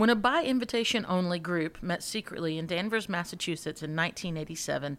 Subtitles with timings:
[0.00, 4.96] When a by invitation only group met secretly in Danvers, Massachusetts in 1987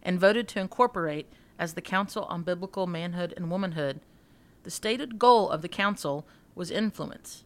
[0.00, 1.26] and voted to incorporate
[1.58, 3.98] as the Council on Biblical Manhood and Womanhood,
[4.62, 7.42] the stated goal of the council was influence.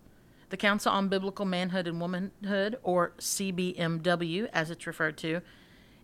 [0.50, 5.40] The Council on Biblical Manhood and Womanhood, or CBMW as it's referred to,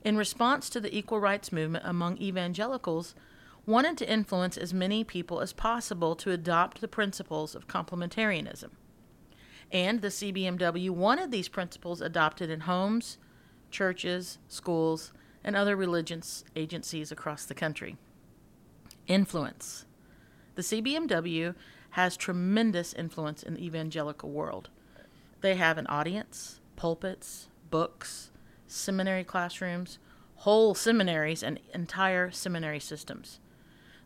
[0.04, 3.14] in response to the equal rights movement among evangelicals,
[3.66, 8.70] wanted to influence as many people as possible to adopt the principles of complementarianism.
[9.70, 13.18] And the CBMW wanted these principles adopted in homes,
[13.70, 15.12] churches, schools,
[15.42, 17.96] and other religious agencies across the country.
[19.06, 19.84] Influence.
[20.54, 21.54] The CBMW
[21.90, 24.70] has tremendous influence in the evangelical world.
[25.40, 28.30] They have an audience, pulpits, books,
[28.66, 29.98] seminary classrooms,
[30.36, 33.40] whole seminaries, and entire seminary systems.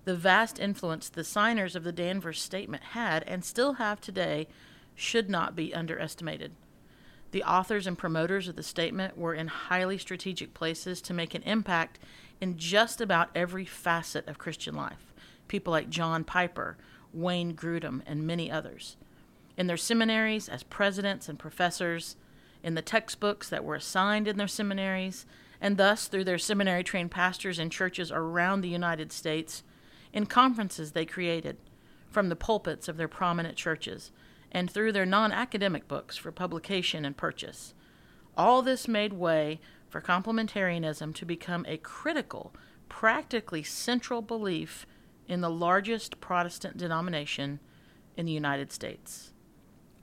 [0.04, 4.48] The vast influence the signers of the Danvers Statement had and still have today
[4.98, 6.50] should not be underestimated.
[7.30, 11.42] The authors and promoters of the statement were in highly strategic places to make an
[11.44, 12.00] impact
[12.40, 15.14] in just about every facet of Christian life.
[15.46, 16.76] People like John Piper,
[17.14, 18.96] Wayne Grudem, and many others.
[19.56, 22.16] In their seminaries, as presidents and professors,
[22.62, 25.26] in the textbooks that were assigned in their seminaries,
[25.60, 29.62] and thus through their seminary trained pastors in churches around the United States,
[30.12, 31.56] in conferences they created,
[32.10, 34.10] from the pulpits of their prominent churches,
[34.52, 37.74] and through their non academic books for publication and purchase.
[38.36, 42.54] All this made way for complementarianism to become a critical,
[42.88, 44.86] practically central belief
[45.26, 47.60] in the largest Protestant denomination
[48.16, 49.32] in the United States.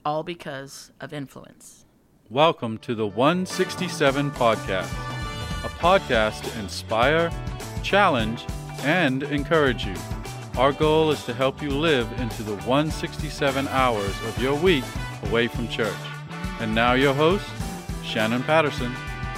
[0.04, 1.84] All because of influence.
[2.30, 4.92] Welcome to the 167 Podcast,
[5.64, 7.30] a podcast to inspire,
[7.82, 8.44] challenge,
[8.82, 9.94] and encourage you.
[10.56, 14.84] Our goal is to help you live into the 167 hours of your week
[15.24, 15.92] away from church.
[16.60, 17.46] And now, your host,
[18.02, 18.90] Shannon Patterson.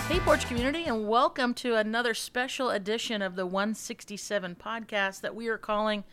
[0.06, 5.48] Hey, Porch Community, and welcome to another special edition of the 167 podcast that we
[5.48, 6.04] are calling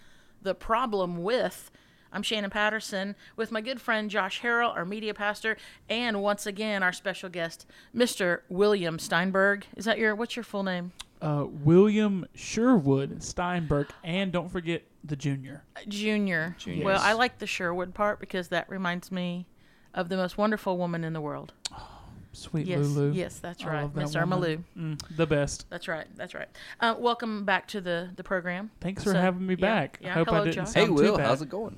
[0.42, 1.70] The Problem With.
[2.12, 5.56] I'm Shannon Patterson with my good friend Josh Harrell, our media pastor,
[5.88, 8.40] and once again, our special guest, Mr.
[8.50, 9.68] William Steinberg.
[9.78, 10.94] Is that your, what's your full name?
[11.22, 15.64] Uh, William Sherwood Steinberg, and don't forget the junior.
[15.88, 16.56] Junior.
[16.60, 16.86] Junior.
[16.86, 19.48] Well, I like the Sherwood part because that reminds me
[19.94, 21.54] of the most wonderful woman in the world.
[22.34, 23.14] Sweet yes, Lulu.
[23.14, 24.62] yes, that's I right, love that Miss Irma Lou.
[24.78, 25.68] Mm, the best.
[25.70, 26.50] That's right, that's right.
[26.82, 28.72] Uh, welcome back to the the program.
[28.82, 30.00] Thanks for So, having me back.
[30.02, 30.10] yeah.
[30.10, 30.70] I hope Hello, I didn't Josh.
[30.72, 31.28] sound Hey, too Will, bad.
[31.28, 31.78] how's it going?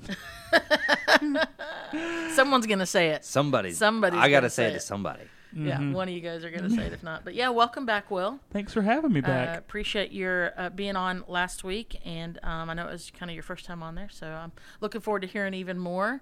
[2.34, 3.24] Someone's gonna say it.
[3.24, 3.70] Somebody.
[3.72, 4.70] Somebody's I gotta say say it.
[4.70, 5.22] it to somebody.
[5.54, 5.92] Yeah, Mhm.
[5.92, 7.24] one of you guys are gonna say it if not.
[7.24, 8.38] But yeah, welcome back, Will.
[8.50, 9.58] Thanks for having me Uh, back.
[9.58, 13.34] appreciate your uh, being on last week, and um, I know it was kind of
[13.34, 16.20] your first time on there, so I'm looking forward to hearing even more.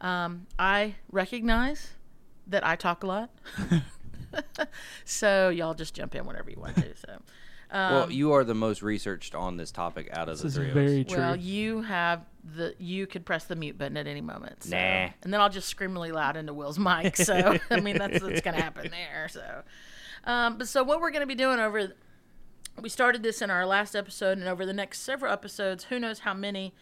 [0.00, 1.92] Um, I recognize
[2.46, 3.30] that I talk a lot,
[5.04, 6.96] so y'all just jump in whenever you want to.
[6.96, 7.20] So,
[7.72, 10.54] um, well, you are the most researched on this topic out of this the is
[10.56, 11.10] three of very us.
[11.10, 11.18] true.
[11.18, 12.20] well, you have
[12.56, 14.64] the you could press the mute button at any moment.
[14.64, 14.76] So.
[14.76, 15.08] Nah.
[15.22, 17.16] and then I'll just scream really loud into Will's mic.
[17.16, 19.28] So I mean that's what's gonna happen there.
[19.28, 19.62] So,
[20.24, 21.94] um, but so what we're gonna be doing over,
[22.80, 26.20] we started this in our last episode, and over the next several episodes, who knows
[26.20, 26.74] how many.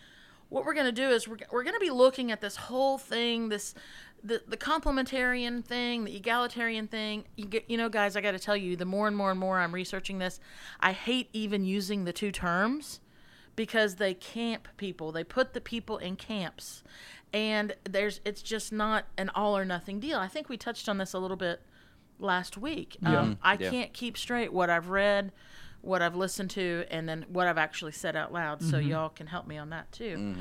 [0.48, 3.72] What we're gonna do is we're, we're gonna be looking at this whole thing, this
[4.22, 7.24] the the complementarian thing, the egalitarian thing.
[7.36, 9.40] You get, you know, guys, I got to tell you, the more and more and
[9.40, 10.40] more I'm researching this,
[10.80, 13.00] I hate even using the two terms
[13.56, 15.12] because they camp people.
[15.12, 16.82] They put the people in camps.
[17.32, 20.18] And there's it's just not an all or nothing deal.
[20.18, 21.62] I think we touched on this a little bit
[22.18, 22.96] last week.
[23.04, 23.70] Um, I Yeah.
[23.70, 25.32] can't keep straight what I've read,
[25.80, 28.62] what I've listened to, and then what I've actually said out loud.
[28.62, 30.34] So y'all can help me on that too.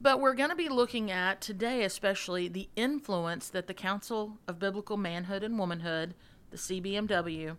[0.00, 4.58] But we're going to be looking at today, especially the influence that the Council of
[4.58, 6.14] Biblical Manhood and Womanhood,
[6.50, 7.56] the CBMW,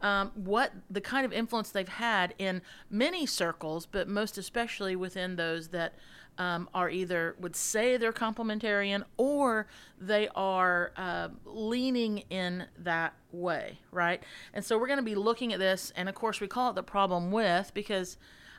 [0.00, 2.60] um, what the kind of influence they've had in
[2.90, 5.94] many circles, but most especially within those that
[6.38, 9.68] um, are either would say they're complementarian or
[9.98, 14.22] they are uh, leaning in that way, right?
[14.52, 16.74] And so we're going to be looking at this, and of course, we call it
[16.74, 18.18] the problem with because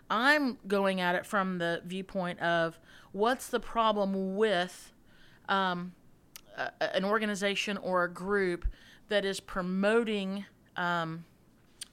[0.09, 2.79] I'm going at it from the viewpoint of
[3.12, 4.94] what's the problem with
[5.50, 5.94] um,
[6.57, 8.65] a, an organization or a group
[9.09, 10.45] that is promoting,
[10.75, 11.25] um,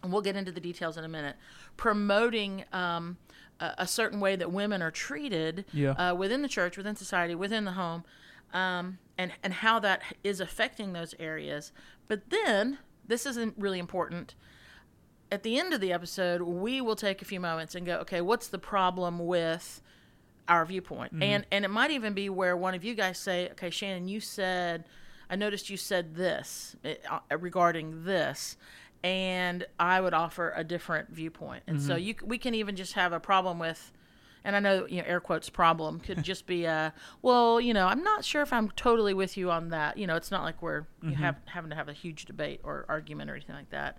[0.02, 1.36] and we'll get into the details in a minute,
[1.76, 3.16] promoting um,
[3.60, 5.92] a, a certain way that women are treated Yeah.
[5.92, 8.04] uh, within the church, within society, within the home,
[8.52, 11.72] um, and, and how that is affecting those areas.
[12.08, 14.34] But then, this isn't really important
[15.32, 18.20] at the end of the episode, we will take a few moments and go, okay,
[18.20, 19.82] what's the problem with
[20.48, 21.12] our viewpoint?
[21.22, 24.20] And and it might even be where one of you guys say, okay, Shannon, you
[24.20, 24.84] said,
[25.30, 28.56] I noticed you said this eh, uh, regarding this,
[29.02, 31.64] and I would offer a different viewpoint.
[31.66, 33.92] And so you, we can even just have a problem with,
[34.44, 36.92] and I know you know air quotes problem could just be a
[37.22, 39.98] well, you know, I'm not sure if I'm totally with you on that.
[39.98, 42.84] You know, it's not like we're you have, having to have a huge debate or
[42.88, 43.98] argument or anything like that.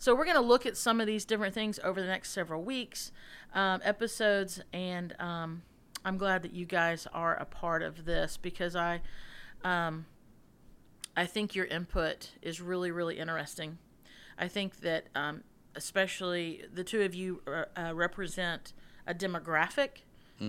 [0.00, 2.62] So we're going to look at some of these different things over the next several
[2.62, 3.12] weeks,
[3.54, 5.60] um, episodes, and um,
[6.04, 9.00] I'm glad that you guys are a part of this because I,
[9.64, 10.06] um,
[11.16, 13.78] I think your input is really really interesting.
[14.38, 15.42] I think that um,
[15.74, 18.72] especially the two of you uh, uh, represent
[19.06, 20.02] a demographic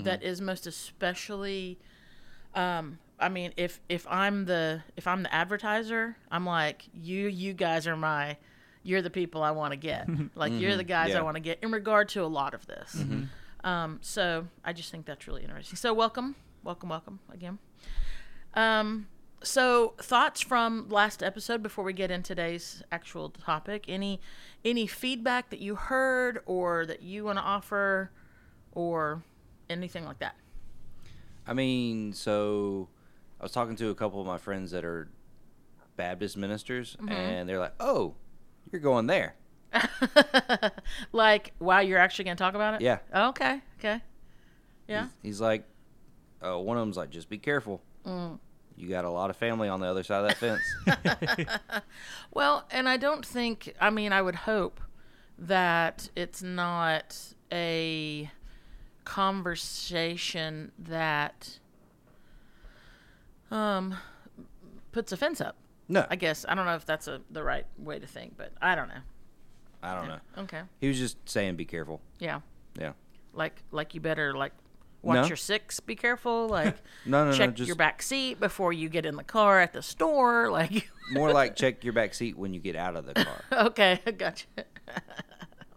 [0.03, 1.77] that is most especially.
[2.55, 7.27] Um, I mean, if if I'm the if I'm the advertiser, I'm like you.
[7.27, 8.37] You guys are my.
[8.83, 10.07] You're the people I want to get.
[10.35, 12.95] Like you're the guys I want to get in regard to a lot of this.
[13.63, 15.75] Um, so I just think that's really interesting.
[15.77, 17.59] So welcome, welcome, welcome again.
[18.53, 19.07] Um,
[19.43, 23.85] so thoughts from last episode before we get in today's actual topic.
[23.87, 24.19] Any
[24.63, 28.11] any feedback that you heard or that you want to offer,
[28.73, 29.23] or
[29.69, 30.35] anything like that.
[31.47, 32.87] I mean, so
[33.39, 35.09] I was talking to a couple of my friends that are
[35.97, 37.09] Baptist ministers, Mm-hmm.
[37.11, 38.15] and they're like, "Oh,
[38.71, 39.35] you're going there."
[41.11, 42.81] like, wow, you're actually going to talk about it?
[42.81, 42.99] Yeah.
[43.13, 43.61] Oh, okay.
[43.79, 44.01] Okay.
[44.87, 45.03] Yeah.
[45.03, 45.63] He's, he's like,
[46.45, 47.81] uh, one of them's like, "Just be careful.
[48.05, 48.39] Mm.
[48.75, 51.63] You got a lot of family on the other side of that fence."
[52.33, 54.79] Well, and I don't think, I mean, I would hope
[55.37, 58.31] that it's not a
[59.03, 61.57] conversation that
[63.49, 63.95] um
[64.91, 65.55] puts a fence up.
[65.89, 68.53] no, I guess I don't know if that's a, the right way to think, but
[68.61, 69.01] I don't know.
[69.83, 70.19] I don't know.
[70.43, 70.61] Okay.
[70.79, 72.41] He was just saying, "Be careful." Yeah.
[72.79, 72.93] Yeah.
[73.33, 74.53] Like like you better like
[75.01, 75.25] watch No.
[75.25, 77.37] your six, be careful, like No, no, no.
[77.37, 80.89] check Just your back seat before you get in the car at the store, like
[81.11, 83.41] more like check your back seat when you get out of the car.
[83.51, 84.45] Okay, gotcha.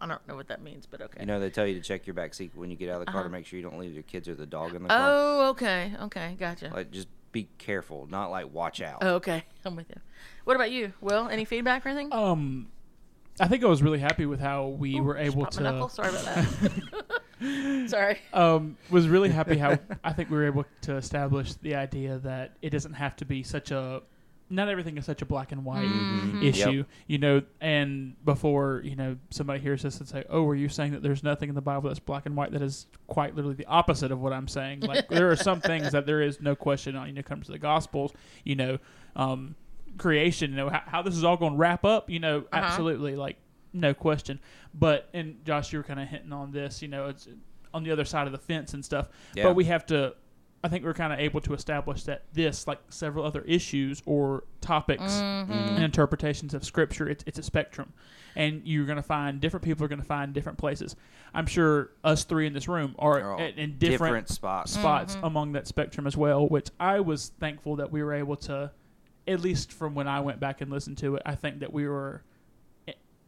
[0.01, 1.21] I don't know what that means, but okay.
[1.21, 3.07] You know, they tell you to check your back seat when you get out of
[3.07, 3.29] the car Uh-huh.
[3.29, 4.99] to make sure you don't leave your kids or the dog in the car.
[5.01, 6.71] Oh, okay, okay, gotcha.
[6.75, 9.03] Like, just be careful, not like watch out.
[9.03, 9.97] Okay, I'm with you.
[10.45, 11.29] What about you, Will?
[11.29, 12.13] Any feedback or anything?
[12.13, 12.67] Um,
[13.41, 15.89] I think I was really happy with how we were able popped my knuckle.
[15.89, 15.95] to.
[15.95, 17.89] Sorry about that.
[17.89, 18.19] Sorry.
[18.33, 22.57] Um, was really happy how I think we were able to establish the idea that
[22.63, 24.03] it doesn't have to be such a.
[24.51, 26.43] Not everything is such a black and white Mm-hmm.
[26.43, 26.87] issue, Yep.
[27.07, 27.43] you know.
[27.61, 31.23] And before you know, somebody hears this and say, "Oh, are you saying that there's
[31.25, 34.21] nothing in the Bible that's black and white?" That is quite literally the opposite of
[34.21, 34.81] what I'm saying.
[34.81, 37.09] Like there are some things that there is no question on.
[37.09, 38.13] You know, comes to the Gospels,
[38.45, 38.79] you know,
[39.17, 39.55] um,
[39.99, 42.57] creation, you know, how, how this is all going to wrap up, you know, Uh-huh.
[42.57, 43.37] absolutely, like
[43.73, 44.41] no question.
[44.73, 47.29] But and Josh, you were kind of hinting on this, you know, it's
[47.73, 49.09] on the other side of the fence and stuff.
[49.35, 49.45] Yeah.
[49.45, 50.15] But we have to.
[50.63, 54.45] I think we're kind of able to establish that this, like several other issues or
[54.63, 55.53] topics Mm-hmm.
[55.53, 57.93] and interpretations of Scripture, it's, it's a spectrum,
[58.35, 60.97] and you're going to find different people are going to find different places.
[61.35, 64.73] I'm sure us three in this room are at, in different, different spots.
[64.73, 65.25] spots Mm-hmm.
[65.27, 68.71] among that spectrum as well, which I was thankful that we were able to,
[69.27, 71.89] at least from when I went back and listened to it, I think that we
[71.89, 72.23] were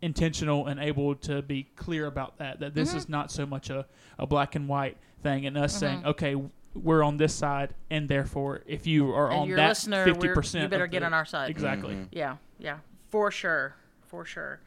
[0.02, 2.78] intentional and able to be clear about that, that Mm-hmm.
[2.78, 3.86] this is not so much a,
[4.18, 6.36] a black and white thing and us saying, okay,
[6.74, 10.62] we're on this side, and therefore, if you are And on that listener, 50%, we're-
[10.64, 11.48] you better get the- on our side.
[11.48, 11.94] Exactly.
[11.94, 12.04] Mm-hmm.
[12.12, 12.78] Yeah, yeah,
[13.08, 13.74] for sure,
[14.06, 14.60] for sure.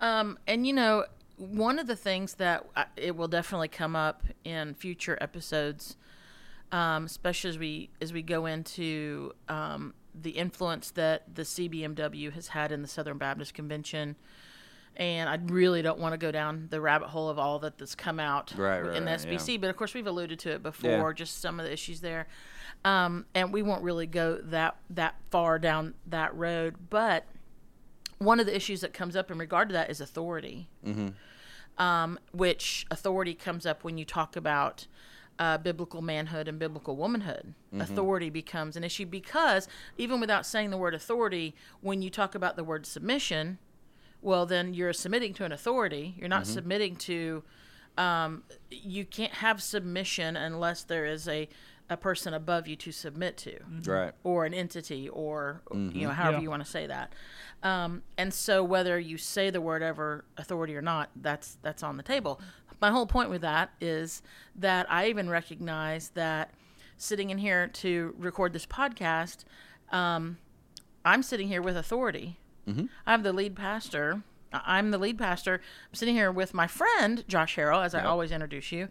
[0.00, 1.04] Um, and you know,
[1.36, 5.96] one of the things that I, it will definitely come up in future episodes,
[6.72, 12.48] um, especially as we as we go into um, the influence that the CBMW has
[12.48, 14.16] had in the Southern Baptist Convention.
[14.96, 17.96] And I really don't want to go down the rabbit hole of all that that's
[17.96, 19.58] come out Right, right, in the SBC, yeah.
[19.58, 21.12] but of course we've alluded to it before, Yeah.
[21.14, 22.28] just some of the issues there,
[22.84, 26.76] um, and we won't really go that that far down that road.
[26.90, 27.26] But
[28.18, 30.68] one of the issues that comes up in regard to that is authority,
[31.76, 34.86] um, which authority comes up when you talk about
[35.38, 37.54] uh, biblical manhood and biblical womanhood.
[37.78, 39.66] Authority becomes an issue because
[39.98, 43.58] even without saying the word authority, when you talk about the word submission,
[44.22, 46.14] well, then you're submitting to an authority.
[46.18, 47.42] You're not submitting to.
[47.98, 51.48] Um, you can't have submission unless there is a
[51.90, 54.12] a person above you to submit to Right.
[54.24, 56.42] or an entity or you know however Yeah.
[56.44, 57.12] you want to say that
[57.62, 61.98] um, and so whether you say the word ever authority or not that's that's on
[61.98, 62.40] the table
[62.84, 64.20] my whole point with that is
[64.54, 66.50] that i even recognize that
[66.98, 69.44] sitting in here to record this podcast
[69.90, 70.36] um,
[71.02, 72.36] i'm sitting here with authority.
[73.06, 74.22] I'm the lead pastor.
[74.52, 75.54] I'm the lead pastor.
[75.88, 78.88] I'm sitting here with my friend josh harrell as i always introduce you.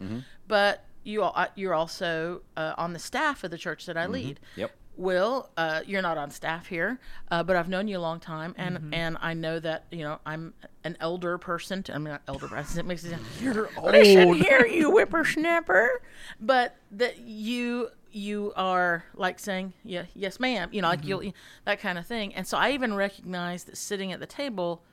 [0.47, 4.05] But you all, uh, you're also uh, on the staff of the church that I
[4.07, 4.39] lead.
[4.55, 4.71] Yep.
[4.95, 6.99] Will, uh, you're not on staff here,
[7.31, 8.93] uh, but I've known you a long time, and Mm-hmm.
[8.93, 11.81] and I know that you know I'm an elder person.
[11.83, 13.91] To, I'm not elder, but it makes it sound You're old.
[13.91, 16.01] Listen here, you whippersnapper.
[16.39, 20.69] But that you you are like saying, yeah, yes, ma'am.
[20.71, 21.33] You know, like you'll
[21.65, 22.35] that kind of thing.
[22.35, 24.83] And so I even recognize that sitting at the table,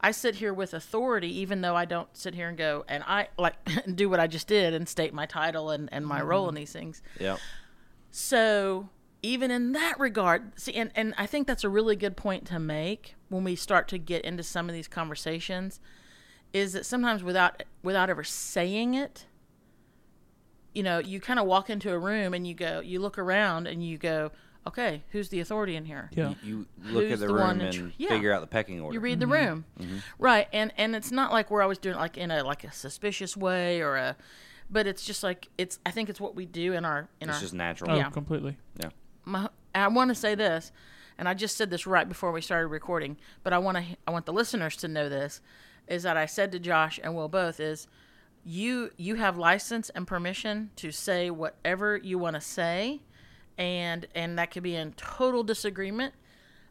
[0.00, 3.28] I sit here with authority, even though I don't sit here and go and I
[3.36, 3.56] like
[3.96, 6.72] do what I just did and state my title and and my role in these
[6.72, 7.02] things.
[7.18, 7.38] Yeah.
[8.12, 8.88] So
[9.22, 12.58] even in that regard, see, and, and I think that's a really good point to
[12.58, 15.80] make when we start to get into some of these conversations,
[16.52, 19.26] is that sometimes without without ever saying it,
[20.72, 23.66] you know, you kind of walk into a room and you go, you look around
[23.66, 24.30] and you go,
[24.66, 26.10] okay, who's the authority in here?
[26.14, 26.34] Yeah.
[26.42, 28.10] You, you look Who's at the, the room one and tr- yeah.
[28.10, 28.94] figure out the pecking order.
[28.94, 29.32] You read the mm-hmm.
[29.32, 29.98] room, mm-hmm.
[30.18, 30.46] right?
[30.52, 33.36] And and it's not like we're always doing it like in a like a suspicious
[33.36, 34.16] way or a,
[34.70, 35.78] but it's just like it's.
[35.84, 37.90] I think it's what we do in our in it's our just natural.
[37.90, 38.10] Oh, Yeah.
[38.10, 38.56] completely.
[38.80, 38.90] Yeah.
[39.28, 40.72] My, I want to say this,
[41.18, 44.10] and I just said this right before we started recording, but I want to I
[44.10, 45.40] want the listeners to know this
[45.86, 47.86] is that I said to Josh and Will both is
[48.44, 53.00] you you have license and permission to say whatever you want to say
[53.56, 56.14] and and that could be in total disagreement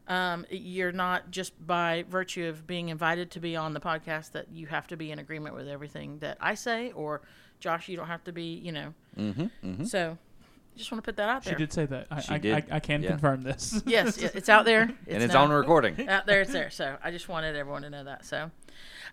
[0.06, 4.46] um, you're not just by virtue of being invited to be on the podcast that
[4.50, 7.20] you have to be in agreement with everything that I say or
[7.60, 9.42] Josh you don't have to be you know Mm-hmm.
[9.64, 9.84] Mm-hmm.
[9.84, 10.16] so
[10.78, 11.52] just want to put that out there.
[11.54, 12.06] She did say that.
[12.10, 12.54] I, She I, did.
[12.70, 13.10] I, I can Yeah.
[13.10, 13.82] confirm this.
[13.86, 15.42] yes it- it's out there and it's now.
[15.44, 16.08] on recording.
[16.08, 18.50] out there it's there so i just wanted everyone to know that so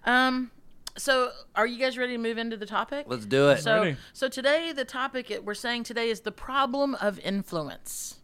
[0.05, 0.51] um
[0.97, 3.57] so are you guys ready to move into the topic Let's do it.
[3.61, 3.97] so Ready.
[4.13, 8.19] so today the topic it- we're saying today is the problem of influence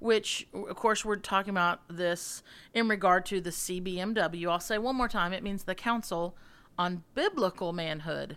[0.00, 2.42] which of course we're talking about this
[2.74, 6.36] in regard to the cbmw i'll say one more time it means the council
[6.78, 8.36] on biblical manhood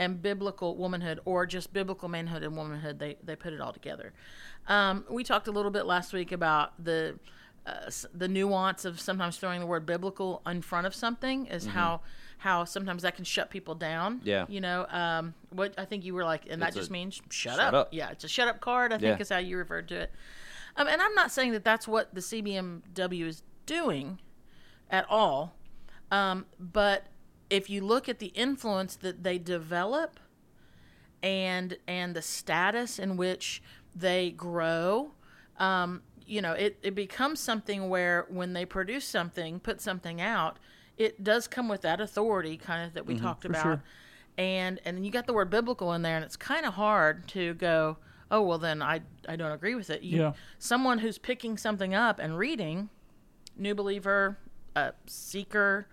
[0.00, 4.12] and biblical womanhood or just biblical manhood and womanhood they, they put it all together
[4.66, 7.18] um, we talked a little bit last week about the
[7.66, 12.00] uh, the nuance of sometimes throwing the word biblical in front of something is how
[12.38, 14.28] how sometimes that can shut people down Mm-hmm.
[14.28, 14.46] Yeah.
[14.48, 17.14] you know um, what i think you were like and that It's a just means
[17.28, 17.74] shut, shut up.
[17.74, 17.88] up.
[17.92, 19.22] yeah it's a shut up card i think Yeah.
[19.22, 20.10] is how you referred to it
[20.76, 24.18] um, and i'm not saying that that's what the cbmw is doing
[24.90, 25.54] at all
[26.10, 27.04] um, but
[27.50, 30.18] if you look at the influence that they develop
[31.22, 33.62] and and the status in which
[33.94, 35.10] they grow
[35.58, 40.58] um, you know it, it becomes something where when they produce something put something out
[40.96, 43.82] it does come with that authority kind of that we talked about sure.
[44.38, 47.52] and and you got the word biblical in there and it's kind of hard to
[47.54, 47.96] go
[48.30, 50.32] oh well then i i don't agree with it you, Yeah.
[50.58, 52.88] someone who's picking something up and reading
[53.56, 54.38] new believer
[54.76, 55.88] uh, seeker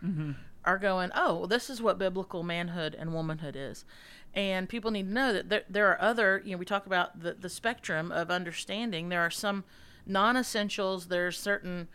[0.67, 3.85] are going, oh, well, this is what biblical manhood and womanhood is.
[4.33, 7.21] And people need to know that there, there are other, you know, we talk about
[7.21, 9.09] the, the spectrum of understanding.
[9.09, 9.63] There are some
[10.05, 11.87] non essentials, there's certain,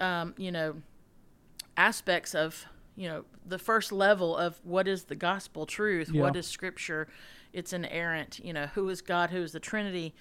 [0.00, 0.76] um, you know,
[1.76, 6.22] aspects of, you know, the first level of what is the gospel truth, Yeah.
[6.22, 7.06] what is scripture,
[7.52, 10.14] it's inerrant, you know, who is God, who is the Trinity.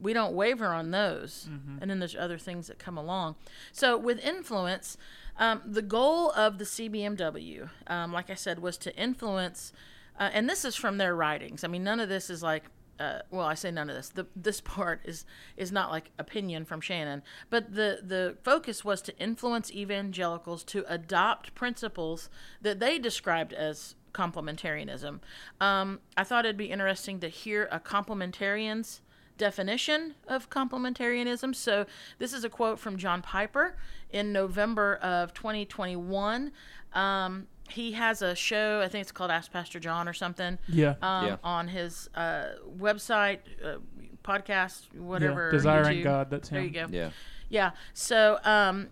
[0.00, 1.48] We don't waver on those.
[1.80, 3.36] And then there's other things that come along.
[3.72, 4.96] So with influence,
[5.38, 9.72] um, the goal of the CBMW, um, like I said, was to influence,
[10.18, 11.64] uh, and this is from their writings.
[11.64, 12.64] I mean, none of this is like,
[13.00, 14.10] uh, well, I say none of this.
[14.10, 15.24] The, this part is
[15.56, 20.84] is not like opinion from Shannon, but the the focus was to influence evangelicals to
[20.92, 22.28] adopt principles
[22.60, 25.20] that they described as complementarianism.
[25.60, 29.00] Um, I thought it'd be interesting to hear a complementarian's
[29.38, 31.54] definition of complementarianism.
[31.54, 31.86] So
[32.18, 33.76] this is a quote from John Piper
[34.10, 36.52] in November of 2021.
[36.92, 40.94] Um, he has a show, I think it's called Ask Pastor John or something, Yeah.
[41.00, 41.36] um, Yeah.
[41.42, 42.48] on his uh,
[42.78, 43.78] website, uh,
[44.22, 45.46] podcast, whatever.
[45.46, 45.50] yeah.
[45.52, 46.04] Desiring YouTube.
[46.04, 46.30] God.
[46.30, 46.56] That's him.
[46.56, 46.86] There you go.
[46.90, 47.10] Yeah.
[47.48, 47.70] Yeah.
[47.94, 48.88] So, um,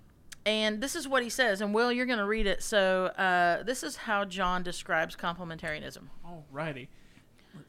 [0.47, 2.63] and this is what he says, and Will, you're going to read it.
[2.63, 6.05] So, uh, this is how John describes complementarianism.
[6.27, 6.89] Alrighty.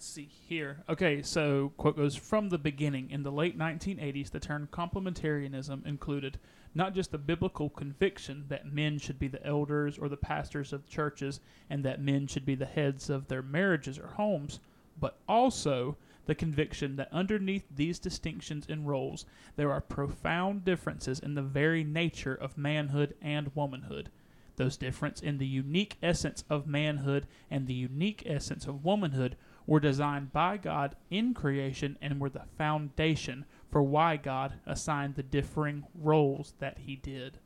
[0.04, 0.84] See here.
[0.90, 6.40] Okay, so quote goes from the beginning in the late 1980s the term complementarianism included
[6.74, 10.90] not just the biblical conviction that men should be the elders or the pastors of
[10.90, 11.40] churches
[11.70, 14.60] and that men should be the heads of their marriages or homes,
[15.00, 21.36] but also the conviction that underneath these distinctions and roles there are profound differences in
[21.36, 24.10] the very nature of manhood and womanhood
[24.56, 29.36] those differences in the unique essence of manhood and the unique essence of womanhood
[29.68, 35.24] were designed by God in creation and were the foundation for why God assigned the
[35.24, 37.38] differing roles that He did.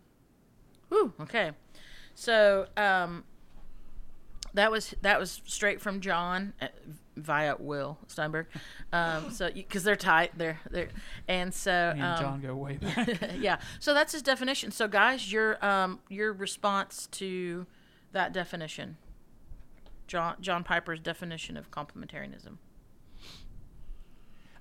[0.89, 1.51] Whew, okay.
[2.13, 3.23] So, um,
[4.53, 6.53] that was that was straight from John.
[6.61, 6.67] Uh,
[7.17, 8.47] via Will Steinberg.
[8.91, 10.89] Um, so because they're tight, they're they're,
[11.27, 13.31] and so Me and um, John go way back.
[13.39, 13.59] yeah.
[13.79, 14.71] So that's his definition.
[14.71, 17.65] So guys, your um your response to
[18.11, 18.97] that definition,
[20.07, 22.57] John John Piper's definition of complementarianism.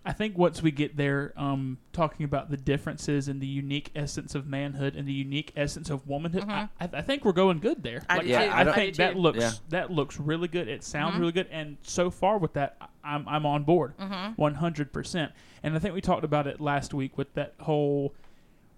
[0.06, 4.34] I think once we get there, um, talking about the differences and the unique essence
[4.34, 7.82] of manhood and the unique essence of womanhood, I, I I think we're going good
[7.82, 8.02] there.
[8.06, 8.50] I Like, Yeah, too.
[8.50, 9.52] I I think do that looks Yeah.
[9.70, 10.68] that looks really good.
[10.68, 11.20] It sounds Mm-hmm.
[11.20, 14.32] really good, and so far with that, I- I'm I'm on board, Mm-hmm.
[14.34, 15.32] one hundred percent.
[15.62, 18.12] And I think we talked about it last week with that whole.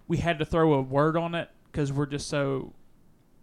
[0.07, 2.71] We had to throw a word on it because we're just so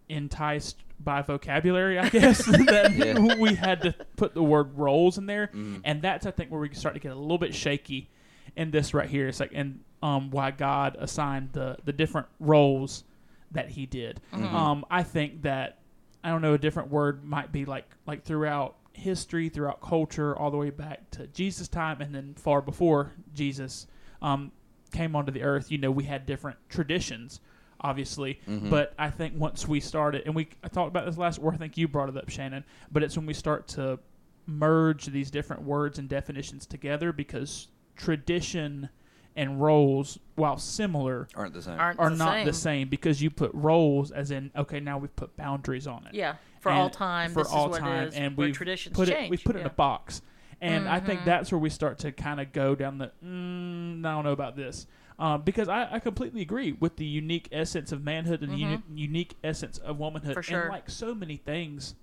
[0.09, 3.35] enticed by vocabulary, I guess, that Yeah.
[3.35, 5.81] we had to put the word roles in there, Mhm.
[5.83, 8.09] and that's I think where we start to get a little bit shaky
[8.55, 9.27] in this right here.
[9.27, 13.03] It's like and um why God assigned the the different roles
[13.51, 14.19] that He did.
[14.33, 15.79] Um, I think that
[16.23, 20.49] I don't know a different word might be like like throughout history, throughout culture, all
[20.51, 23.85] the way back to Jesus' time, and then far before Jesus
[24.21, 24.51] um,
[24.93, 25.69] came onto the earth.
[25.71, 27.41] You know, we had different traditions,
[27.89, 31.53] obviously, but I think once we started, and we I talked about this last, or
[31.53, 32.63] I think you brought it up, Shannon.
[32.91, 33.99] But it's when we start to
[34.47, 38.89] merge these different words and definitions together because tradition
[39.37, 41.77] and roles, while similar, Aren't the same.
[41.79, 42.45] Aren't are the not same.
[42.45, 46.13] the same because you put roles as in okay now we've put boundaries on it
[46.15, 47.31] Yeah, for And all time.
[47.33, 48.15] for this all is what time it is.
[48.15, 49.25] and we've traditions put change.
[49.25, 49.69] it we put it in yeah.
[49.69, 49.73] Mm-hmm.
[49.73, 50.21] a box
[50.61, 54.11] and I think that's where we start to kind of go down the mm, I
[54.11, 54.87] don't know about this
[55.17, 58.83] um, because I, I completely agree with the unique essence of manhood and the uni-
[58.93, 60.39] unique essence of womanhood Mm-hmm.
[60.39, 60.61] For sure.
[60.63, 61.95] and like so many things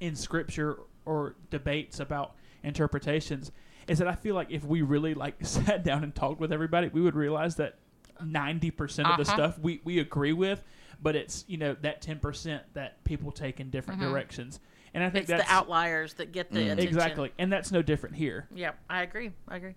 [0.00, 3.52] in scripture or debates about interpretations
[3.88, 6.88] is that I feel like if we really like sat down and talked with everybody
[6.88, 7.76] we would realize that
[8.22, 9.24] 90% of the Uh-huh.
[9.24, 10.62] stuff we, we agree with
[11.02, 14.60] but it's you know that 10% that people take in different directions
[14.94, 15.32] and I think Mm-hmm.
[15.32, 16.64] It's that's the outliers that get the Mm.
[16.72, 16.86] attention.
[16.88, 19.30] exactly and that's no different here Yeah, I agree.
[19.48, 19.74] I agree.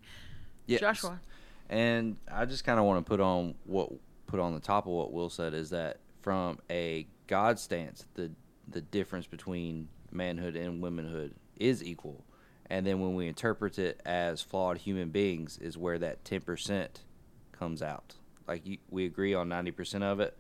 [0.68, 0.82] Yes.
[0.82, 1.20] Joshua.
[1.70, 3.92] And I just kind of want to put on what
[4.28, 8.32] put on the top of what Will said is that from a God stance, the
[8.68, 12.24] the difference between manhood and womanhood is equal,
[12.70, 17.02] and then when we interpret it as flawed human beings, is where that ten percent
[17.52, 18.16] comes out.
[18.48, 20.38] Like you, we agree on ninety percent of it,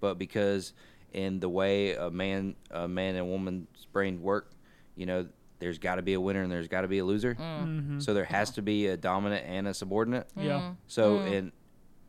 [0.00, 0.72] but because
[1.12, 4.50] in the way a man a man and woman's brain work,
[4.94, 5.26] you know,
[5.58, 7.34] there's got to be a winner and there's got to be a loser.
[7.34, 7.98] Mm-hmm.
[8.00, 10.28] So there has to be a dominant and a subordinate.
[10.36, 11.52] yeah So in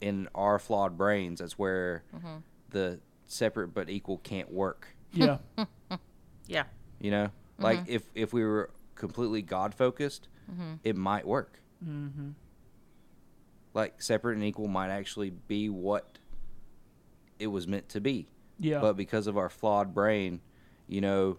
[0.01, 2.37] in our flawed brains, that's where Mm-hmm.
[2.69, 4.87] the separate but equal can't work.
[5.13, 5.37] yeah
[6.47, 6.63] Yeah.
[6.99, 10.27] You know, like if if we were completely God focused,
[10.83, 11.59] it might work.
[11.85, 12.29] mm-hmm.
[13.73, 16.17] Like separate and equal might actually be what
[17.37, 18.27] it was meant to be.
[18.59, 20.41] yeah But because of our flawed brain,
[20.87, 21.37] you know,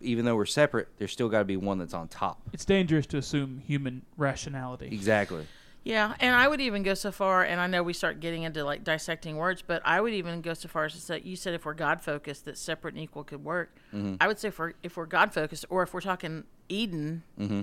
[0.00, 2.40] even though we're separate, there's still got to be one that's on top.
[2.52, 5.46] it's dangerous to assume human rationality Exactly.
[5.82, 8.62] Yeah, and I would even go so far, and I know we start getting into
[8.64, 11.54] like dissecting words, but I would even go so far as to say, you said
[11.54, 13.74] if we're God focused, that separate and equal could work.
[13.94, 14.16] Mm-hmm.
[14.20, 17.62] I would say if we're, if we're God focused, or if we're talking Eden, Mm-hmm.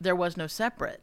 [0.00, 1.00] there was no separate.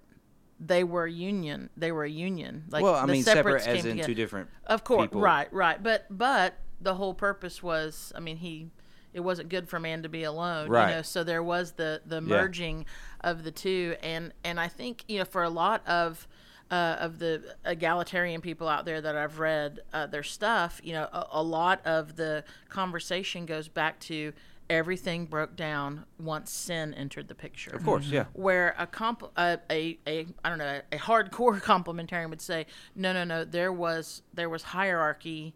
[0.57, 1.69] They were union.
[1.75, 2.63] They were a union.
[2.69, 4.07] Like well, I the mean, separate separates as came in together.
[4.07, 4.49] two different.
[4.65, 5.19] Of course, people.
[5.19, 5.83] right, right.
[5.83, 8.69] But but the whole purpose was, I mean, he
[9.15, 10.89] it wasn't good for man to be alone, Right.
[10.89, 11.01] you know.
[11.01, 12.86] So there was the the merging
[13.21, 16.28] of the two, and and I think you know for a lot of
[16.69, 21.04] uh, of the egalitarian people out there that I've read uh, their stuff, you know,
[21.13, 24.34] a, a lot of the conversation goes back to
[24.67, 28.25] everything broke down once sin entered the picture Of course, yeah.
[28.34, 33.13] where a comp a, a, a I don't know a hardcore complementarian would say no
[33.13, 35.54] no no there was there was hierarchy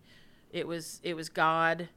[0.52, 1.90] it was it was God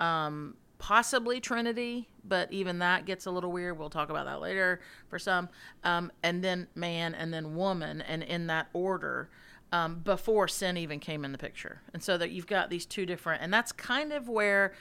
[0.00, 4.80] um, possibly Trinity but even that gets a little weird we'll talk about that later
[5.08, 5.48] for some
[5.84, 9.28] um, and then man and then woman and in that order
[9.72, 13.06] um, before sin even came in the picture and so that you've got these two
[13.06, 14.74] different and that's kind of where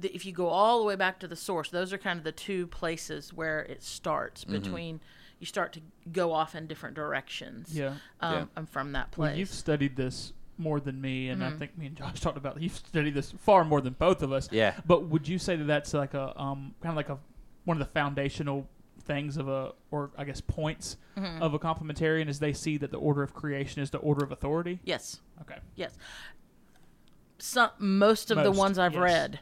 [0.00, 2.24] the, if you go all the way back to the source, those are kind of
[2.24, 4.52] the two places where it starts Mm-hmm.
[4.52, 5.00] between
[5.38, 5.80] you start to
[6.12, 7.70] go off in different directions.
[7.72, 8.44] yeah Um, Yeah.
[8.56, 9.38] and from that well place.
[9.38, 11.54] you've studied this more than me and Mm-hmm.
[11.54, 14.32] I think me and Josh talked about you've studied this far more than both of
[14.32, 14.74] us Yeah.
[14.86, 17.18] but would you say that that's like a um kind of like a
[17.64, 18.66] one of the foundational
[19.04, 21.42] things of a or I guess points Mm-hmm.
[21.42, 24.30] of a complementarian is they see that the order of creation is the order of
[24.32, 25.92] authority yes, okay yes.
[27.40, 29.00] Some most of the ones I've yes.
[29.02, 29.40] read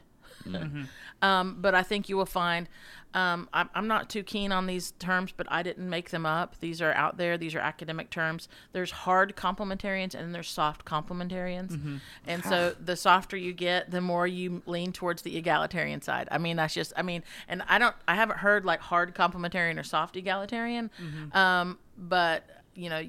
[1.22, 2.68] um, but I think you will find.
[3.14, 6.61] Um, I'm, I'm not too keen on these terms, but I didn't make them up.
[6.61, 7.38] These are out there.
[7.38, 8.46] These are academic terms.
[8.72, 12.01] There's hard complementarians and there's soft complementarians.
[12.27, 16.29] And so the softer you get, the more you lean towards the egalitarian side.
[16.31, 19.81] I mean, that's just, I mean, and I don't, I haven't heard like hard complementarian
[19.81, 20.90] or soft egalitarian.
[21.33, 22.44] Um, but,
[22.75, 23.03] you know,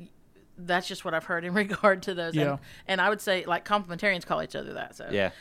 [0.57, 2.35] that's just what I've heard in regard to those.
[2.35, 2.51] Yeah.
[2.51, 4.95] And, and I would say like complementarians call each other that.
[4.95, 5.31] So Yeah,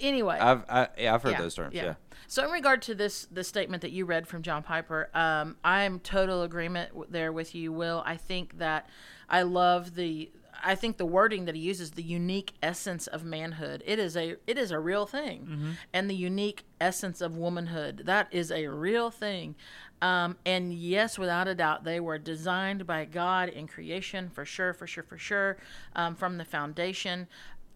[0.00, 1.74] anyway, I've I, yeah, I've heard those terms.
[1.74, 1.94] Yeah.
[2.26, 6.00] So in regard to this the statement that you read from John Piper, um, I'm
[6.00, 8.02] total agreement w- there with you, Will.
[8.06, 8.88] I think that
[9.28, 10.30] I love the
[10.66, 14.36] I think the wording that he uses, the unique essence of manhood, it is a
[14.46, 19.10] it is a real thing, and the unique essence of womanhood, that is a real
[19.10, 19.56] thing.
[20.02, 24.72] Um, and yes, without a doubt, they were designed by God in creation, for sure,
[24.74, 25.56] for sure, for sure,
[25.96, 27.26] um, from the foundation.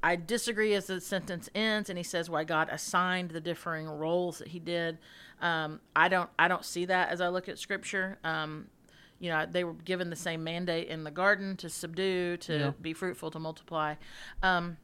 [0.03, 4.39] I disagree as the sentence ends, and he says why God assigned the differing roles
[4.39, 4.99] that He did.
[5.41, 8.19] Um, I don't, I don't see that as I look at Scripture.
[8.23, 8.69] Um,
[9.19, 12.73] you know, they were given the same mandate in the garden to subdue, to Yeah.
[12.81, 13.95] be fruitful, to multiply.
[14.43, 14.77] Um,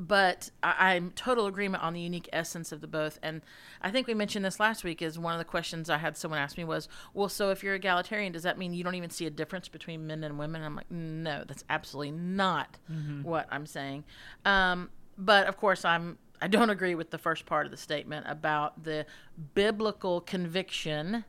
[0.00, 3.18] but I, I'm total agreement on the unique essence of the both.
[3.22, 3.42] And
[3.82, 5.02] I think we mentioned this last week.
[5.02, 7.74] Is one of the questions I had someone ask me was, well, so if you're
[7.74, 10.62] egalitarian, does that mean you don't even see a difference between men and women?
[10.62, 12.78] I'm like, no, that's absolutely not
[13.22, 14.04] what I'm saying.
[14.46, 18.26] Um, but of course, I'm I don't agree with the first part of the statement
[18.26, 19.04] about the
[19.54, 21.26] biblical conviction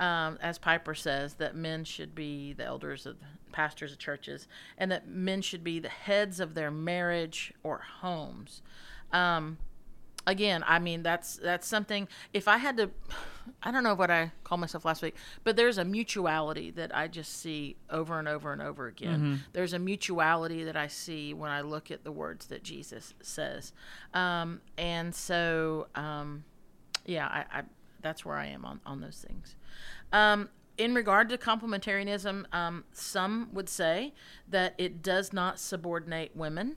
[0.00, 3.16] um, as Piper says, that men should be the elders of
[3.52, 8.62] pastors of churches, and that men should be the heads of their marriage or homes.
[9.12, 9.58] Um,
[10.26, 12.08] again, I mean that's that's something.
[12.32, 12.90] If I had to,
[13.62, 17.06] I don't know what I called myself last week, but there's a mutuality that I
[17.06, 19.42] just see over and over and over again.
[19.52, 23.72] There's a mutuality that I see when I look at the words that Jesus says,
[24.14, 26.44] um, and so um,
[27.04, 27.62] yeah, I, I
[28.00, 29.56] that's where I am on on those things.
[30.12, 34.14] Um, in regard to complementarianism, um, some would say
[34.48, 36.76] that it does not subordinate women.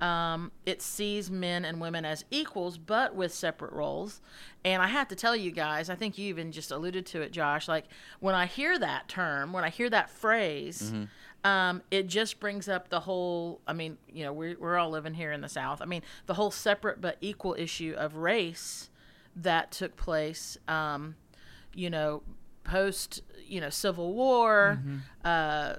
[0.00, 4.20] Um, it sees men and women as equals, but with separate roles.
[4.64, 7.32] And I have to tell you guys, I think you even just alluded to it,
[7.32, 7.66] Josh.
[7.66, 7.86] Like
[8.20, 10.92] when I hear that term, when I hear that phrase,
[11.42, 13.60] um, it just brings up the whole.
[13.66, 15.82] I mean, you know, we're we're all living here in the South.
[15.82, 18.90] I mean, the whole separate but equal issue of race
[19.34, 20.58] that took place.
[20.68, 21.16] Um,
[21.74, 22.22] you know,
[22.68, 24.82] post you know Civil War,
[25.24, 25.74] uh,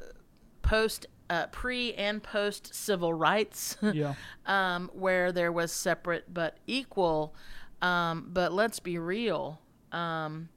[0.62, 4.15] post uh, pre and post civil rights, Yeah.
[4.45, 7.34] um, where there was separate but equal.
[7.82, 9.60] Um, but let's be real.
[9.91, 10.49] Um,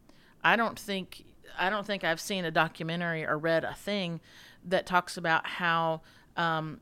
[0.42, 1.24] I don't think
[1.58, 4.20] I don't think I've seen a documentary or read a thing
[4.64, 6.00] that talks about how
[6.36, 6.80] um,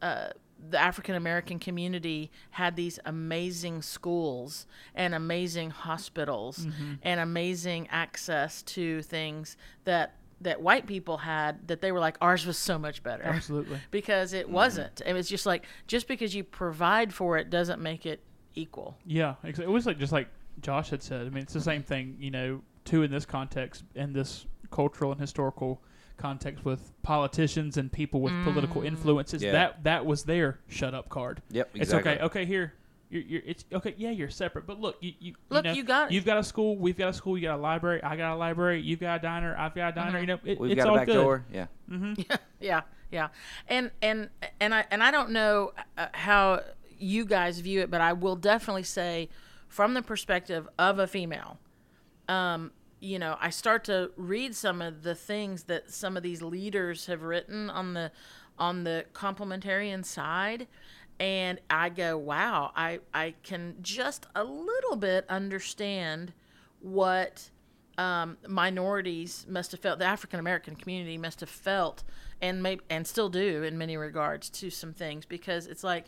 [0.00, 0.28] uh,
[0.70, 6.94] the African American community had these amazing schools and amazing hospitals mm-hmm.
[7.02, 12.44] and amazing access to things that that white people had that they were like ours
[12.44, 13.78] was so much better Absolutely.
[13.90, 14.54] because it mm-hmm.
[14.54, 15.02] wasn't.
[15.04, 18.20] It was just like just because you provide for it doesn't make it
[18.54, 18.96] equal.
[19.06, 20.28] Yeah, it was like just like
[20.60, 21.26] Josh had said.
[21.26, 25.12] I mean, it's the same thing, you know, too in this context, in this cultural
[25.12, 25.80] and historical
[26.22, 29.42] context with politicians and people with political influences.
[29.42, 29.52] Yeah.
[29.52, 31.42] That that was their shut up card.
[31.50, 32.18] Yep, It's okay.
[32.20, 32.72] Okay, here.
[33.10, 33.94] You're, you're, it's okay.
[33.98, 36.12] Yeah, you're separate, but look, you, you Look, you, know, you got.
[36.12, 36.78] You've got a school.
[36.78, 37.36] We've got a school.
[37.36, 38.02] You got a library.
[38.02, 38.80] I got a library.
[38.80, 39.54] You've got a diner.
[39.58, 40.18] I've got a diner.
[40.20, 41.14] You know, it, We've it's got all a back good.
[41.14, 41.44] door.
[41.52, 41.66] Yeah.
[42.60, 42.80] yeah,
[43.10, 43.28] yeah,
[43.68, 44.30] and and
[44.60, 46.62] and I and I don't know uh, how
[46.98, 49.28] you guys view it, but I will definitely say,
[49.68, 51.58] from the perspective of a female,
[52.28, 52.70] um,
[53.02, 57.06] you know, I start to read some of the things that some of these leaders
[57.06, 58.12] have written on the
[58.58, 60.68] on the complementarian side.
[61.18, 66.32] And I go, wow, I, I can just a little bit understand
[66.80, 67.50] what
[67.98, 72.04] um, minorities must have felt, the African American community must have felt,
[72.40, 76.06] and may, and still do in many regards to some things because it's like,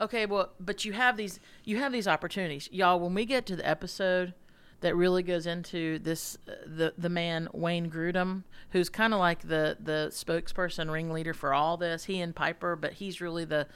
[0.00, 3.00] okay, well, but you have these you have these opportunities, y'all.
[3.00, 4.34] When we get to the episode
[4.80, 9.42] that really goes into this, uh, the the man Wayne Grudem, who's kind of like
[9.42, 12.04] the the spokesperson ringleader for all this.
[12.04, 13.66] He and Piper, but he's really the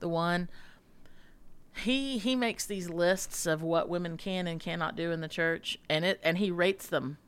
[0.00, 0.48] the one.
[1.82, 5.78] He he makes these lists of what women can and cannot do in the church
[5.90, 7.18] and it and he rates them.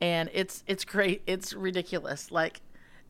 [0.00, 2.60] And it's it's great it's ridiculous like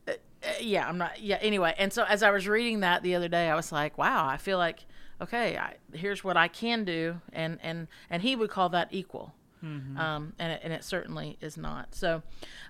[0.07, 3.13] uh, uh, yeah i'm not yeah anyway and so as i was reading that the
[3.13, 4.87] other day i was like wow i feel like
[5.21, 9.35] okay I, here's what i can do and and and he would call that equal
[9.61, 12.21] um and it, and it certainly is not so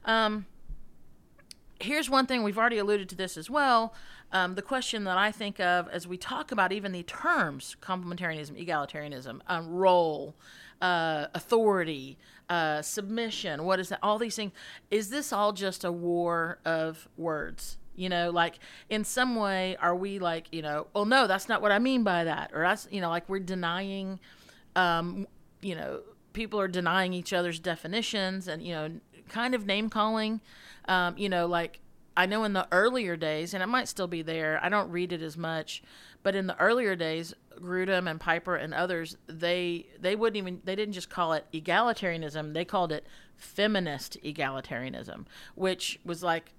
[0.05, 0.45] um
[1.79, 3.93] here's one thing we've already alluded to this as well.
[4.31, 8.63] Um, the question that I think of as we talk about even the terms complementarianism,
[8.63, 10.35] egalitarianism, um, role,
[10.81, 12.17] uh, authority,
[12.49, 13.99] uh, submission, what is that?
[14.03, 14.51] All these things.
[14.91, 17.77] Is this all just a war of words?
[17.95, 21.61] You know, like in some way, are we like, you know, well, no, that's not
[21.61, 22.51] what I mean by that.
[22.53, 24.19] Or that's, you know, like we're denying,
[24.75, 25.27] um,
[25.61, 26.01] you know,
[26.33, 28.91] people are denying each other's definitions and, you know,
[29.29, 30.41] kind of name calling.
[30.85, 31.81] Um, you know, like
[32.17, 34.59] I know in the earlier days, and it might still be there.
[34.61, 35.81] I don't read it as much,
[36.23, 40.75] but in the earlier days, Grudem and Piper and others, they they wouldn't even they
[40.75, 42.53] didn't just call it egalitarianism.
[42.53, 43.05] They called it
[43.37, 46.53] feminist egalitarianism, which was like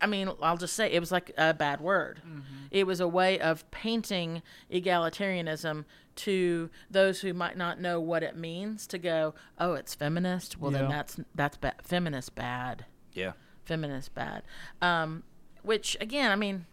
[0.00, 2.22] I mean, I'll just say it was like a bad word.
[2.70, 5.84] It was a way of painting egalitarianism
[6.16, 10.70] to those who might not know what it means to go, "Oh, it's feminist." Well,
[10.70, 12.86] then that's that's ba- feminist bad.
[13.12, 13.32] Yeah.
[13.64, 14.42] Feminist bad.
[14.80, 15.22] Um,
[15.62, 16.66] which again, I mean,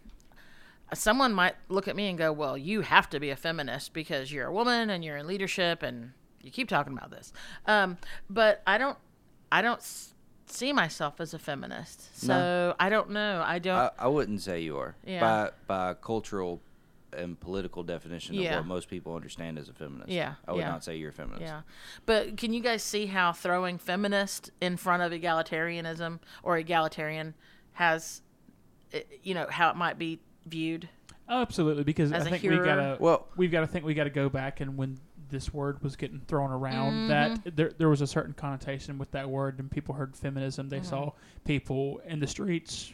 [0.94, 4.32] someone might look at me and go, "Well, you have to be a feminist because
[4.32, 7.32] you're a woman and you're in leadership and you keep talking about this."
[7.66, 7.98] Um,
[8.28, 8.98] but I don't,
[9.52, 9.82] I don't
[10.46, 13.42] see myself as a feminist, so I don't know.
[13.44, 13.76] I don't.
[13.76, 14.96] I, I wouldn't say you are.
[15.06, 15.20] Yeah.
[15.20, 16.60] By by cultural
[17.12, 18.50] and political definition Yeah.
[18.50, 20.10] of what most people understand as a feminist.
[20.10, 20.70] Yeah, I would yeah.
[20.70, 21.42] not say you're a feminist.
[21.42, 21.62] Yeah.
[22.06, 27.34] But can you guys see how throwing feminist in front of egalitarianism or egalitarian
[27.72, 28.22] has,
[28.92, 30.88] eh, you know, how it might be viewed?
[31.28, 32.64] Absolutely, because As I a think we hearer?
[32.64, 35.80] gotta Well- we've got to think we got to go back and when this word
[35.80, 37.50] was getting thrown around, that Mm-hmm.
[37.54, 40.68] there there was a certain connotation with that word, and people heard feminism.
[40.68, 41.44] They saw Mm-hmm.
[41.44, 42.92] people in the streets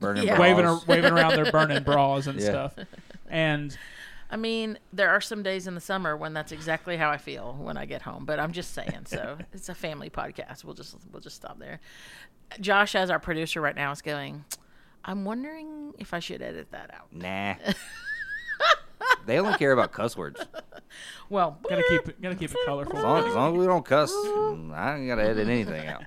[0.00, 0.38] Burning Yeah.
[0.38, 0.80] waving bras.
[0.82, 2.46] ar- waving around their burning bras and Yeah.
[2.68, 2.74] stuff,
[3.28, 3.76] and
[4.30, 7.54] I mean, there are some days in the summer when that's exactly how I feel
[7.60, 8.24] when I get home.
[8.24, 9.06] But I'm just saying.
[9.06, 10.64] So it's a family podcast.
[10.64, 11.80] We'll just we'll just stop there.
[12.60, 14.44] Josh, as our producer right now, is going.
[15.04, 17.12] I'm wondering if I should edit that out.
[17.12, 17.54] Nah.
[19.26, 20.40] they only care about cuss words.
[21.30, 22.96] Well, gotta keep it gotta keep it colorful.
[22.98, 26.02] As long, as long as we don't cuss, I ain't gotta edit anything out.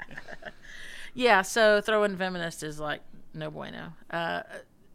[1.14, 3.02] Yeah, so throwing feminist is like
[3.34, 3.94] no bueno.
[4.10, 4.42] Uh,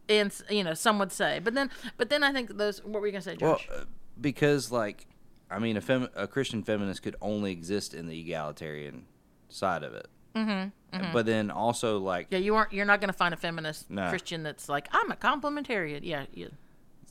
[0.09, 2.83] and you know, some would say, but then, but then I think those.
[2.83, 3.67] What were you gonna say, Well, Josh?
[3.73, 3.85] uh,
[4.19, 5.07] because like,
[5.49, 9.05] I mean, a fem- a Christian feminist could only exist in the egalitarian
[9.49, 10.07] side of it.
[10.35, 12.73] Mm-hmm, But then also like yeah, you aren't.
[12.73, 14.09] You're not gonna find a feminist No.
[14.09, 16.01] Christian that's like, I'm a complementarian.
[16.03, 16.47] Yeah, yeah.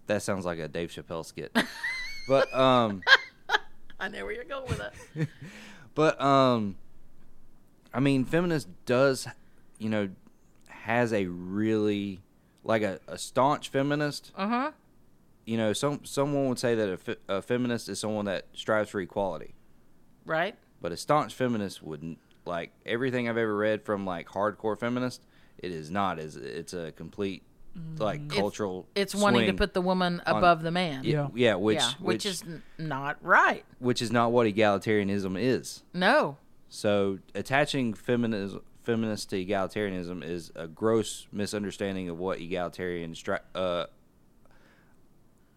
[0.07, 1.57] that sounds like a Dave Chappelle skit.
[2.29, 3.03] but um.
[4.01, 4.95] I know where you're going with that.
[5.95, 6.75] But um,
[7.95, 9.29] I mean, feminist does,
[9.79, 10.09] you know,
[10.85, 12.21] has a really
[12.63, 14.33] like a, a staunch feminist.
[14.37, 14.71] Uh huh.
[15.47, 18.91] You know, some someone would say that a, fe- a feminist is someone that strives
[18.91, 19.55] for equality,
[20.27, 20.55] Right.
[20.83, 22.19] but a staunch feminist wouldn't.
[22.47, 25.23] Like everything I've ever read from like hardcore feminist,
[25.59, 26.19] it is not.
[26.19, 27.43] Is it's a complete
[27.99, 28.87] like cultural.
[28.95, 31.05] It's wanting to put the woman on- above the man.
[31.05, 33.65] yeah, yeah, which yeah, which which, is n- not right.
[33.79, 35.83] which is not what egalitarianism is.
[35.95, 36.37] No.
[36.69, 43.87] So attaching feminism, feminist to egalitarianism is a gross misunderstanding of what egalitarian, stri- uh,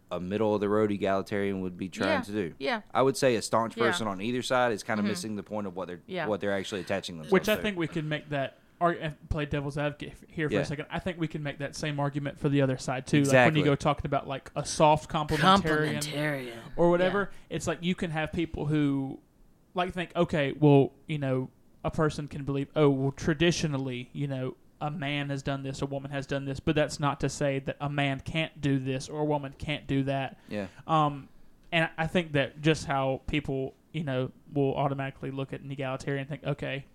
[0.10, 2.54] a middle of the road egalitarian would be trying Yeah, to do.
[2.60, 2.82] yeah.
[2.94, 3.84] I would say a staunch Yeah.
[3.84, 3.92] Mm-hmm.
[3.92, 6.28] person on either side is kind of missing the point of what they're Yeah.
[6.28, 7.34] what they're actually attaching themselves to.
[7.34, 7.62] Which I to.
[7.62, 8.60] think we can make that.
[8.80, 10.60] Ar- uh, play devil's advocate here for Yeah.
[10.62, 10.86] a second.
[10.92, 13.18] I think we can make that same argument for the other side too.
[13.18, 13.38] Exactly.
[13.40, 16.52] Like when you go talking about like a soft complementarian Complementarian.
[16.76, 19.18] or whatever, it's like you can have people who
[19.74, 21.50] like think, okay, well, you know,
[21.84, 25.86] a person can believe, oh, well, traditionally, you know, a man has done this, a
[25.86, 29.10] woman has done this, but that's not to say that a man can't do this
[29.10, 30.38] or a woman can't do that.
[30.50, 31.30] yeah, Um,
[31.72, 36.22] and I think that just how people, you know, will automatically look at an egalitarian
[36.22, 36.86] and think, okay,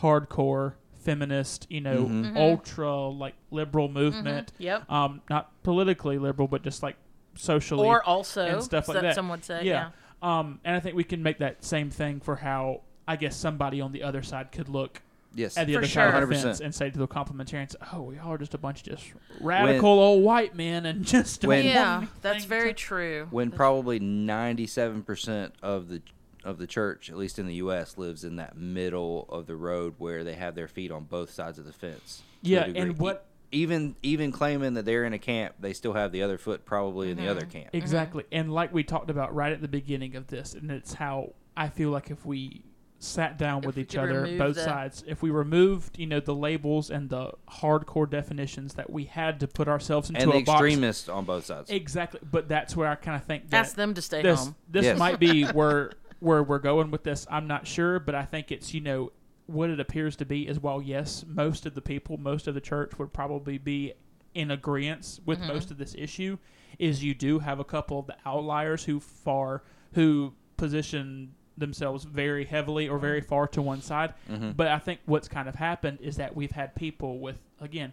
[0.00, 2.32] hardcore feminist, you know, Mhm.
[2.32, 2.36] Mhm.
[2.36, 4.52] ultra like liberal movement.
[4.58, 4.90] Yep.
[4.90, 6.96] Um, not politically liberal, but just like
[7.34, 9.14] socially Or also, and stuff like so- that.
[9.14, 9.90] some would say, yeah.
[10.22, 10.38] yeah.
[10.38, 13.80] Um, and I think we can make that same thing for how I guess somebody
[13.80, 15.02] on the other side could look
[15.34, 16.10] yes, at the For other sure.
[16.10, 16.42] side of the 100%.
[16.42, 19.88] fence and say to the complementarians, "Oh, y'all are just a bunch of just radical
[19.90, 23.26] old white men and just don't When- want Yeah, anything that's very to-" true.
[23.30, 26.02] when That's- probably ninety seven percent of the
[26.44, 29.94] of the church, at least in the U.S., lives in that middle of the road
[29.98, 32.22] where they have their feet on both sides of the fence.
[32.44, 32.80] to a Yeah, degree.
[32.82, 36.38] and what even even claiming that they're in a camp, they still have the other
[36.38, 37.30] foot probably in the Mm-hmm.
[37.30, 37.68] other camp.
[37.72, 38.24] Exactly.
[38.32, 41.68] And like we talked about right at the beginning of this, and it's how I
[41.68, 42.62] feel like if we
[42.98, 46.34] sat down If with each other, both the- sides, if we removed, you know, the
[46.34, 50.42] labels and the hardcore definitions that we had to put ourselves into and the a
[50.42, 50.62] box.
[50.62, 51.70] extremists on both sides.
[51.70, 52.20] Exactly.
[52.22, 54.56] But that's where I kind of think that Ask them to stay this home.
[54.68, 54.98] this Yes.
[54.98, 57.26] might be where where we're going with this.
[57.30, 59.12] I'm not sure, but I think it's, you know,
[59.46, 62.60] what it appears to be is while yes, most of the people, most of the
[62.60, 63.92] church would probably be
[64.34, 65.48] in agreement with mm-hmm.
[65.48, 66.38] most of this issue,
[66.78, 72.44] is you do have a couple of the outliers who far who position themselves very
[72.44, 73.28] heavily or very mm-hmm.
[73.28, 74.14] far to one side.
[74.30, 74.52] Mm-hmm.
[74.52, 77.92] But I think what's kind of happened is that we've had people with again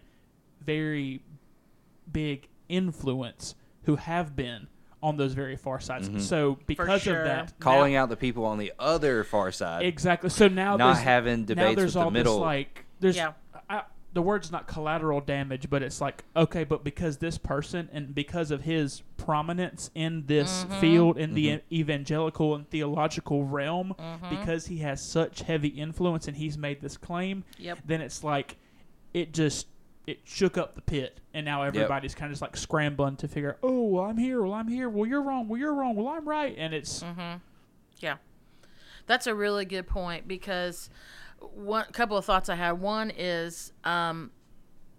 [0.60, 1.22] very
[2.10, 4.68] big influence who have been
[5.02, 6.08] on those very far sides.
[6.08, 6.20] Mm-hmm.
[6.20, 7.20] So because sure.
[7.20, 9.84] of that, calling now- out the people on the other far side.
[9.84, 10.30] exactly.
[10.30, 12.34] So now Not there's, having now debates there's with the all middle.
[12.36, 13.32] This, like there's Yeah.
[14.14, 18.14] I, the word's not collateral damage, but it's like okay, but because this person and
[18.14, 20.80] because of his prominence in this Mm-hmm.
[20.80, 24.30] field in the evangelical and theological realm, Mm-hmm.
[24.30, 27.78] because he has such heavy influence and he's made this claim, Yep.
[27.86, 28.56] then it's like
[29.12, 29.66] it just
[30.06, 33.56] it shook up the pit, and now everybody's kind of just like scrambling to figure.
[33.62, 34.42] Oh, well, I'm here.
[34.42, 34.88] Well, I'm here.
[34.90, 35.48] Well, you're wrong.
[35.48, 35.96] Well, you're wrong.
[35.96, 36.54] Well, I'm right.
[36.58, 37.02] And it's
[38.00, 38.16] Yeah,
[39.06, 40.90] that's a really good point because
[41.54, 42.72] one couple of thoughts I had.
[42.72, 44.30] One is, um,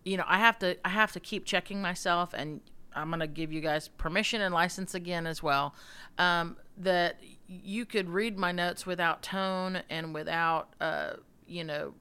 [0.03, 2.61] you know, I have to I have to keep checking myself, and
[2.93, 5.75] I'm gonna give you guys permission and license again as well.
[6.17, 11.13] Um, that you could read my notes without tone and without, uh,
[11.47, 11.93] you know,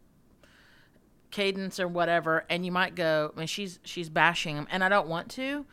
[1.30, 4.88] cadence or whatever, and you might go, I mean, she's she's bashing them, and I
[4.88, 5.66] don't want to.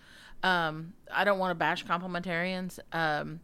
[0.44, 2.80] Um, I don't want to bash complementarians.
[2.92, 3.42] Um,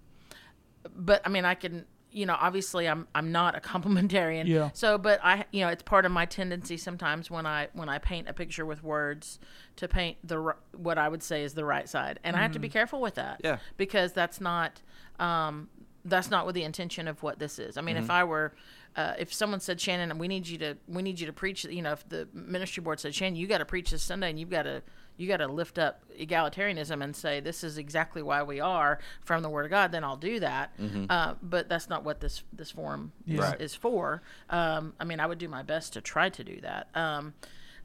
[0.96, 1.86] but I mean, I can,
[2.18, 4.48] you know, obviously I'm I'm not a complementarian.
[4.48, 4.72] Yeah.
[4.74, 8.00] So, but I, you know, it's part of my tendency sometimes when I when I
[8.00, 9.40] paint a picture with words
[9.78, 12.60] to paint the what I would say is the right side, and I have to
[12.60, 13.42] be careful with that.
[13.44, 13.58] Yeah.
[13.78, 14.82] Because that's not
[15.20, 15.70] um
[16.06, 17.78] that's not with the intention of what this is.
[17.78, 18.54] I mean, if I were
[18.96, 21.84] uh, if someone said Shannon, we need you to we need you to preach, you
[21.84, 24.50] know, if the ministry board said Shannon, you got to preach this Sunday, and you've
[24.50, 24.82] got to
[25.18, 29.42] you got to lift up egalitarianism and say this is exactly why we are from
[29.44, 30.74] the Word of God, then I'll do that.
[31.10, 33.60] Uh, but that's not what this this forum is, Right.
[33.62, 34.22] is for.
[34.50, 36.88] Um, I mean, I would do my best to try to do that.
[36.96, 37.34] Um,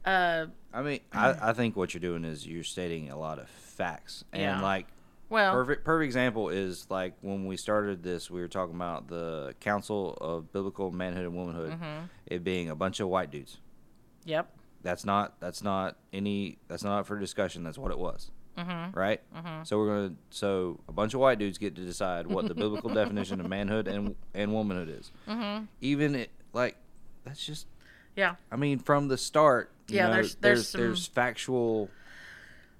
[0.05, 3.47] uh, I mean, I, I think what you're doing is you're stating a lot of
[3.49, 4.61] facts, and Yeah.
[4.61, 4.87] like
[5.29, 9.55] well, perfect perfect example is like when we started this, we were talking about the
[9.61, 12.05] Council of Biblical Manhood and Womanhood, Mm-hmm.
[12.27, 13.57] it being a bunch of white dudes.
[14.25, 14.51] yep,
[14.83, 17.63] That's not that's not any that's not for discussion.
[17.63, 18.29] That's what it was.
[18.57, 18.97] Mm-hmm.
[18.97, 19.21] Right.
[19.63, 22.89] So we're gonna so a bunch of white dudes get to decide what the biblical
[22.93, 25.11] definition of manhood and and womanhood is.
[25.27, 25.65] Mm-hmm.
[25.81, 26.75] Even it like
[27.23, 27.65] that's just
[28.15, 31.89] yeah, I mean, from the start, you Yeah, know, there's- there's there's there's, factual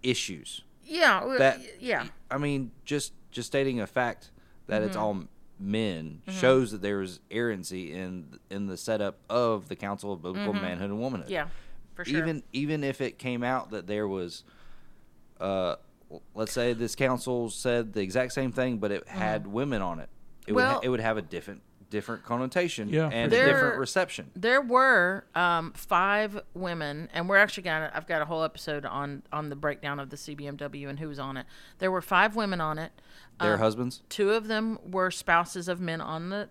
[0.04, 0.62] issues.
[0.86, 4.30] yeah, That yeah, I mean, just just stating a fact
[4.68, 5.04] that it's Mm-hmm.
[5.06, 5.24] all
[5.60, 10.90] men shows that there's errancy in in the setup of the Council of Biblical Manhood
[10.90, 11.26] and Womanhood.
[11.28, 11.34] Mm-hmm.
[11.34, 11.48] yeah,
[11.96, 12.20] for sure.
[12.20, 14.44] Even even if it came out that there was,
[15.40, 15.76] uh,
[16.36, 20.10] let's say this council said the exact same thing, but it had women on it,
[20.48, 20.68] it would Mm-hmm.
[20.68, 23.46] Well- ha- it would have a different different connotation Yeah, and for a sure.
[23.48, 24.32] different There- reception.
[24.36, 27.92] there were um, five women, and we're actually gonna.
[27.94, 31.20] I've got a whole episode on on the breakdown of the CBMW and who was
[31.20, 31.46] on it.
[31.78, 32.92] There were five women on it.
[33.40, 34.02] Their Um, husbands.
[34.10, 36.50] Two of them were spouses of men on the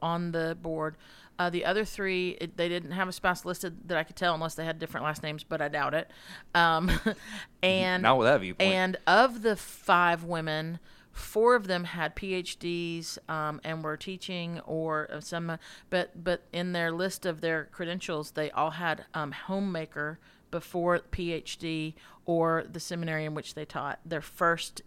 [0.00, 0.96] on the board.
[1.38, 4.34] Uh, the other three, it, they didn't have a spouse listed that I could tell,
[4.34, 6.10] unless they had different last names, but I doubt it.
[6.54, 6.90] Um,
[7.62, 8.70] and Not with that viewpoint.
[8.72, 10.78] and of the five women,
[11.10, 15.58] four of them had PhDs um, and were teaching or uh, some,
[15.90, 20.18] but but in their list of their credentials, they all had um, homemaker
[20.50, 21.94] before PhD
[22.26, 23.98] or the seminary in which they taught.
[24.04, 24.82] Their first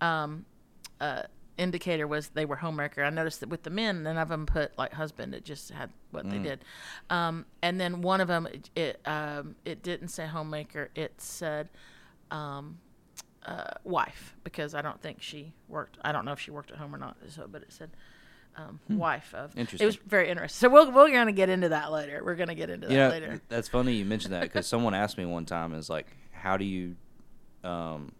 [0.00, 0.46] um,
[1.00, 1.22] uh,
[1.58, 3.04] indicator was they were homemaker.
[3.04, 5.34] I noticed that with the men, none of them put like husband.
[5.34, 6.64] It just had what they did.
[7.10, 10.90] Um, and then one of them, it it, um, it didn't say homemaker.
[10.94, 11.68] It said
[12.30, 12.78] um,
[13.44, 15.98] uh, wife because I don't think she worked.
[16.02, 17.16] I don't know if she worked at home or not.
[17.28, 17.90] So, but it said
[18.56, 19.56] um, wife of.
[19.56, 19.84] interesting.
[19.84, 20.68] It was very interesting.
[20.68, 22.22] So we'll we're gonna get into that later.
[22.24, 23.40] We're gonna get into that Yeah, later.
[23.48, 26.64] that's funny you mentioned that because someone asked me one time is like, how do
[26.64, 26.96] you,
[27.64, 28.12] um,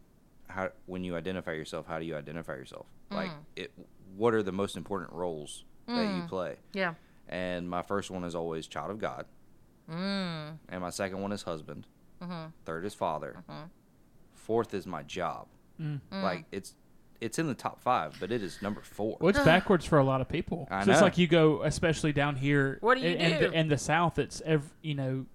[0.49, 2.87] how when you identify yourself, how do you identify yourself?
[3.11, 3.71] Like, it,
[4.17, 6.57] what are the most important roles that you play?
[6.73, 6.95] Yeah.
[7.29, 9.27] And my first one is always child of God,
[9.91, 10.59] Mm.
[10.69, 11.87] and my second one is husband.
[12.23, 12.49] Mm-hmm.
[12.65, 13.37] Third is father.
[14.35, 15.47] Fourth is my job.
[15.81, 16.01] Mm.
[16.11, 16.75] Like it's
[17.21, 19.17] it's in the top five, but it is number four.
[19.21, 20.69] Well, it's backwards for a lot of people.
[20.71, 22.79] I so it's like you go, especially down here.
[22.81, 23.49] What do you in, in do?
[23.51, 25.27] the, in the South, it's ev- you know,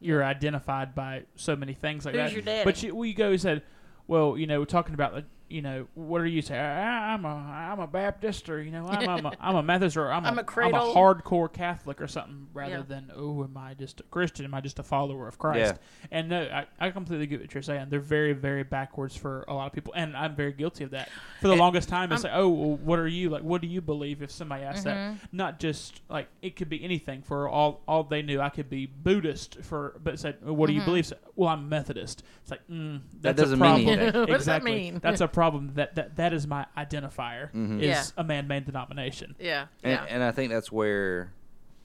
[0.00, 2.32] you're identified by so many things like Who's that.
[2.32, 2.64] your daddy?
[2.64, 3.62] But you, well, you go and said,
[4.08, 6.58] well, you know, we're talking about the you know, what do you say?
[6.58, 9.96] I, I'm a I'm a Baptist or you know I'm I'm a, I'm a Methodist
[9.96, 10.94] or I'm, I'm a, a cradle.
[10.94, 12.82] hardcore Catholic or something rather Yeah.
[12.86, 14.44] than oh am I just a Christian?
[14.44, 15.76] Am I just a follower of Christ?
[16.10, 17.86] And no, I, I completely get what you're saying.
[17.90, 21.08] They're very very backwards for a lot of people, and I'm very guilty of that.
[21.40, 23.42] For the And longest time, it's I'm- like oh well, what are you like?
[23.42, 24.22] What do you believe?
[24.22, 25.36] If somebody asks that, Mm-hmm.
[25.36, 27.22] not just like it could be anything.
[27.22, 30.82] For all all they knew, I could be Buddhist for, but said what do you
[30.82, 31.06] believe?
[31.06, 32.22] So, well, I'm Methodist.
[32.42, 33.98] It's like mm, That doesn't a mean problem.
[34.00, 34.20] anything.
[34.28, 34.72] What does that exactly.
[34.72, 34.98] mean?
[35.02, 35.72] That's a problem.
[35.74, 37.52] That that that is my identifier.
[37.52, 37.78] Mhm.
[37.80, 38.02] Is Yeah.
[38.16, 39.36] a man-made denomination.
[39.38, 39.66] Yeah.
[39.84, 40.06] and, yeah.
[40.14, 41.32] and I think that's where,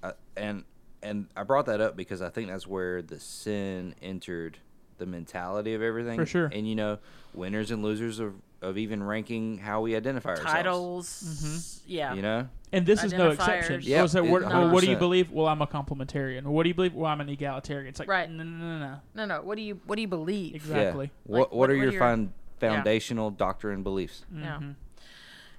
[0.01, 0.63] uh, and
[1.03, 4.57] and I brought that up because I think that's where the sin entered
[4.97, 6.17] the mentality of everything.
[6.17, 6.49] For sure.
[6.51, 6.97] And you know,
[7.33, 10.51] winners and losers of of even ranking how we identify ourselves.
[10.53, 11.83] Titles.
[11.85, 12.13] Yeah.
[12.13, 13.81] You know, And this is no exception.
[13.81, 13.85] Identifiers.
[13.85, 15.29] Yeah, Oh, so it- what, well, what do you believe?
[15.31, 16.43] Well, I'm a complementarian.
[16.43, 16.93] What do you believe?
[16.93, 17.87] Well, I'm an egalitarian.
[17.89, 18.31] It's like Right.
[18.31, 18.95] No, no, no, no.
[19.15, 19.41] No, no.
[19.41, 20.55] What do you What do you believe?
[20.55, 21.07] Exactly.
[21.07, 21.11] Yeah.
[21.25, 22.31] What, Like, what what- are what your, are your- found,
[22.69, 24.25] foundational doctrine beliefs?
[24.33, 24.57] Yeah.
[24.61, 24.75] Mhm.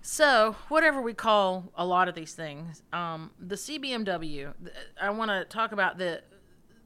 [0.06, 4.52] So, whatever we call a lot of these things, um, the CBMW,
[5.00, 6.22] I want to talk about the.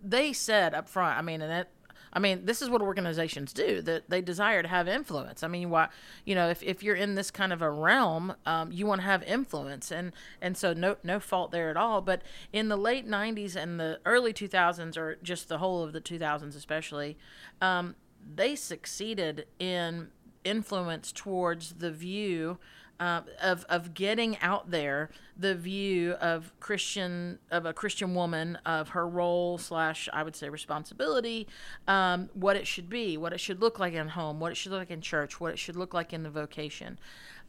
[0.03, 1.19] They said up front.
[1.19, 1.69] I mean, and it.
[2.11, 3.83] I mean, this is what organizations do.
[3.83, 5.43] That they desire to have influence.
[5.43, 5.89] I mean, why?
[6.25, 9.07] You know, if, if you're in this kind of a realm, um, you want to
[9.07, 12.01] have influence, and and so no no fault there at all.
[12.01, 16.01] But in the late '90s and the early 2000s, or just the whole of the
[16.01, 17.19] 2000s, especially,
[17.61, 17.97] um,
[18.33, 20.09] they succeeded in
[20.45, 22.59] influence towards the view
[23.01, 28.91] uh, of of getting out there the view of Christian of a Christian woman of
[28.91, 31.47] her role slash I would say responsibility,
[31.87, 34.72] um, what it should be, what it should look like in home, what it should
[34.72, 36.99] look like in church, what it should look like in the vocation.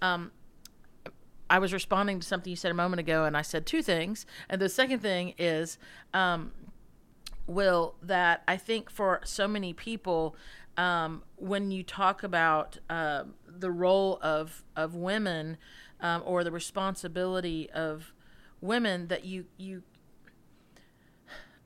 [0.02, 0.32] Um,
[1.50, 4.28] I was responding to something you said a moment ago, and I said two things.
[4.50, 5.80] And the second thing is,
[6.14, 6.52] um,
[7.48, 10.36] Will, that I think for so many people,
[10.78, 15.58] um, when you talk about uh, the role of of women
[16.02, 18.14] um, or the responsibility of
[18.62, 19.84] women, that you you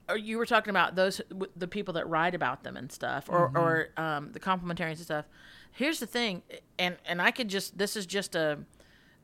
[0.09, 1.21] or you were talking about those
[1.55, 5.25] the people that write about them and stuff, or or um, the complementarians and stuff.
[5.71, 6.43] Here's the thing,
[6.77, 8.59] and and I could just this is just a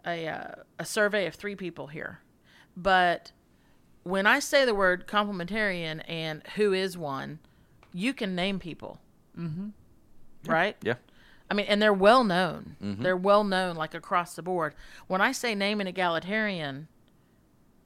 [0.06, 2.20] a uh, a survey of three people here,
[2.76, 3.32] but
[4.04, 7.40] when I say the word complementarian and who is one,
[7.94, 9.00] you can name people.
[9.40, 10.52] Mm-hmm.
[10.52, 10.76] Right?
[10.84, 10.96] Yeah.
[11.50, 12.76] I mean, and they're well known.
[12.80, 14.76] They're well known, like across the board.
[15.08, 16.88] When I say name an egalitarian,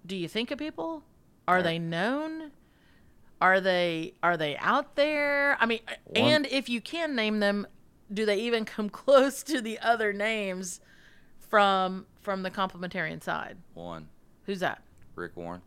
[0.05, 1.03] do you think of people?
[1.47, 2.51] Are they known?
[3.41, 5.57] Are they are they out there?
[5.59, 5.79] I mean,
[6.15, 7.67] and if you can name them,
[8.13, 10.81] do they even come close to the other names
[11.39, 13.57] from from the complementarian side?
[13.73, 14.09] One,
[14.45, 14.81] Who's that?
[15.15, 15.61] Rick Warren.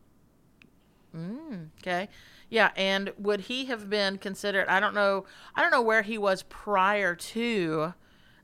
[1.16, 2.08] Mm, okay.
[2.48, 5.24] Yeah, and would he have been considered I don't know
[5.54, 7.94] I don't know where he was prior to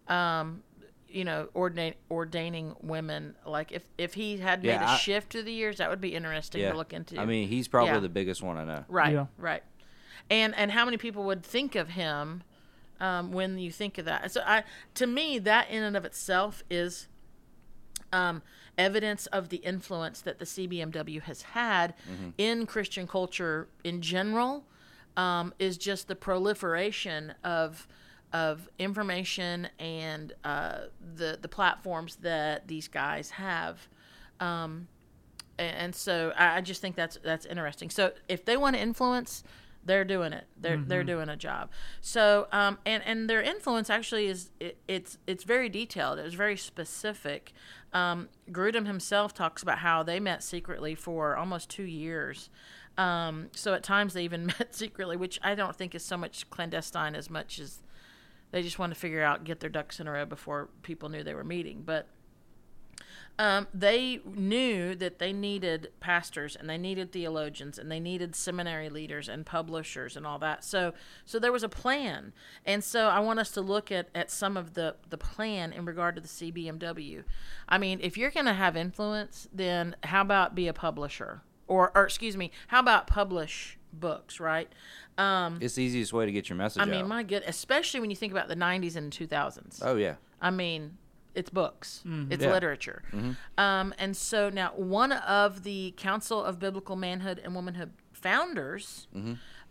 [0.08, 0.62] um
[1.08, 5.30] you know ordain, ordaining women like if if he had Yeah, made a I- shift
[5.32, 6.72] through the years that would be interesting Yeah.
[6.72, 7.20] to look into.
[7.20, 7.98] I mean, he's probably Yeah.
[8.00, 8.84] the biggest one I know.
[8.88, 9.26] right, Yeah.
[9.38, 9.62] right.
[10.30, 12.42] And and how many people would think of him
[13.00, 14.30] um, when you think of that?
[14.32, 17.08] So I to me that in and of itself is
[18.12, 18.42] um,
[18.78, 21.94] evidence of the influence that the CBMW has had
[22.38, 24.64] in Christian culture in general
[25.16, 27.86] um, is just the proliferation of
[28.32, 30.78] of information and uh,
[31.16, 33.88] the the platforms that these guys have.
[34.40, 34.88] Um,
[35.58, 37.90] and so I, I just think that's that's interesting.
[37.90, 39.44] So if they want to influence,
[39.84, 40.46] they're doing it.
[40.58, 41.70] They're they're doing a job.
[42.00, 46.18] So um, and and their influence actually is it, it's it's very detailed.
[46.18, 47.52] It's very specific.
[47.92, 52.48] Um, Grudem himself talks about how they met secretly for almost two years.
[52.96, 56.48] Um, so at times they even met secretly, which I don't think is so much
[56.50, 57.82] clandestine as much as
[58.50, 61.22] they just want to figure out get their ducks in a row before people knew
[61.22, 61.82] they were meeting.
[61.84, 62.08] But
[63.38, 68.88] um, they knew that they needed pastors and they needed theologians and they needed seminary
[68.90, 70.62] leaders and publishers and all that.
[70.64, 70.92] So,
[71.24, 72.32] so there was a plan,
[72.66, 75.84] and so I want us to look at, at some of the the plan in
[75.84, 77.24] regard to the CBMW.
[77.68, 81.90] I mean, if you're going to have influence, then how about be a publisher, or
[81.94, 84.70] or excuse me, how about publish books, right?
[85.18, 87.08] Um, It's the easiest way to get your message I mean, out.
[87.08, 89.80] my good, especially when you think about the '90s and 2000s.
[89.82, 90.16] oh yeah.
[90.40, 90.98] I mean,
[91.34, 92.52] it's books, it's Yeah.
[92.52, 93.02] literature.
[93.58, 99.06] Um, and so now, one of the Council of Biblical Manhood and Womanhood founders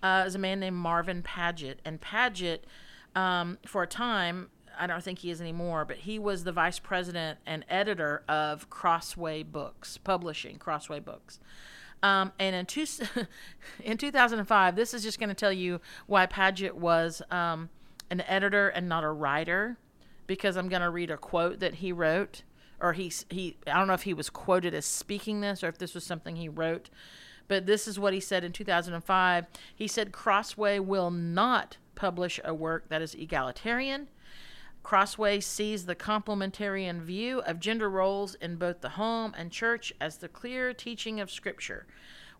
[0.03, 1.77] uh, is a man named Marvin Padgett.
[1.85, 2.59] And Padgett,
[3.15, 4.49] um, for a time,
[4.79, 8.69] I don't think he is anymore, but he was the vice president and editor of
[8.69, 11.39] Crossway Books, publishing Crossway Books.
[12.03, 12.85] Um, and in, two,
[13.83, 17.69] in 2005, this is just going to tell you why Padgett was um,
[18.09, 19.77] an editor and not a writer
[20.31, 22.43] because I'm going to read a quote that he wrote,
[22.79, 23.57] or he he.
[23.67, 26.37] I don't know if he was quoted as speaking this, or if this was something
[26.37, 26.89] he wrote.
[27.49, 29.45] But this is what he said in 2005.
[29.75, 34.07] He said Crossway will not publish a work that is egalitarian.
[34.83, 40.15] Crossway sees the complementarian view of gender roles in both the home and church as
[40.15, 41.85] the clear teaching of Scripture.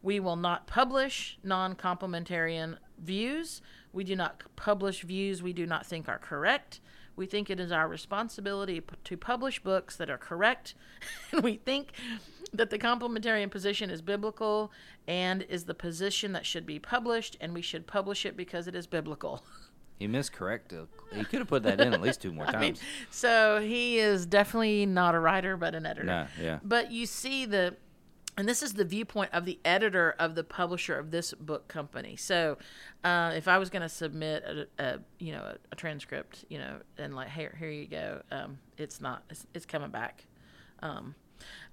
[0.02, 3.62] We will not publish non complementarian views.
[3.92, 6.80] We do not publish views we do not think are correct.
[7.16, 10.76] We think it is our responsibility p- to publish books that are correct.
[11.32, 11.94] and we think
[12.54, 14.72] that the complementarian position is biblical
[15.08, 18.76] and is the position that should be published, and we should publish it because it
[18.76, 19.44] is biblical.
[20.00, 20.88] He miscorrected.
[21.14, 22.56] He could have put that in at least two more times.
[22.58, 22.76] I mean,
[23.12, 26.06] so he is definitely not a writer, but an editor.
[26.06, 26.58] Nah, yeah.
[26.64, 27.76] But you see the,
[28.38, 32.16] and this is the viewpoint of the editor of the publisher of this book company.
[32.16, 32.58] So,
[33.04, 36.58] uh, if I was going to submit a, a, you know a, a transcript, you
[36.58, 40.26] know, and like here here you go, um, it's not it's, it's coming back.
[40.82, 41.16] Um,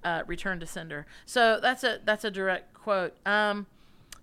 [0.05, 1.07] uh, return to sender.
[1.25, 3.15] So that's a that's a direct quote.
[3.27, 3.67] Um,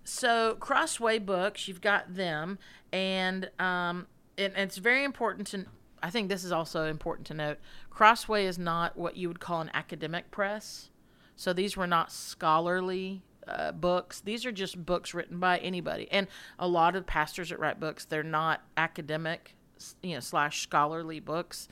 [0.04, 2.58] so Crossway Books, you've got them,
[2.92, 4.06] and um,
[4.38, 5.66] and, and it's very important to.
[6.02, 7.58] I think this is also important to note.
[7.90, 10.90] Crossway is not what you would call an academic press.
[11.36, 14.20] So these were not scholarly uh, books.
[14.20, 16.08] These are just books written by anybody.
[16.10, 16.26] And
[16.58, 19.54] a lot of pastors that write books, they're not academic,
[20.02, 21.68] you know, slash scholarly books.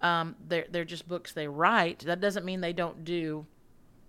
[0.00, 2.00] Um, they're they're just books they write.
[2.00, 3.46] That doesn't mean they don't do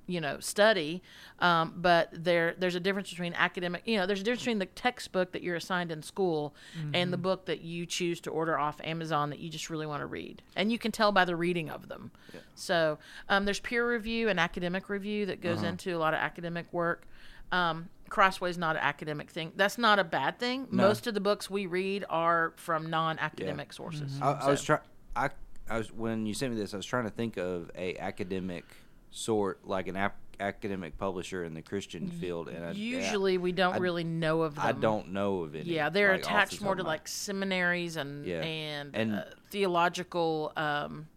[0.10, 1.01] you know study
[1.39, 4.66] um, but there there's a difference between academic you know there's a difference between the
[4.66, 6.53] textbook that you're assigned in school
[6.93, 10.01] and the book that you choose to order off amazon that you just really want
[10.01, 10.41] to read.
[10.55, 12.12] And you can tell by the reading of them.
[12.55, 12.97] So
[13.30, 17.05] um, there's peer review and academic review that goes into a lot of academic work.
[17.51, 19.51] Um, crossway's not an academic thing.
[19.55, 20.68] That's not a bad thing.
[20.72, 24.20] Most of the books we read are from non-academic sources.
[24.22, 24.82] I, I was trying.
[25.16, 25.30] I,
[25.70, 26.74] I was when you sent me this.
[26.74, 28.66] I was trying to think of a academic
[29.12, 33.76] sort, like an ap- academic publisher in the Christian field, and I, usually we don't
[33.76, 35.66] I- really know of them I don't know of any.
[35.66, 38.41] Yeah, they're like, off the attached more to like seminaries and Yeah.
[38.41, 41.07] and, And- uh, theological, um,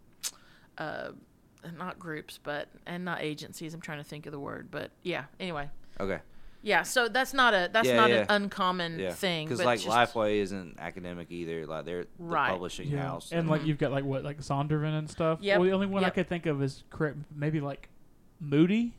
[0.78, 1.10] uh,
[1.76, 3.74] not groups, but and not agencies.
[3.74, 5.24] I'm trying to think of the word, but yeah.
[5.38, 5.68] Anyway,
[6.00, 6.20] Okay.
[6.62, 6.82] Yeah.
[6.82, 8.20] So that's not a that's Yeah, not yeah.
[8.20, 9.12] an uncommon Yeah.
[9.12, 9.46] thing.
[9.46, 11.66] Because but like just- Lifeway isn't academic either.
[11.66, 12.50] Like they're the Right.
[12.50, 13.02] publishing Yeah.
[13.02, 13.32] house.
[13.32, 15.38] And like you've got like what like Zondervan and stuff.
[15.42, 15.58] Yep.
[15.58, 16.14] Well, the only one I Yep.
[16.14, 17.88] could think of is correct, maybe like
[18.40, 18.94] Moody.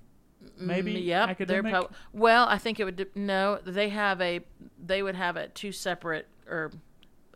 [0.57, 1.72] Maybe Mm, yep, academic.
[1.72, 3.59] They're pub- well, I think it would de- no.
[3.64, 4.41] They have a
[4.78, 6.72] they would have it two separate or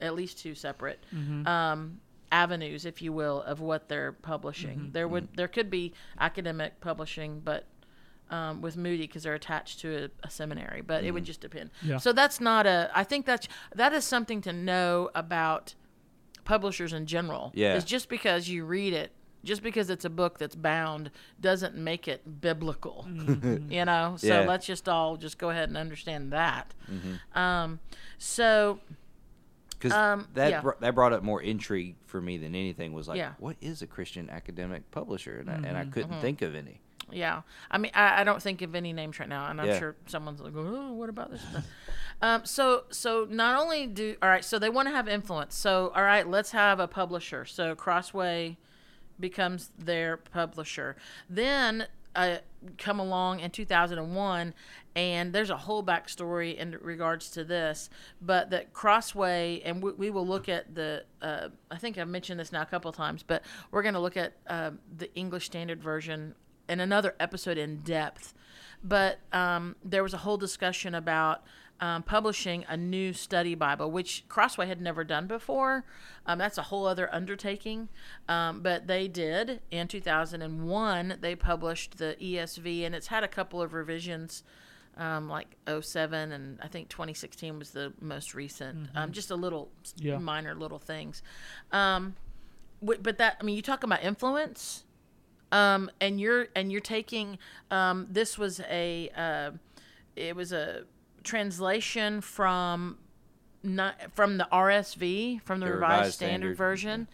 [0.02, 1.48] at least two separate Mm-hmm.
[1.48, 2.02] um,
[2.34, 4.78] avenues, if you will, of what they're publishing.
[4.80, 4.92] Mm-hmm.
[4.92, 7.66] There would there could be academic publishing, but
[8.30, 11.72] um, with Moody because they're attached to a, a seminary, but it would just depend.
[11.82, 11.98] Yeah.
[11.98, 12.90] So that's not a.
[12.94, 15.76] I think that's that is something to know about
[16.46, 17.52] publishers in general.
[17.54, 17.76] Yeah.
[17.76, 19.12] is just because you read it.
[19.44, 21.10] Just because it's a book that's bound
[21.40, 23.06] doesn't make it biblical,
[23.70, 24.16] you know.
[24.18, 24.40] So Yeah.
[24.42, 26.74] let's just all just go ahead and understand that.
[27.34, 27.80] Um,
[28.18, 28.80] so
[29.70, 30.62] because um, that yeah.
[30.62, 32.94] br- that brought up more intrigue for me than anything.
[32.94, 33.30] Was like, Yeah.
[33.30, 35.40] Mm-hmm, what is a Christian academic publisher?
[35.40, 36.82] And I, and I couldn't think of any.
[37.12, 39.80] Yeah, I mean, I, I don't think of any names right now, and I'm Yeah.
[39.80, 41.42] sure someone's like, "Oh, what about this?"
[42.22, 45.56] um, so, so not only do all right, so they want to have influence.
[45.56, 47.46] So, all right, let's have a publisher.
[47.46, 48.58] So Crossway
[49.20, 50.98] becomes their publisher.
[51.30, 52.38] Then uh,
[52.78, 54.54] come along in 2001,
[54.96, 57.90] and there's a whole backstory in regards to this.
[58.22, 61.06] But that Crossway, and we, we will look at the.
[61.22, 64.00] Uh, I think I've mentioned this now a couple of times, but we're going to
[64.02, 66.36] look at uh, the English Standard Version
[66.70, 68.34] in another episode in depth.
[68.84, 71.44] But um, there was a whole discussion about
[71.80, 75.84] um, publishing a new study Bible, which Crossway had never done before.
[76.26, 77.90] Um, that's a whole other undertaking.
[78.28, 81.18] Um, but they did in 2001.
[81.22, 84.44] They published the ESV, and it's had a couple of revisions.
[84.96, 88.90] Um, like 07 and I think 2016 was the most recent.
[88.96, 90.18] Um, just a little Yeah.
[90.18, 91.22] minor little things.
[91.72, 92.16] Um,
[92.82, 94.86] but that I mean, you talk about influence
[95.52, 97.38] um, and you're and you're taking
[97.72, 99.52] um, this was a uh,
[100.16, 100.84] it was a
[101.24, 102.98] translation from
[103.64, 107.08] not from the RSV from the, The Revised, Revised Standard, Standard, Version,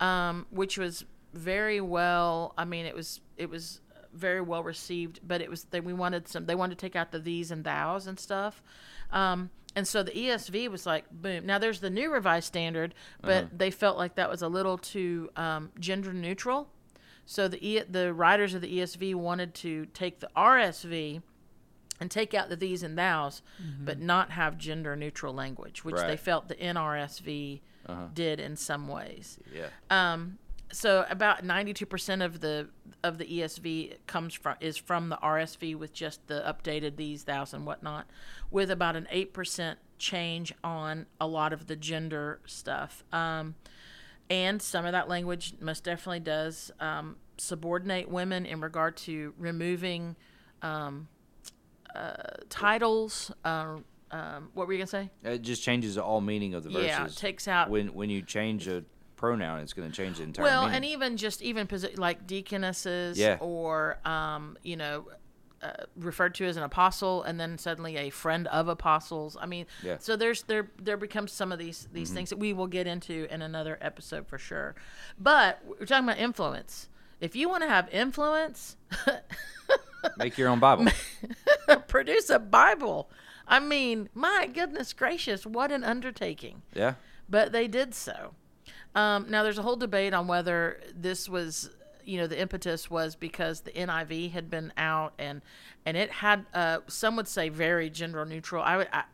[0.00, 2.54] um, which was very well.
[2.56, 3.80] I mean, it was it was
[4.12, 7.12] very well received, but it was they we wanted some they wanted to take out
[7.12, 8.62] the these and thous and stuff.
[9.10, 11.46] Um, and so the ESV was like boom.
[11.46, 15.30] Now there's the new Revised Standard, but they felt like that was a little too
[15.36, 16.68] um, gender neutral.
[17.26, 21.22] So the e- the writers of the ESV wanted to take the RSV
[22.00, 23.42] and take out the these and thous,
[23.84, 28.06] but not have gender neutral language, which they felt the NRSV Uh-huh.
[28.14, 29.38] did in some ways.
[29.54, 29.68] Yeah.
[29.90, 30.38] Um,
[30.72, 32.68] so about 92% of the
[33.04, 37.52] of the ESV comes from is from the RSV with just the updated these thous
[37.52, 38.06] and whatnot,
[38.50, 43.04] with about an 8% change on a lot of the gender stuff.
[43.12, 43.54] Um,
[44.32, 50.16] and some of that language most definitely does um, subordinate women in regard to removing
[50.62, 51.06] um,
[51.94, 52.14] uh,
[52.48, 53.30] titles.
[53.44, 53.76] Uh,
[54.10, 55.10] um, what were you gonna say?
[55.22, 56.86] It just changes all meaning of the verses.
[56.86, 58.84] Yeah, it takes out when when you change a
[59.16, 60.76] pronoun, it's going to change the entire well, meaning.
[60.76, 63.36] and even just even posi- like deaconesses Yeah.
[63.40, 65.08] or um, you know.
[65.62, 69.64] Uh, referred to as an apostle and then suddenly a friend of apostles i mean
[69.80, 69.98] Yeah.
[70.00, 73.32] so there's there there becomes some of these these things that we will get into
[73.32, 74.74] in another episode for sure
[75.20, 76.88] but we're talking about influence
[77.20, 78.76] if you want to have influence
[80.18, 80.86] Make your own Bible.
[81.86, 83.08] produce a bible
[83.46, 86.94] i mean my goodness gracious what an undertaking yeah.
[87.28, 88.34] but they did so.
[88.94, 91.70] Um, now, there's a whole debate on whether this was,
[92.04, 95.42] you know, the impetus was because the NIV had been out and
[95.84, 98.62] and it had, uh, some would say, very gender neutral.
[98.62, 98.88] I would.
[98.92, 99.04] I,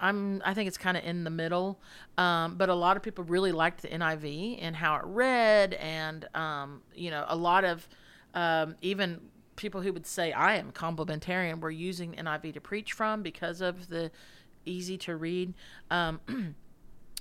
[0.00, 0.42] I'm.
[0.44, 1.80] I think it's kind of in the middle,
[2.18, 6.26] um, but a lot of people really liked the NIV and how it read, and
[6.34, 7.88] um, you know, a lot of
[8.34, 9.20] um, even
[9.56, 13.88] people who would say I am complementarian were using NIV to preach from because of
[13.88, 14.10] the
[14.64, 15.54] easy to read.
[15.90, 16.20] Um,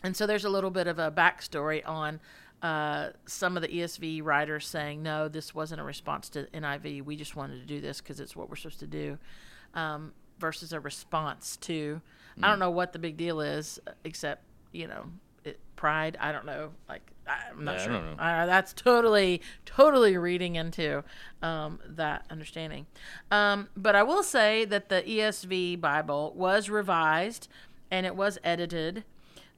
[0.03, 2.19] and so there's a little bit of a backstory on
[2.63, 7.03] uh, some of the ESV writers saying, no, this wasn't a response to NIV.
[7.03, 9.17] We just wanted to do this because it's what we're supposed to do,
[9.75, 12.01] um, versus a response to.
[12.41, 15.05] I don't know what the big deal is, except you know,
[15.43, 16.17] it, pride.
[16.19, 16.71] I don't know.
[16.89, 18.15] Like I'm not Yeah, I sure.
[18.17, 21.03] Uh, that's totally, totally reading into
[21.41, 22.87] um, that understanding.
[23.29, 27.47] Um, but I will say that the ESV Bible was revised
[27.91, 29.03] and it was edited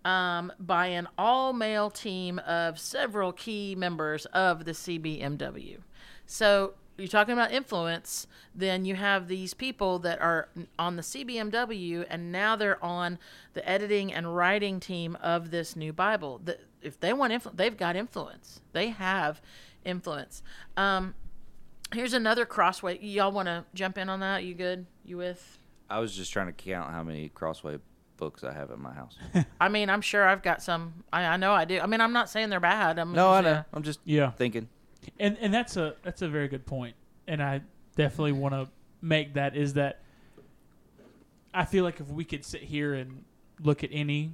[0.05, 5.79] um, by an all male team of several key members of the CBMW.
[6.25, 10.47] So you're talking about influence, then you have these people that are
[10.79, 13.17] on the CBMW and now they're on
[13.53, 16.39] the editing and writing team of this new Bible.
[16.43, 18.61] The, if they want influence, they've got influence.
[18.71, 19.41] They have
[19.83, 20.41] influence.
[20.77, 21.15] Um,
[21.93, 22.99] here's another crossway.
[22.99, 24.43] Y'all want to jump in on that?
[24.43, 24.85] You good?
[25.03, 25.57] You with?
[25.89, 27.77] I was just trying to count how many Crossway
[28.17, 29.17] books I have at my house.
[29.59, 31.03] I mean, I'm sure I've got some.
[31.11, 31.79] I, I know I do.
[31.79, 32.97] I mean, I'm not saying they're bad.
[32.99, 33.63] I'm no, I just, know.
[33.73, 34.69] I'm just Yeah, thinking.
[35.19, 36.75] and and that's a that's a very good point.
[36.75, 36.95] point,
[37.27, 37.61] and I
[37.95, 38.69] definitely want to
[39.01, 40.01] make that is that
[41.53, 43.23] I feel like if we could sit here and
[43.61, 44.31] look at any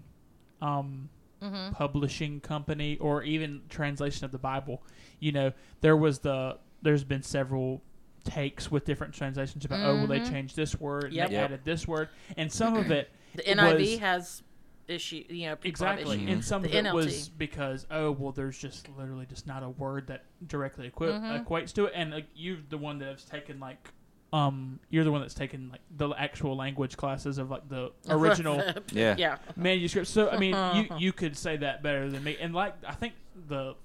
[0.61, 1.09] um,
[1.43, 1.73] Mm-hmm.
[1.73, 4.83] publishing company or even translation of the Bible,
[5.19, 5.51] you know,
[5.81, 7.81] there was the there's been several
[8.23, 11.29] takes with different translations about oh well they changed this word and Yep.
[11.29, 11.43] they Yep.
[11.45, 14.43] added this word and some of it The NIV was- has
[14.87, 15.23] issue.
[15.29, 16.29] You know, Exactly, issues.
[16.33, 16.93] and some The of it NLT.
[16.93, 21.45] was because oh well, there's just literally just not a word that directly equi- Mm-hmm.
[21.47, 23.89] equates to it, and like, you're the one that has taken like
[24.33, 28.63] um you're the one that's taken like the actual language classes of like the original
[28.91, 29.15] Yeah.
[29.17, 29.37] yeah.
[29.55, 30.07] manuscript.
[30.07, 33.13] So I mean, you you could say that better than me, and like I think
[33.47, 33.75] the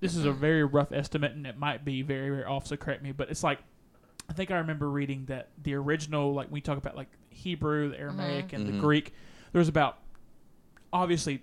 [0.00, 2.66] this is a very rough estimate, and it might be very very off.
[2.66, 3.58] So correct me, but it's like
[4.30, 7.98] I think I remember reading that the original, like we talk about like Hebrew, the
[7.98, 8.80] Aramaic, and the Mhm.
[8.80, 9.12] Greek,
[9.52, 9.98] there's about
[10.92, 11.42] obviously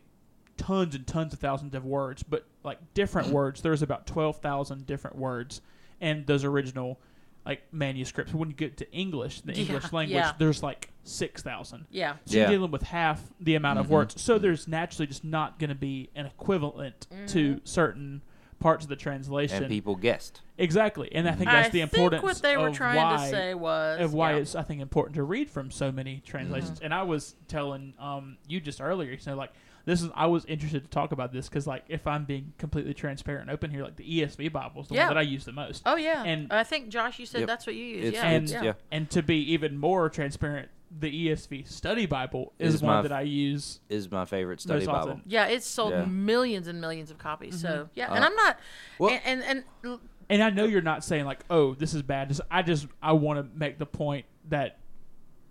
[0.55, 3.61] tons and tons of thousands of words, but like different words.
[3.61, 5.61] There's about twelve thousand different words,
[5.99, 6.99] and those original
[7.45, 8.33] like manuscripts.
[8.33, 10.33] When you get to English, the Yeah, English language, yeah.
[10.37, 11.87] there's like six thousand.
[11.91, 12.15] Yeah.
[12.25, 12.51] So you're Yeah.
[12.51, 13.91] dealing with half the amount of Mhm.
[13.91, 14.21] words.
[14.21, 18.21] So there's naturally just not going to be an equivalent to certain
[18.59, 19.63] parts of the translation.
[19.63, 20.41] And people guessed.
[20.57, 23.17] exactly, and I think that's I the importance think what they were of trying why,
[23.17, 24.37] to say was of why yeah.
[24.37, 26.77] it's I think important to read from so many translations.
[26.77, 26.85] Mm-hmm.
[26.85, 29.51] And I was telling um you just earlier, you know, like
[29.85, 32.93] this is I was interested to talk about this because like if I'm being completely
[32.93, 35.07] transparent and open here, like the ESV Bible is the Yeah.
[35.07, 35.83] one that I use the most.
[35.85, 37.47] Oh yeah, And- I think Josh, you said Yep.
[37.47, 38.05] that's what you use.
[38.07, 38.63] It's- yeah, and yeah.
[38.63, 38.73] yeah.
[38.91, 43.11] and to be even more transparent, the ESV Study Bible is, Is one my that
[43.11, 45.09] I use Is my favorite study most Bible.
[45.11, 45.21] often.
[45.25, 46.05] Yeah, it's sold Yeah.
[46.05, 47.59] millions and millions of copies.
[47.59, 48.57] So yeah, and Uh, I'm not.
[48.99, 52.27] well- and, and and And I know you're not saying like, "Oh, this is bad."
[52.29, 54.79] Just, I just I want to make the point that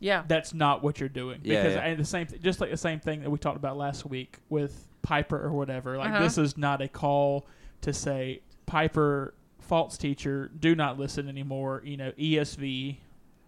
[0.01, 1.81] yeah, that's not what you're doing Yeah, because yeah.
[1.87, 4.39] and the same th- just like the same thing that we talked about last week
[4.51, 5.97] with Piper or whatever.
[5.97, 6.23] Like Uh-huh.
[6.23, 7.47] this is not a call
[7.81, 11.81] to say Piper false teacher do not listen anymore.
[11.85, 12.99] You know ESV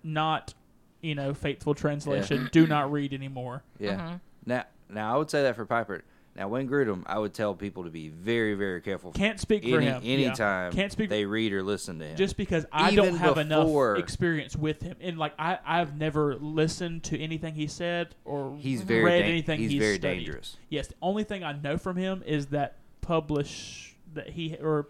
[0.03, 0.55] not
[1.01, 3.63] you know faithful translation do not read anymore.
[3.79, 3.97] Yeah.
[4.01, 4.21] Mhm.
[4.47, 6.03] Now, now I would say that for Piper.
[6.37, 9.11] Now, Wayne Grudem, I would tell people to be very, very careful.
[9.11, 10.03] Can't speak for any, him.
[10.05, 10.13] Yeah.
[10.13, 12.17] Anytime Can't speak- they read or listen to him.
[12.17, 15.97] just because I Even don't have before- enough experience with him, and like I, I've
[15.99, 20.19] never listened to anything he said or He's very read dan- anything he's very studied.
[20.27, 20.57] dangerous.
[20.69, 24.87] Yes, the only thing I know from him is that publish that he or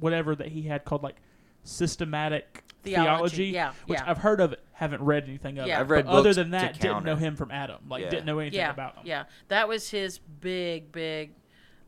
[0.00, 1.16] whatever that he had called like
[1.62, 4.10] systematic Theology, theology, yeah, which yeah.
[4.10, 5.78] I've heard of it, haven't read anything of Yeah.
[5.78, 5.80] it.
[5.80, 7.84] I've read But other than that, didn't know him from Adam.
[7.88, 8.10] Like Yeah.
[8.10, 9.06] didn't know anything yeah, about him.
[9.06, 9.24] yeah.
[9.48, 11.32] That was his big, big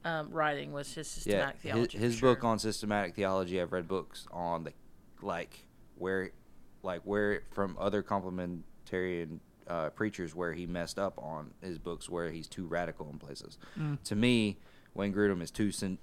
[0.05, 1.99] um, writing was his systematic his, theology.
[1.99, 2.35] his for sure.
[2.37, 3.61] book on systematic theology.
[3.61, 4.73] I've read books on the
[5.21, 5.67] like
[5.97, 6.31] where,
[6.85, 12.31] like where from other complementarian uh, preachers where he messed up on his books where
[12.31, 13.59] he's too radical in places.
[13.77, 14.01] Mm.
[14.05, 14.59] To me,
[14.95, 15.99] Wayne Grudem is too sen-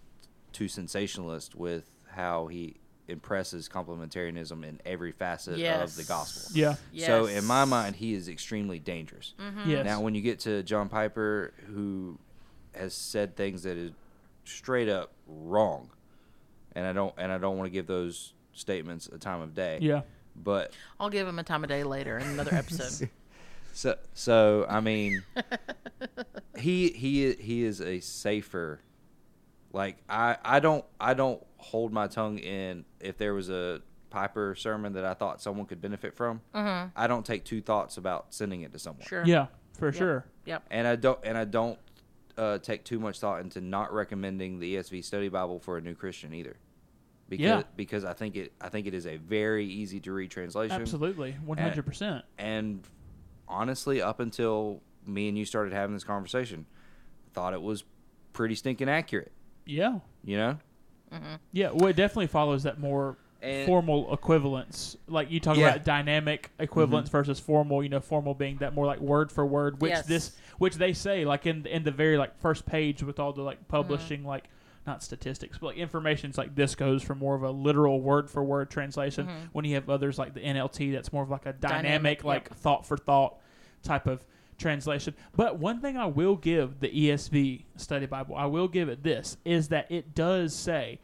[0.52, 2.76] too sensationalist with how he
[3.08, 6.52] impresses complementarianism in every facet of the gospel.
[6.54, 6.76] Yeah.
[7.06, 9.34] So in my mind, he is extremely dangerous.
[9.40, 9.70] Mm-hmm.
[9.70, 9.86] Yes.
[9.86, 12.18] Now, when you get to John Piper, who
[12.74, 13.92] has said things that is
[14.46, 15.90] straight up wrong,
[16.76, 19.80] and I don't and I don't want to give those statements a time of day.
[19.82, 20.02] yeah.
[20.36, 23.10] But I'll give him a time of day later in another episode.
[23.74, 25.24] so so I mean,
[26.58, 28.80] he he he is a safer.
[29.74, 34.54] Like I I don't I don't hold my tongue in if there was a Piper
[34.54, 36.42] sermon that I thought someone could benefit from.
[36.54, 36.92] Mhm.
[36.96, 39.08] I don't take two thoughts about sending it to someone.
[39.08, 39.24] Sure.
[39.26, 39.48] Yeah,
[39.80, 39.96] for Yep.
[39.96, 40.26] sure.
[40.46, 40.64] Yep.
[40.70, 41.80] and I don't and I don't
[42.38, 45.94] uh, take too much thought into not recommending the ESV Study Bible for a new
[45.96, 46.58] Christian either,
[47.30, 47.64] because Yeah.
[47.76, 51.32] because I think it I think it is a very easy to read translation, Absolutely.
[51.46, 52.24] One hundred percent.
[52.38, 52.88] and
[53.48, 56.66] honestly, up until me and you started having this conversation,
[57.34, 57.84] thought it was
[58.32, 59.32] pretty stinking accurate.
[59.66, 60.00] Yeah.
[60.24, 60.58] You know,
[61.14, 61.36] mm-hmm.
[61.52, 64.96] Yeah, well, it definitely follows that more And- formal equivalence.
[65.08, 65.70] Like you talk Yeah.
[65.70, 67.18] about dynamic equivalence mm-hmm.
[67.18, 67.84] versus formal.
[67.84, 70.06] You know, formal being that more like word for word, which Yes.
[70.06, 73.42] this, which they say like in in the very like first page with all the
[73.42, 73.72] like mm-hmm.
[73.72, 74.46] publishing like
[74.86, 78.44] not statistics, but like information's like this goes for more of a literal word for
[78.44, 79.30] word translation.
[79.54, 82.48] When you have others like the NLT, that's more of like a dynamic, Dynamic, like
[82.50, 82.60] yep.
[82.60, 83.38] thought for thought
[83.82, 84.24] type of
[84.58, 85.14] translation.
[85.36, 89.38] But one thing I will give the ESV Study Bible, I will give it this,
[89.46, 91.00] is that it does say,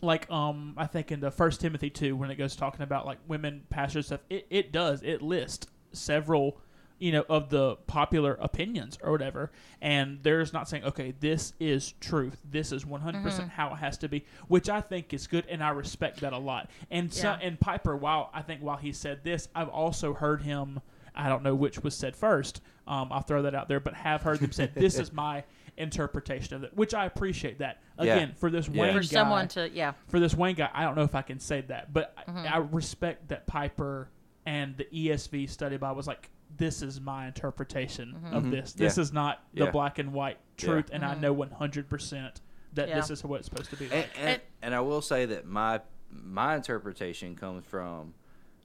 [0.00, 3.18] like um, I think in the First Timothy two, when it goes talking about like
[3.28, 6.58] women pastors stuff, it, it does it lists several.
[6.98, 9.50] You know, of the popular opinions or whatever,
[9.80, 12.40] and there's not saying, okay, this is truth.
[12.48, 15.70] This is 100% how it has to be, which I think is good, and I
[15.70, 16.70] respect that a lot.
[16.92, 17.38] And so, Yeah.
[17.42, 20.80] and Piper, while I think while he said this, I've also heard him.
[21.14, 22.60] I don't know which was said first.
[22.86, 25.44] Um, I'll throw that out there, but have heard them said this is my
[25.76, 27.80] interpretation of it, which I appreciate that.
[27.98, 28.14] Yeah.
[28.16, 28.82] Again, for this Yeah.
[28.82, 29.92] Wayne For guy, someone to yeah.
[30.08, 32.38] for this Wayne guy, I don't know if I can say that, but Mm-hmm.
[32.38, 34.08] I, I respect that Piper
[34.46, 38.34] and the ESV study Bible was like, this is my interpretation Mm-hmm.
[38.36, 38.72] of this.
[38.72, 39.02] This Yeah.
[39.02, 39.70] is not the Yeah.
[39.70, 40.66] black and white Yeah.
[40.66, 42.40] truth, and I know 100%
[42.74, 42.94] that Yeah.
[42.96, 44.10] this is what it's supposed to be like.
[44.18, 48.12] and, And- and I will say that my my interpretation comes from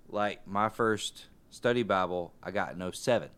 [0.09, 3.29] like my first study Bible I got in 07.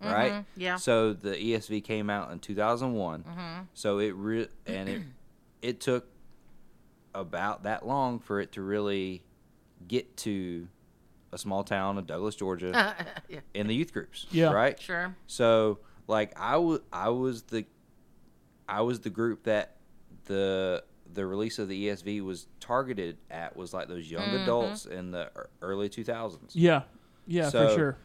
[0.00, 0.32] Right?
[0.32, 0.76] Mhm, yeah.
[0.76, 3.22] So the ESV came out in 2001.
[3.24, 3.66] Mhm.
[3.74, 5.02] So it re- and it
[5.62, 6.06] it took
[7.14, 9.22] about that long for it to really
[9.86, 10.66] get to
[11.32, 12.94] a small town of Douglas, Georgia
[13.28, 13.40] yeah.
[13.54, 14.50] in the youth groups, Yeah.
[14.52, 14.80] right?
[14.80, 15.14] Sure.
[15.26, 17.64] So like I wa- I was the
[18.68, 19.76] I was the group that
[20.24, 25.10] the the release of the ESV was targeted at was like those young adults in
[25.10, 26.52] the early 2000s.
[26.54, 26.82] yeah,
[27.26, 27.96] yeah, for sure.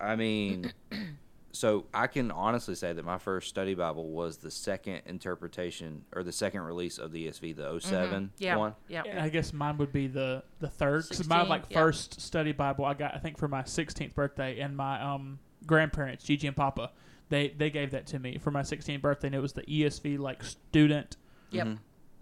[0.00, 0.72] I mean
[1.52, 6.22] so I can honestly say that my first study Bible was the second interpretation or
[6.22, 8.56] the second release of the ESV, the 7 Yeah.
[8.56, 8.74] one.
[8.88, 9.04] Yeah.
[9.08, 11.08] And I guess mine would be the the third.
[11.08, 11.78] 'cause my like yeah.
[11.80, 16.24] first study Bible I got I think for my 16th birthday, and my um grandparents
[16.24, 16.92] Gigi and Papa
[17.30, 20.18] they they gave that to me for my 16th birthday, and it was the ESV
[20.18, 21.16] like student
[21.52, 21.66] Yep.
[21.66, 21.78] Mhm.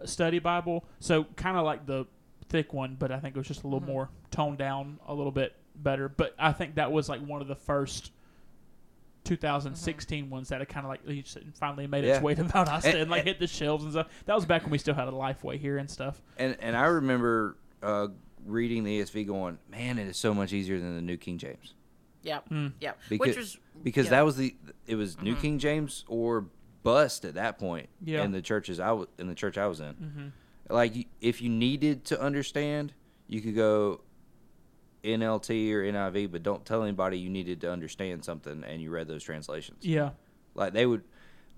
[0.07, 0.85] study Bible.
[0.99, 2.05] So kind of like the
[2.47, 3.91] thick one, but I think it was just a little Mm-hmm.
[3.91, 6.09] more toned down, a little bit better.
[6.09, 8.11] But I think that was like one of the first.
[9.23, 11.01] 2016 ones that it kind of like
[11.55, 12.21] finally made its Yeah.
[12.21, 14.07] way to Valdosta and, And- like and- hit the shelves and stuff.
[14.25, 16.21] That was back when we still had a Lifeway here and stuff.
[16.37, 18.09] And and I remember uh,
[18.45, 21.73] reading the ESV going, "Man, it is so much easier than the New King James."
[22.21, 22.49] Yep.
[22.49, 22.73] Mm.
[22.79, 22.99] Yep.
[23.09, 24.09] because Which was because yeah.
[24.11, 24.55] that was the
[24.85, 26.45] it was New King James or
[26.83, 28.23] bust at that point Yeah.
[28.23, 29.95] in the churches I was in the church I was in.
[29.95, 30.31] Mhm.
[30.71, 32.93] Like if you needed to understand,
[33.27, 34.01] you could go
[35.05, 39.07] NLT or NIV, but don't tell anybody you needed to understand something and you read
[39.07, 39.85] those translations.
[39.85, 40.11] Yeah.
[40.55, 41.03] Like they would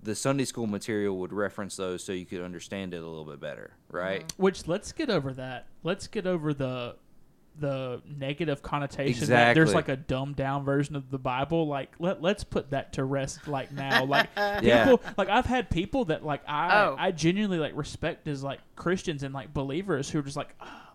[0.02, 3.40] the Sunday school material would reference those so you could understand it a little bit
[3.40, 4.32] better, right?
[4.36, 5.66] Which let's get over that.
[5.82, 6.96] Let's get over the
[7.60, 11.66] the negative connotation that there's like a dumbed down version of the Bible.
[11.66, 14.04] Like let let's put that to rest like now.
[14.04, 14.84] Like Yeah.
[14.84, 16.96] people like I've had people that like I Oh.
[16.96, 20.87] I genuinely like respect as like Christians and like believers who are just like "Ah,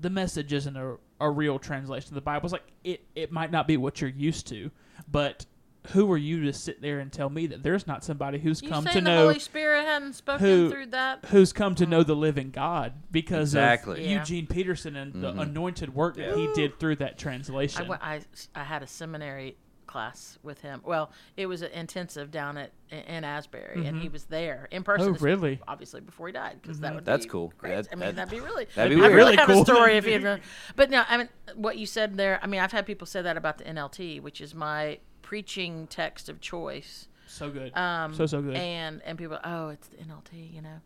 [0.00, 2.46] the message isn't a, a real translation of the Bible.
[2.46, 4.70] It's like it, it might not be what you're used to,
[5.10, 5.46] but
[5.90, 8.68] who are you to sit there and tell me that there's not somebody who's You
[8.68, 11.24] come saying to the know Holy Spirit hadn't spoken who- through that?
[11.26, 14.00] who's come to know the living God because Exactly.
[14.04, 14.18] of Yeah.
[14.18, 15.42] Eugene Peterson and the Mhm.
[15.42, 16.34] anointed work that Yeah.
[16.48, 17.86] he did through that translation.
[17.86, 18.20] went, I,
[18.54, 20.80] I had a seminary class with him.
[20.84, 24.12] Well, it was an intensive down at in Asbury, and he mm-hmm.
[24.12, 25.08] was there in person.
[25.08, 25.60] Oh, This- really?
[25.66, 26.96] Obviously, before he died, because that mm-hmm.
[26.96, 27.52] would That's be cool.
[27.58, 27.74] Great.
[27.74, 29.12] That- I mean, that- that'd be really that'd be I'd weird.
[29.12, 29.62] really Really have cool.
[29.62, 30.40] a story if he had.
[30.76, 32.38] But no, I mean, what you said there.
[32.42, 36.28] I mean, I've had people say that about the NLT, which is my preaching text
[36.28, 37.08] of choice.
[37.26, 37.76] So good.
[37.76, 38.54] Um, So, so good.
[38.54, 40.80] And and people, oh, it's the NLT, you know.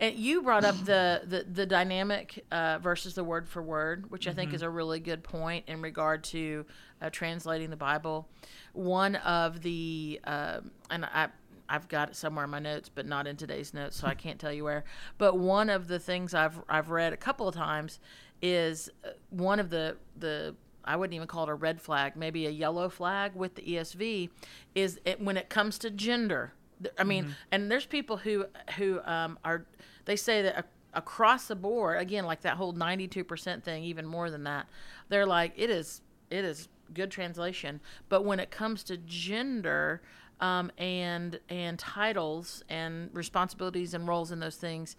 [0.00, 4.26] And you brought up the the, the dynamic uh, versus the word for word, which
[4.28, 4.56] I think Mm-hmm.
[4.56, 6.64] is a really good point in regard to
[7.02, 8.28] uh, translating the Bible.
[8.72, 11.28] One of the um and I.
[11.68, 14.38] I've got it somewhere in my notes, but not in today's notes, so I can't
[14.38, 14.84] tell you where.
[15.18, 17.98] But one of the things I've I've read a couple of times
[18.40, 20.54] is uh, one of the the
[20.86, 24.30] I wouldn't even call it a red flag, maybe a yellow flag with the ESV,
[24.74, 26.52] is it, when it comes to gender.
[26.98, 29.64] I mean, and there's people who who um, are
[30.04, 34.30] they say that ac- across the board, again, like that whole 92% thing, even more
[34.30, 34.66] than that,
[35.08, 40.02] they're like it is it is good translation, but when it comes to gender.
[40.38, 44.94] Um, and and titles and responsibilities and roles in those things,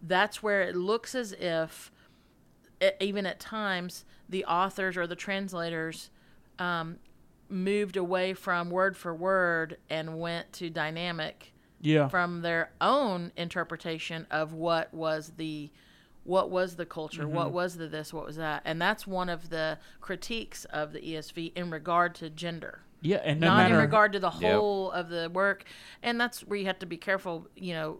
[0.00, 1.92] that's where it looks as if
[3.00, 6.10] even at times the authors or the translators
[6.58, 6.98] um,
[7.48, 12.08] moved away from word for word and went to dynamic yeah.
[12.08, 15.70] from their own interpretation of what was the
[16.24, 19.48] what was the culture what was the this what was that and that's one of
[19.48, 23.22] the critiques of the esv in regard to gender yeah.
[23.24, 24.52] And no not matter in regard to the Yep.
[24.52, 25.64] whole of the work
[26.02, 27.98] and that's where you have to be careful you know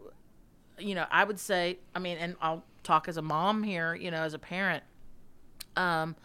[0.77, 4.11] you know i would say i mean and i'll talk as a mom here you
[4.11, 4.83] know as a parent
[5.75, 6.15] um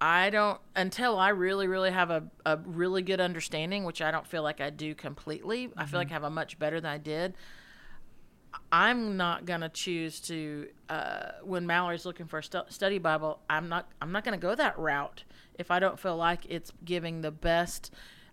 [0.00, 4.26] i don't until i really really have a, a really good understanding which i don't
[4.26, 6.98] feel like i do completely i feel like i have a much better than i
[6.98, 7.34] did
[8.70, 13.40] i'm not going to choose to uh, when mallory's looking for a stu- study bible
[13.48, 15.24] i'm not i'm not going to go that route
[15.58, 17.90] if i don't feel like it's giving the best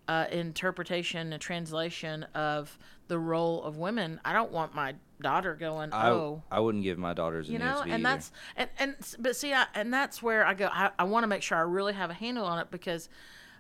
[0.10, 5.92] uh, interpretation and translation of the role of women i don't want my daughter going
[5.94, 8.04] I, oh I wouldn't give my daughters an you know ESV and either.
[8.04, 11.28] that's and and but see I, and that's where i go i, I want to
[11.28, 13.08] make sure i really have a handle on it because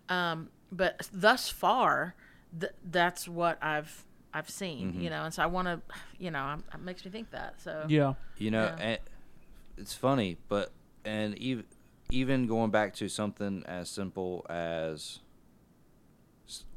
[0.09, 2.15] um but thus far
[2.59, 5.01] th- that's what i've i've seen Mm-hmm.
[5.01, 5.81] you know and so i want to
[6.17, 8.13] you know I'm- it makes me think that so yeah.
[8.37, 8.75] You know, Yeah.
[8.87, 8.99] and
[9.77, 10.71] it's funny, but
[11.05, 11.65] and even
[12.11, 15.19] even going back to something as simple as s-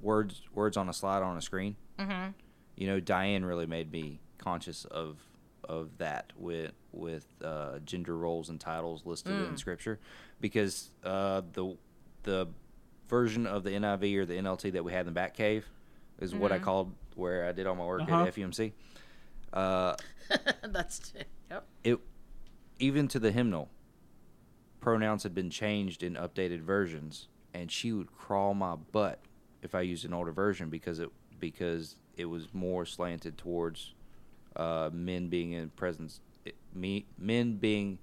[0.01, 1.77] words words on a slide on a screen.
[1.99, 2.31] mm-hmm.
[2.77, 5.19] You know, Diane really made me conscious of
[5.69, 9.49] of that with with uh, gender roles and titles listed Mm.
[9.51, 10.01] in Scripture,
[10.41, 11.77] because uh, the
[12.25, 12.49] the
[13.09, 15.67] version of the NIV or the NLT that we had in the back cave
[16.19, 16.65] is what I Mm-hmm.
[16.65, 18.25] called where I did all my work Uh-huh.
[18.25, 18.73] at FUMC.
[19.53, 19.95] Uh,
[20.69, 21.13] that's
[21.51, 21.99] yep it
[22.79, 23.69] even to the hymnal
[24.81, 29.21] pronouns had been changed in updated versions and she would crawl my butt
[29.63, 31.09] if i used an older version because it
[31.39, 33.95] because it was more slanted towards
[34.57, 37.99] uh, men being in presence it, me men being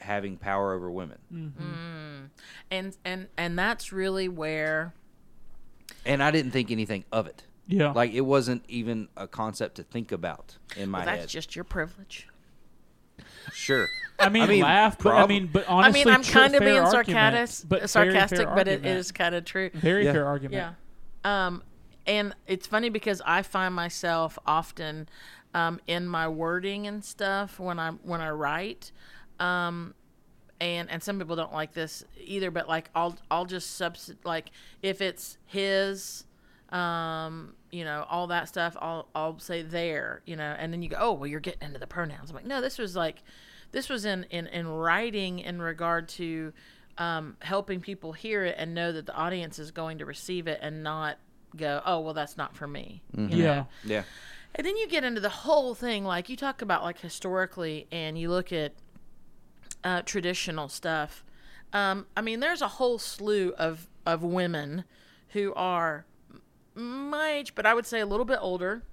[0.00, 1.18] having power over women.
[1.32, 2.30] Mm.
[2.70, 4.94] and and and that's really where
[6.04, 7.44] and i didn't think anything of it.
[7.66, 7.92] Yeah.
[7.92, 11.28] like it wasn't even a concept to think about in my well, that's head.
[11.28, 12.28] just your privilege.
[13.52, 13.86] Sure
[14.26, 16.54] I mean, I mean, laugh, but I prob- mean, but I mean, I'm tr- kind
[16.54, 16.90] of being argument,
[17.48, 18.98] sarcastic but sarcastic but it argument.
[18.98, 20.12] is kind of true very Yeah.
[20.12, 20.74] fair argument.
[21.24, 21.46] Yeah.
[21.46, 21.62] Um,
[22.06, 25.08] and it's funny because I find myself often
[25.54, 28.92] um, in my wording and stuff when I when I write.
[29.40, 29.94] Um,
[30.60, 34.50] and and some people don't like this either, but like I'll I'll just subs like
[34.82, 36.24] if it's his
[36.70, 40.88] um, you know, all that stuff, I'll I'll say there, you know, and then you
[40.88, 42.30] go, oh, well, you're getting into the pronouns.
[42.30, 43.22] I'm like, no, this was like,
[43.74, 46.52] this was in in in writing in regard to
[46.96, 50.60] um, helping people hear it and know that the audience is going to receive it
[50.62, 51.18] and not
[51.56, 53.02] go, oh, well, that's not for me.
[53.16, 53.36] you know?
[53.36, 53.64] Yeah.
[53.84, 54.02] yeah
[54.54, 58.16] And then you get into the whole thing, like you talk about like historically, and
[58.16, 58.72] you look at
[59.82, 61.24] uh, traditional stuff.
[61.72, 64.84] Um, I mean, there's a whole slew of of women
[65.30, 66.06] who are
[66.76, 68.84] m- my age, but I would say a little bit older.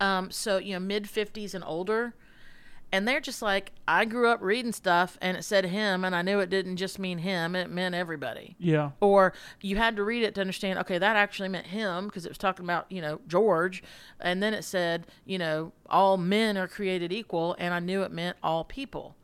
[0.00, 2.14] Um, so you know, mid fifties and older,
[2.94, 6.22] And they're just like, I grew up reading stuff and it said him, and I
[6.22, 8.54] knew it didn't just mean him, it meant everybody.
[8.60, 8.92] Yeah.
[9.00, 12.28] Or you had to read it to understand, okay, that actually meant him because it
[12.28, 13.82] was talking about, you know, George.
[14.20, 18.12] And then it said, you know, all men are created equal, and I knew it
[18.12, 19.16] meant all people.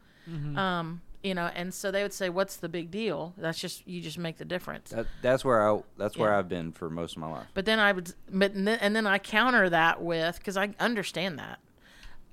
[0.56, 3.34] Um, you know, and so they would say, what's the big deal?
[3.36, 4.90] That's just, you just make the difference.
[4.90, 6.38] That, that's where I that's where Yeah.
[6.38, 7.46] I've been for most of my life.
[7.54, 10.74] But then I would, but and then, and then I counter that with because I
[10.80, 11.58] understand that,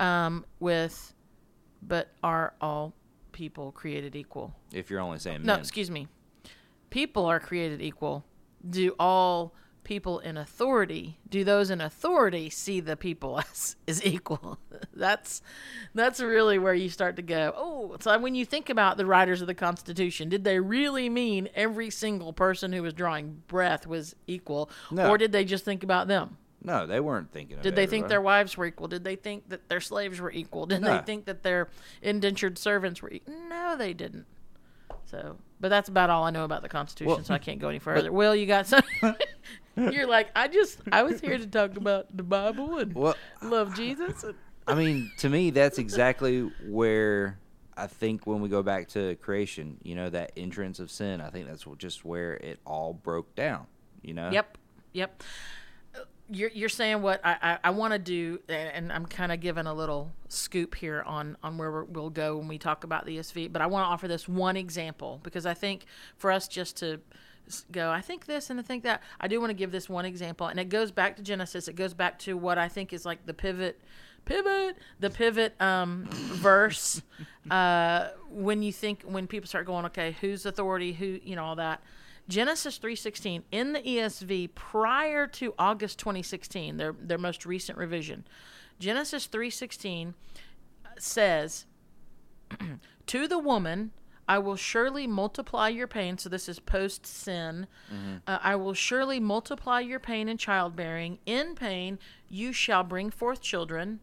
[0.04, 1.14] um, with,
[1.82, 2.94] but are all
[3.32, 4.56] people created equal?
[4.74, 6.08] If you're only saying No, excuse me.
[6.90, 8.26] People are created equal.
[8.68, 9.54] Do all
[9.84, 14.58] people in authority do those in authority see the people as is equal?
[14.94, 15.42] that's
[15.94, 17.54] that's really where you start to go.
[17.56, 21.48] Oh, so when you think about the writers of the Constitution, did they really mean
[21.56, 25.10] every single person who was drawing breath was equal, No.
[25.10, 26.38] or did they just think about them?
[26.64, 27.58] No, they weren't thinking.
[27.58, 28.88] Of Did they think their wives were equal?
[28.88, 30.66] Did they think that their slaves were equal?
[30.66, 31.70] Did they think that their
[32.01, 33.34] indentured servants were equal?
[33.49, 34.26] No, they didn't.
[35.05, 37.70] So, but that's about all I know about the Constitution, Well, so I can't go
[37.70, 38.12] any further.
[38.12, 38.84] Will, you got some?
[39.78, 43.76] You're like, I just, I was here to talk about the Bible and Well, love
[43.76, 44.24] Jesus.
[44.24, 44.36] And,
[44.68, 47.38] I mean, to me, that's exactly where
[47.78, 51.22] I think when we go back to creation, you know, that entrance of sin.
[51.22, 53.68] I think that's just where it all broke down.
[54.01, 54.32] You know.
[54.32, 54.58] Yep,
[54.93, 55.24] yep.
[56.30, 59.66] You're, you're saying what I, I, I want to do, and I'm kind of giving
[59.66, 63.18] a little scoop here on, on where we're- we'll go when we talk about the
[63.18, 63.52] ESV.
[63.54, 65.86] But I want to offer this one example because I think
[66.18, 67.00] for us just to
[67.72, 70.04] go, I think this and I think that, I do want to give this one
[70.04, 70.48] example.
[70.48, 71.70] And it goes back to Genesis.
[71.70, 73.80] It goes back to what I think is like the pivot,
[74.26, 77.02] pivot, the pivot um, verse.
[77.50, 81.56] Uh, when you think, when people start going, okay, whose authority, who, you know, all
[81.56, 81.82] that.
[82.28, 88.26] Genesis 3:16 in the ESV prior to August 2016, their their most recent revision.
[88.80, 90.14] Genesis 3:16
[90.98, 91.66] says,
[93.08, 93.92] "To the woman
[94.28, 97.68] I will surely multiply your pain." So this is post sin.
[98.28, 101.20] Uh, I will surely multiply your pain in childbearing.
[101.26, 101.98] In pain
[102.28, 104.02] you shall bring forth children.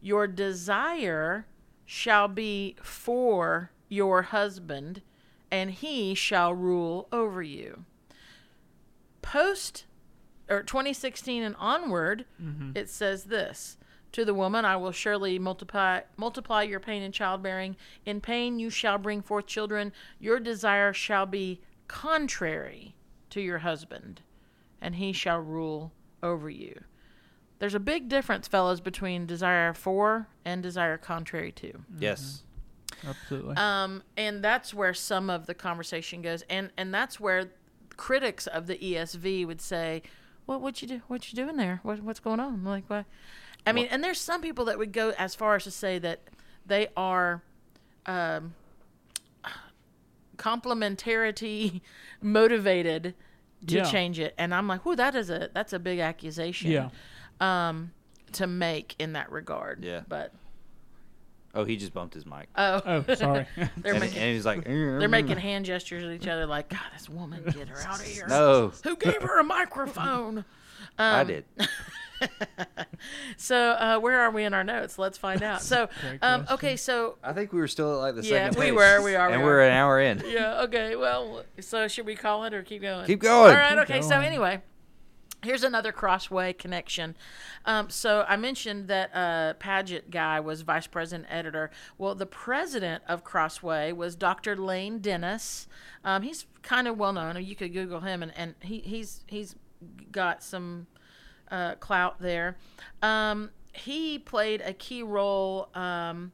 [0.00, 1.46] Your desire
[1.84, 5.02] shall be for your husband,
[5.50, 7.84] and he shall rule over you.
[9.22, 9.84] Post
[10.48, 12.72] or 2016 and onward, mm-hmm.
[12.74, 13.76] it says this.
[14.12, 17.76] To the woman, I will surely multiply multiply your pain in childbearing.
[18.06, 19.92] In pain you shall bring forth children.
[20.18, 22.94] Your desire shall be contrary
[23.30, 24.22] to your husband,
[24.80, 25.92] and he shall rule
[26.22, 26.84] over you.
[27.58, 31.84] There's a big difference, fellas, between desire for and desire contrary to.
[31.98, 32.22] Yes.
[32.22, 32.45] Mm-hmm.
[33.06, 33.56] Absolutely.
[33.56, 37.50] Um, and that's where some of the conversation goes, and and that's where
[37.96, 40.02] critics of the ESV would say,
[40.46, 41.02] "What what you do?
[41.08, 41.80] What you doing there?
[41.82, 43.04] What what's going on?" I'm like, what?
[43.66, 46.20] I mean, and there's some people that would go as far as to say that
[46.64, 47.42] they are
[48.06, 48.54] um,
[50.36, 51.80] complementarity
[52.22, 53.14] motivated
[53.66, 53.84] to Yeah.
[53.84, 56.90] change it, and I'm like, "Whoo, that is a that's a big accusation." Yeah.
[57.40, 57.92] Um,
[58.32, 59.84] to make in that regard.
[59.84, 60.02] Yeah.
[60.06, 60.32] But
[61.56, 62.48] Oh, he just bumped his mic.
[62.54, 63.46] oh, oh, sorry.
[63.78, 66.78] they're and, making and he's like, they're making hand gestures at each other like, God,
[66.92, 68.26] this woman, get her out of here.
[68.28, 70.44] No, Who gave her a microphone?
[70.98, 71.44] I Um, did.
[73.36, 74.98] So, uh, where are we in our notes?
[74.98, 75.60] Let's find out.
[75.60, 78.58] So, Great um, okay, so, I think we were still at like the Yeah, second.
[78.58, 78.74] we page.
[78.74, 79.66] were, we are, and we we're are.
[79.66, 80.22] an hour in.
[80.26, 83.04] yeah, okay, well, so should we call it or keep going?
[83.06, 83.50] Keep going.
[83.50, 84.24] All right, Keep okay, so going.
[84.24, 84.62] anyway.
[85.46, 87.16] Here's another crossway connection.
[87.64, 91.70] Um, so I mentioned that uh, Padgett guy was vice president editor.
[91.98, 94.56] Well, the president of Crossway was Dr.
[94.56, 95.68] Lane Dennis.
[96.04, 97.40] Um, he's kind of well known.
[97.44, 99.54] You could Google him, and, and he, he's he's
[100.10, 100.88] got some
[101.48, 102.56] uh, clout there.
[103.00, 105.68] Um, he played a key role.
[105.76, 106.32] Um,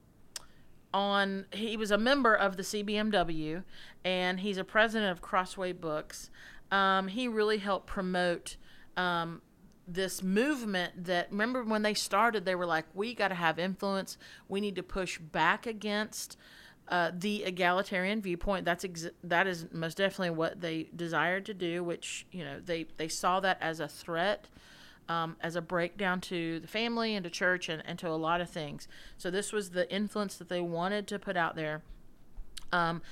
[0.95, 3.63] on he was a member of the CBMW
[4.05, 6.29] and he's a president of Crossway Books.
[6.71, 8.57] Um, he really helped promote
[8.97, 9.43] um,
[9.87, 14.17] this movement that remember when they started they were like we got to have influence
[14.49, 16.37] we need to push back against
[16.89, 21.83] uh, the egalitarian viewpoint that's ex- that is most definitely what they desired to do
[21.83, 24.47] which you know they they saw that as a threat
[25.09, 28.41] um, as a breakdown to the family and to church and, and to a lot
[28.41, 28.89] of things.
[29.17, 31.83] So this was the influence that they wanted to put out there.
[32.73, 33.03] Um,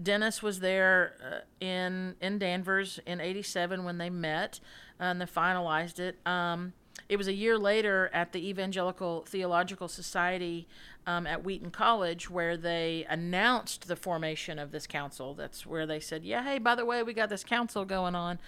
[0.00, 4.60] Dennis was there uh, in in Danvers in '87 when they met
[4.98, 6.18] and they finalized it.
[6.26, 6.72] Um,
[7.08, 10.68] it was a year later at the Evangelical Theological Society
[11.06, 15.34] um, at Wheaton College where they announced the formation of this council.
[15.34, 18.38] That's where they said, "Yeah, hey, by the way, we got this council going on.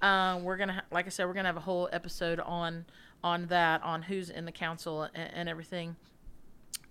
[0.00, 2.86] Uh, we're gonna, ha- like I said, we're gonna have a whole episode on
[3.22, 5.96] on that, on who's in the council and, and everything."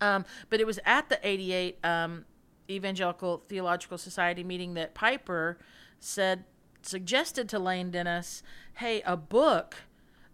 [0.02, 2.26] Um, but it was at the 88 um,
[2.70, 5.58] Evangelical Theological Society meeting that Piper
[6.00, 6.46] said,
[6.82, 8.44] suggested to Lane Dennis,
[8.76, 9.76] hey, a book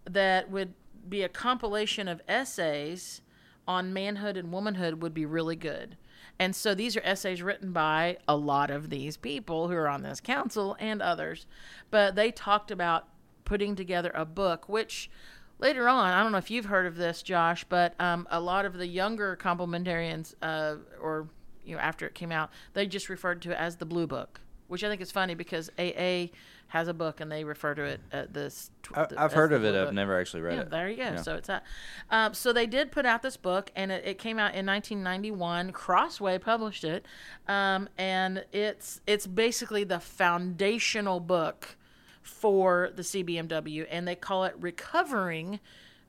[0.04, 0.74] that would
[1.08, 3.22] be a compilation of essays
[3.66, 5.96] on manhood and womanhood would be really good.
[6.38, 10.02] And so these are essays written by a lot of these people who are on
[10.02, 11.46] this council and others.
[11.90, 13.08] But they talked about
[13.44, 15.10] putting together a book, which
[15.58, 18.64] later on, I don't know if you've heard of this, Josh, but um, a lot
[18.64, 21.28] of the younger complementarians, uh, or
[21.64, 24.40] you know, after it came out, they just referred to it as the Blue Book,
[24.68, 26.26] which I think is funny because AA
[26.68, 28.70] has a book and they refer to it uh, this.
[28.94, 29.72] I, I've heard of it.
[29.72, 30.70] Blue I've never actually read Yeah, it.
[30.70, 31.02] there you go.
[31.02, 31.16] Yeah.
[31.20, 31.64] So it's that.
[32.10, 35.72] Um, so they did put out this book, and it, it came out in 1991.
[35.72, 37.04] Crossway published it,
[37.46, 41.76] um, and it's it's basically the foundational book
[42.22, 45.60] for the CBMW, and they call it "Recovering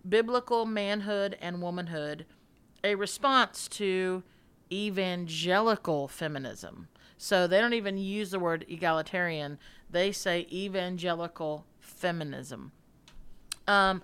[0.07, 2.25] Biblical Manhood and Womanhood:
[2.85, 4.23] A Response to
[4.73, 9.59] Evangelical Feminism." So they don't even use the word egalitarian;
[9.89, 12.71] they say evangelical feminism.
[13.67, 14.01] Um,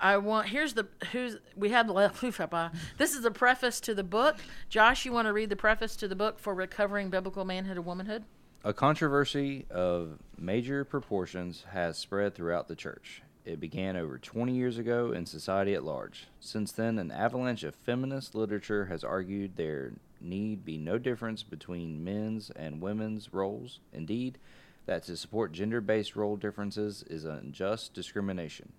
[0.00, 4.36] I want here's the who's we the this is the preface to the book.
[4.68, 7.86] Josh, you want to read the preface to the book for recovering biblical manhood and
[7.86, 8.24] womanhood?
[8.64, 13.22] A controversy of major proportions has spread throughout the church.
[13.44, 16.28] It began over 20 years ago in society at large.
[16.40, 22.04] Since then, an avalanche of feminist literature has argued there need be no difference between
[22.04, 23.80] men's and women's roles.
[23.92, 24.38] Indeed,
[24.86, 28.72] that to support gender based role differences is unjust discrimination.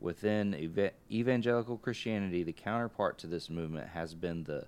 [0.00, 4.66] Within eva- evangelical Christianity, the counterpart to this movement has been the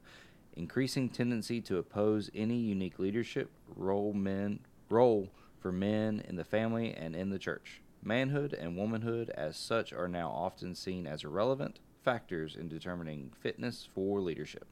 [0.56, 5.28] increasing tendency to oppose any unique leadership role men role
[5.60, 7.80] for men in the family and in the church.
[8.02, 13.88] Manhood and womanhood as such are now often seen as irrelevant factors in determining fitness
[13.94, 14.66] for leadership.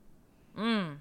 [0.56, 0.96] Mm.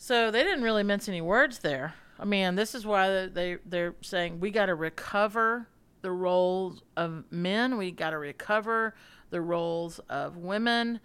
[0.00, 1.94] So they didn't really mince any words there.
[2.20, 5.68] I mean, this is why they they're saying we got to recover
[6.02, 7.76] the roles of men.
[7.76, 8.94] We got to recover
[9.30, 11.00] the roles of women.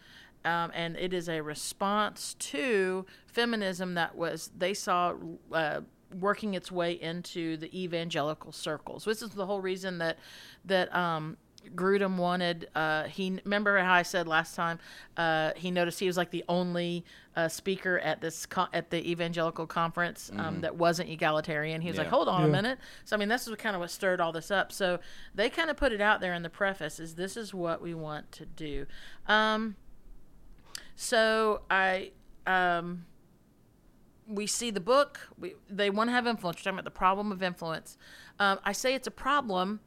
[0.46, 5.16] Um, and it is a response to feminism that was they saw
[5.52, 5.82] uh,
[6.20, 9.06] working its way into the evangelical circles.
[9.06, 10.20] This is the whole reason that
[10.66, 11.38] that um,
[11.76, 12.70] Grudem wanted.
[12.76, 14.80] Uh, he remember how I said last time.
[15.18, 17.06] Uh, he noticed he was like the only
[17.36, 21.82] uh, speaker at this co- at the evangelical conference um, that wasn't egalitarian.
[21.82, 23.92] He was like, "Hold on a minute." So I mean, this is kind of what
[23.92, 24.72] stirred all this up.
[24.72, 25.00] So
[25.34, 27.94] they kind of put it out there in the preface: "Is this is what we
[27.94, 28.86] want to do?"
[29.28, 29.76] Um,
[30.96, 32.12] so I.
[32.46, 33.06] Um,
[34.28, 35.20] we see the book.
[35.38, 36.58] We, they want to have influence.
[36.58, 37.98] We're talking about the problem of influence.
[38.40, 39.82] Um, I say it's a problem.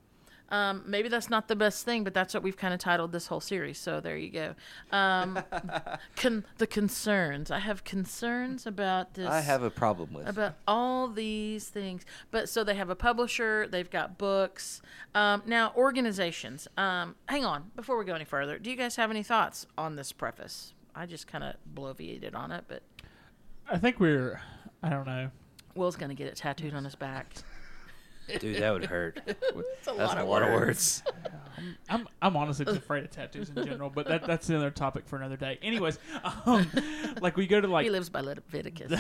[0.51, 3.27] Um, maybe that's not the best thing, but that's what we've kind of titled this
[3.27, 3.79] whole series.
[3.79, 4.55] So there you go.
[4.93, 5.39] Um,
[6.17, 7.51] con- the concerns.
[7.51, 9.29] I have concerns about this.
[9.29, 10.29] I have a problem with.
[10.29, 12.05] about all these things.
[12.31, 13.67] But so they have a publisher.
[13.69, 14.83] They've got books.
[15.15, 16.69] Um, now organizations.
[16.77, 17.71] Um, hang on.
[17.75, 20.75] Before we go any further, do you guys have any thoughts on this preface?
[20.95, 22.83] I just kind of bloviated on it, but
[23.69, 24.41] I think we're.
[24.83, 25.31] I don't know.
[25.75, 27.27] Will's gonna get it tattooed on his back.
[28.41, 29.21] Dude, that would hurt.
[29.27, 31.03] That's a a lot lot, of of words.
[31.89, 35.17] I'm I'm honestly just afraid of tattoos in general, but that that's another topic for
[35.17, 35.59] another day.
[35.63, 35.99] Anyways,
[36.45, 36.67] um,
[37.21, 38.93] like we go to like he lives by Leviticus.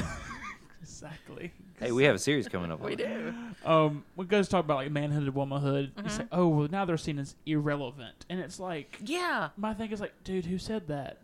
[0.80, 1.52] exactly.
[1.78, 2.80] hey, we have a series coming up.
[2.80, 2.98] we it.
[2.98, 3.34] do.
[3.64, 5.92] Um, we go to talk about like manhood and womanhood.
[5.96, 6.16] You Mm-hmm.
[6.16, 9.50] say, oh well, now they're seen as irrelevant, and it's like Yeah.
[9.56, 11.18] my thing is like, dude, who said that?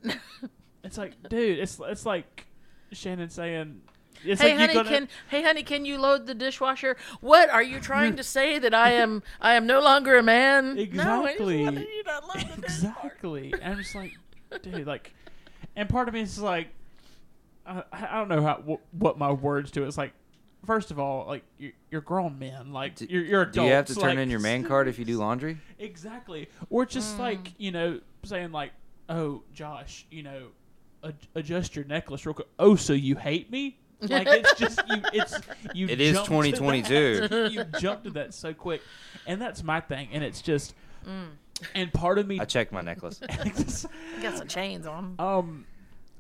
[0.85, 2.47] it's like, dude, it's it's like
[2.93, 3.81] Shannon saying,
[4.25, 6.97] it's Hey like honey, gonna, can hey honey, can you load the dishwasher?
[7.21, 10.75] What are you trying to say that I am I am no longer a man?
[10.77, 11.63] No, I just Exactly.
[11.65, 13.53] wanted you to load the exactly.
[13.61, 14.13] And I'm just like,
[14.63, 15.13] dude, like,
[15.77, 16.69] and part of me is like,
[17.67, 19.89] I, I don't know how wh- what my words to it.
[19.89, 20.13] It's like,
[20.67, 23.55] first of all, like you're, you're grown men, like Do- you're you're adults.
[23.57, 25.59] Do you have to turn like- in your man card if you do laundry?
[25.79, 26.49] Exactly.
[26.71, 26.95] Or it's Mm.
[26.95, 28.73] just like, you know, saying like,
[29.09, 30.49] "Oh, Josh, you know,
[31.05, 33.79] ad- adjust your necklace real quick." Oh, so you hate me?
[34.03, 35.41] Like it's just you it's
[35.75, 37.49] you It is 2022.
[37.53, 38.83] you jumped to that so quick.
[39.27, 40.75] And that's my thing and it's just
[41.07, 41.31] Mm.
[41.75, 43.19] and part of me I checked my necklace.
[44.23, 45.17] Got some chains on.
[45.19, 45.67] um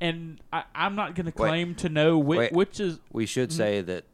[0.00, 1.48] and I, I'm not going to Wait.
[1.48, 2.52] claim to know which, Wait.
[2.52, 4.04] which is We should say that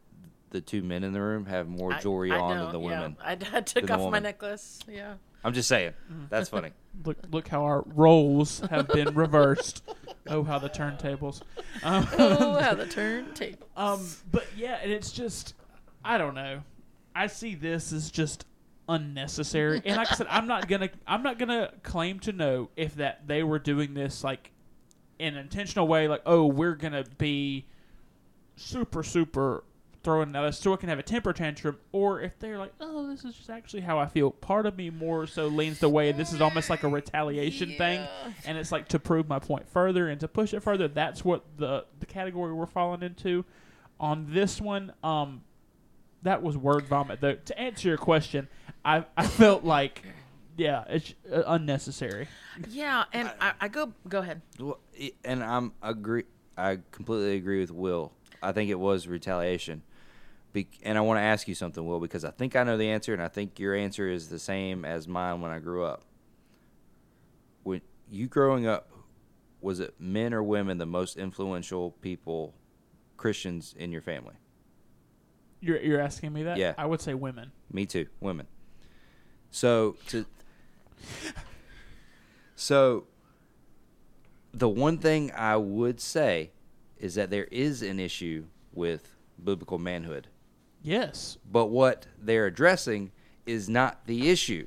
[0.51, 3.01] the two men in the room have more jewelry I on know, than the yeah.
[3.01, 3.17] women.
[3.23, 4.81] I, I took the off my necklace.
[4.87, 5.15] Yeah.
[5.45, 5.93] I'm just saying.
[6.31, 6.73] That's funny.
[7.05, 9.83] look look how our roles have been reversed.
[10.27, 11.43] Oh, how the turntables.
[11.83, 13.67] Um, Oh, how the turntable.
[13.77, 15.55] Um, but yeah, and it's just,
[16.05, 16.63] I don't know.
[17.15, 18.45] I see this as just
[18.89, 22.97] unnecessary, and like I said, I'm not gonna, I'm not gonna claim to know if
[22.97, 24.51] that they were doing this like
[25.19, 27.67] in an intentional way, like, oh, we're gonna be
[28.57, 29.65] super, super
[30.09, 33.07] throwing at us so it can have a temper tantrum, or if they're like, oh,
[33.07, 34.31] this is just actually how I feel.
[34.31, 38.09] Part of me more so leans the way this is almost like a retaliation thing,
[38.47, 40.89] and it's like to prove my point further and to push it further.
[40.89, 43.45] That's what the the category we're falling into.
[44.01, 45.43] On this one, um,
[46.23, 47.21] that was word vomit.
[47.21, 48.49] Though to answer your question,
[48.87, 50.05] I I felt like,
[50.57, 52.29] yeah, it's uh, unnecessary.
[52.71, 54.41] Yeah, and I, I go go ahead.
[54.59, 54.79] Well,
[55.23, 56.25] and I'm agree.
[56.57, 58.13] I completely agree with Will.
[58.43, 59.83] I think it was retaliation.
[60.53, 62.91] Be- and I want to ask you something, Will, because I think I know the
[62.91, 66.05] answer, and I think your answer is the same as mine when I grew up.
[67.63, 68.91] When you growing up,
[69.61, 72.55] was it men or women the most influential people,
[73.17, 74.35] Christians in your family?
[75.61, 76.57] You're you're asking me that?
[76.57, 76.75] Yeah.
[76.79, 77.51] I would say women.
[77.73, 78.47] Me too, women.
[79.51, 80.25] So to
[82.55, 83.07] So
[84.53, 86.51] the one thing I would say
[86.99, 90.29] is that there is an issue with biblical manhood.
[90.83, 93.11] Yes, But what they're addressing
[93.47, 94.67] is not the issue.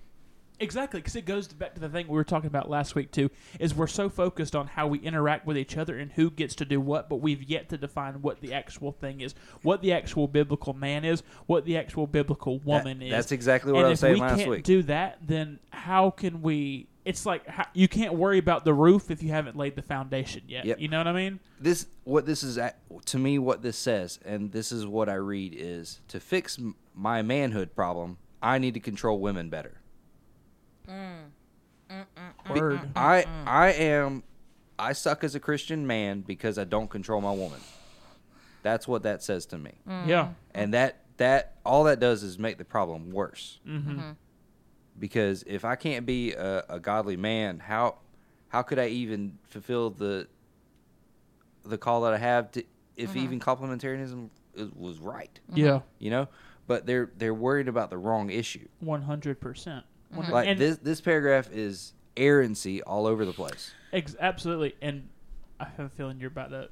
[0.60, 1.00] exactly.
[1.00, 3.32] Because it goes back to the thing we were talking about last week too.
[3.60, 6.66] Is we're so focused on how we interact with each other and who gets to
[6.66, 9.34] do what, but we've yet to define what the actual thing is,
[9.64, 13.12] what the actual biblical man is, what the actual biblical woman That- is.
[13.12, 14.64] That's exactly what and I was saying if saying we last can't week.
[14.64, 16.88] do that, then how can we?
[17.04, 20.66] It's like you can't worry about the roof if you haven't laid the foundation yet.
[20.66, 20.80] Yep.
[20.80, 21.40] You know what I mean?
[21.60, 25.16] this what this is at, to me what this says and this is what I
[25.16, 29.82] read is to fix m- my manhood problem, I need to control women better.
[30.88, 31.26] Mm.
[31.90, 32.80] Mm, mm, Be- Word.
[32.96, 34.24] I I am
[34.78, 37.60] I suck as a Christian man because I don't control my woman.
[38.64, 39.74] That's what that says to me.
[39.88, 40.30] Yeah.
[40.54, 43.60] And that that all that does is make the problem worse.
[43.68, 43.92] Mm-hmm.
[43.92, 44.12] mm-hmm.
[45.00, 47.96] Because if I can't be a, a godly man, how
[48.50, 50.28] how could I even fulfill the
[51.64, 52.64] the call that I have to
[52.98, 53.20] if mm-hmm.
[53.20, 55.60] even complementarianism is, was right, mm-hmm.
[55.60, 55.80] Yeah.
[56.00, 56.28] you know?
[56.68, 58.68] But they're they're worried about the wrong issue.
[58.80, 59.86] One hundred percent.
[60.14, 60.32] Mm-hmm.
[60.32, 63.74] Like And- this this paragraph is errancy all over the place.
[63.94, 64.76] Ex- absolutely.
[64.82, 65.10] And
[65.60, 66.70] I have a feeling you're about to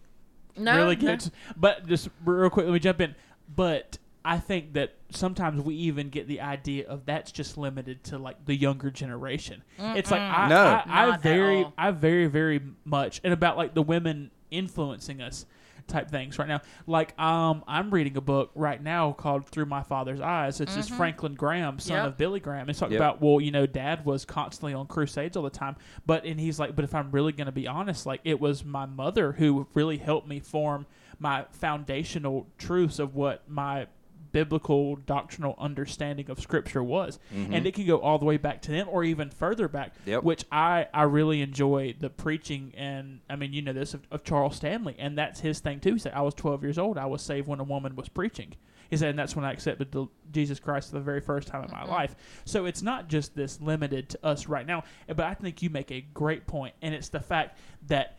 [0.57, 1.01] No, really no.
[1.01, 1.31] good.
[1.55, 3.15] But just real quick, let me jump in.
[3.53, 8.17] But I think that sometimes we even get the idea of that's just limited to
[8.17, 9.63] like the younger generation.
[9.77, 10.55] It's like I, No.
[10.63, 11.67] I, I Not at very.
[11.77, 15.45] I very, very much, and about like the women influencing us
[15.87, 16.61] type things right now.
[16.85, 20.61] Like um, I'm reading a book right now called Through My Father's Eyes.
[20.61, 22.05] It's this Franklin Graham, son Yep.
[22.07, 22.69] of Billy Graham.
[22.69, 22.99] It's talking Yep.
[23.01, 26.59] about well, you know, Dad was constantly on crusades all the time, but and he's
[26.59, 29.65] like, but if I'm really going to be honest, like it was my mother who
[29.73, 30.85] really helped me form
[31.17, 33.87] my foundational truths of what my
[34.31, 37.19] biblical doctrinal understanding of scripture was.
[37.34, 37.53] Mm-hmm.
[37.53, 40.23] And it can go all the way back to them or even further back Yep.
[40.23, 44.23] which i i really enjoy the preaching and i mean you know this of, of
[44.23, 44.95] charles stanley.
[44.97, 45.93] And that's his thing too.
[45.93, 46.97] He said i was 12 years old.
[46.97, 48.56] I was saved when a woman was preaching.
[48.89, 51.64] He said and that's when i accepted the, jesus christ for the very first time
[51.64, 51.91] in my mm-hmm.
[51.91, 52.15] life.
[52.45, 55.91] So it's not just this limited to us right now but i think you make
[55.91, 56.76] a great point.
[56.81, 57.57] And it's the fact
[57.88, 58.18] that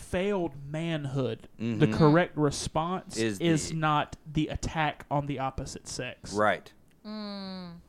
[0.00, 1.96] failed manhood the Mhm.
[1.96, 6.72] correct response Is is, the- not the attack on the opposite sex Right.
[7.04, 7.80] And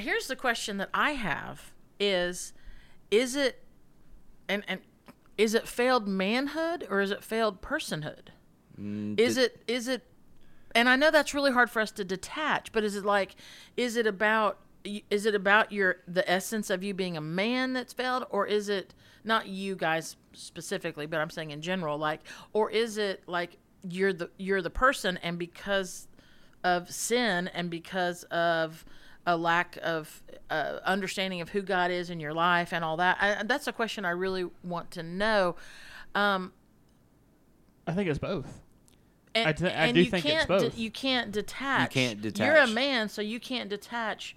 [0.00, 2.54] here's the question that I have is
[3.10, 3.62] is it
[4.48, 4.80] and and
[5.36, 8.28] is it failed manhood or is it failed personhood?
[8.80, 10.06] Mm, Is th- it is it
[10.74, 13.36] and I know that's really hard for us to detach, but is it like
[13.76, 17.92] is it about is it about your the essence of you being a man that's
[17.92, 18.94] failed or is it
[19.24, 22.20] not you guys specifically, but I'm saying in general like
[22.52, 26.08] or is it like you're the you're the person and because
[26.62, 28.84] of sin and because of
[29.26, 33.16] a lack of uh, understanding of who God is in your life and all that.
[33.20, 35.56] I, that's a question I really want to know.
[36.14, 36.52] Um,
[37.86, 38.62] i think it's both
[39.34, 40.74] and, I d- I and do you think it's can't both.
[40.74, 41.94] De- you can't detach.
[41.94, 42.46] You can't detach.
[42.46, 44.36] You're a man, so you can't detach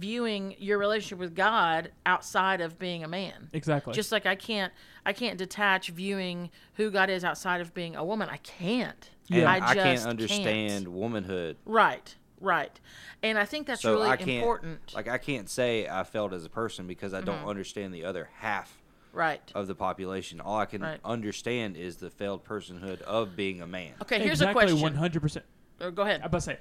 [0.00, 3.48] viewing your relationship with God outside of being a man.
[3.52, 4.72] exactly Just like I can't,
[5.04, 8.28] I can't detach viewing who God is outside of being a woman.
[8.28, 9.10] I can't.
[9.28, 9.50] Yeah.
[9.50, 11.56] I I, can't understand womanhood.
[11.64, 12.78] Right, right,
[13.22, 14.94] and I think that's so really I can't important.
[14.94, 17.26] like I can't say I failed as a person because I Mm-hmm.
[17.26, 18.80] don't understand the other half
[19.12, 19.40] right.
[19.54, 20.40] of the population.
[20.40, 21.00] All I can Right.
[21.04, 23.94] understand is the failed personhood of being a man.
[24.02, 24.94] Okay, here's exactly a question.
[24.96, 25.42] 100%
[25.80, 26.20] Oh, go ahead.
[26.20, 26.58] I'm about to say,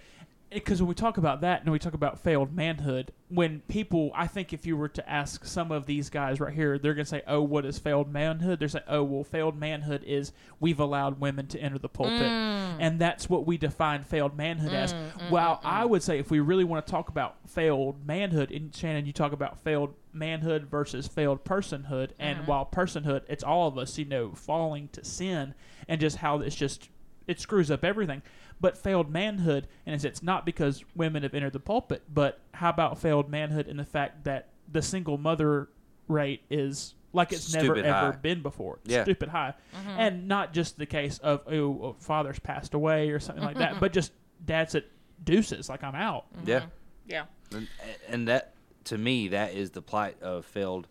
[0.52, 4.28] because when we talk about that and we talk about failed manhood, when people, I
[4.28, 7.10] think if you were to ask some of these guys right here, they're going to
[7.10, 11.20] say, "Oh, what is failed manhood?" They're saying, "Oh, well, failed manhood is we've allowed
[11.20, 12.78] women to enter the pulpit, mm.
[12.80, 16.30] and that's what we define failed manhood as." Mm, mm, while I would say, if
[16.30, 20.68] we really want to talk about failed manhood, and Shannon, you talk about failed manhood
[20.68, 22.48] versus failed personhood, and mm-hmm.
[22.48, 25.56] while personhood, it's all of us, you know, falling to sin,
[25.88, 26.90] and just how it's just
[27.28, 28.22] it screws up everything.
[28.62, 32.70] But failed manhood, and it's, it's not because women have entered the pulpit, but how
[32.70, 35.70] about failed manhood in the fact that the single mother
[36.08, 39.04] rate is like it's never Stupid ever been before, Yeah.
[39.04, 40.00] stupid high, mm-hmm.
[40.00, 43.80] and not just the case of oh father's passed away or something like that, mm-hmm.
[43.80, 44.12] but just
[44.44, 44.84] dad's said
[45.24, 46.26] deuces, like I'm out.
[46.36, 46.50] Mm-hmm.
[46.50, 46.66] Yeah.
[47.08, 47.26] Yeah.
[47.54, 47.68] And,
[48.10, 48.54] and that
[48.86, 50.88] to me that is the plight of failed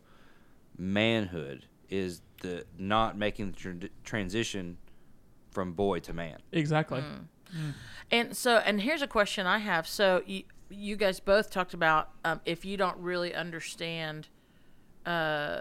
[0.78, 4.78] manhood is the not making the tran- transition
[5.54, 6.38] from boy to man.
[6.52, 7.02] Exactly.
[8.10, 9.86] And so, and here's a question I have.
[9.86, 14.28] So, you, you guys both talked about um, if you don't really understand
[15.06, 15.60] uh,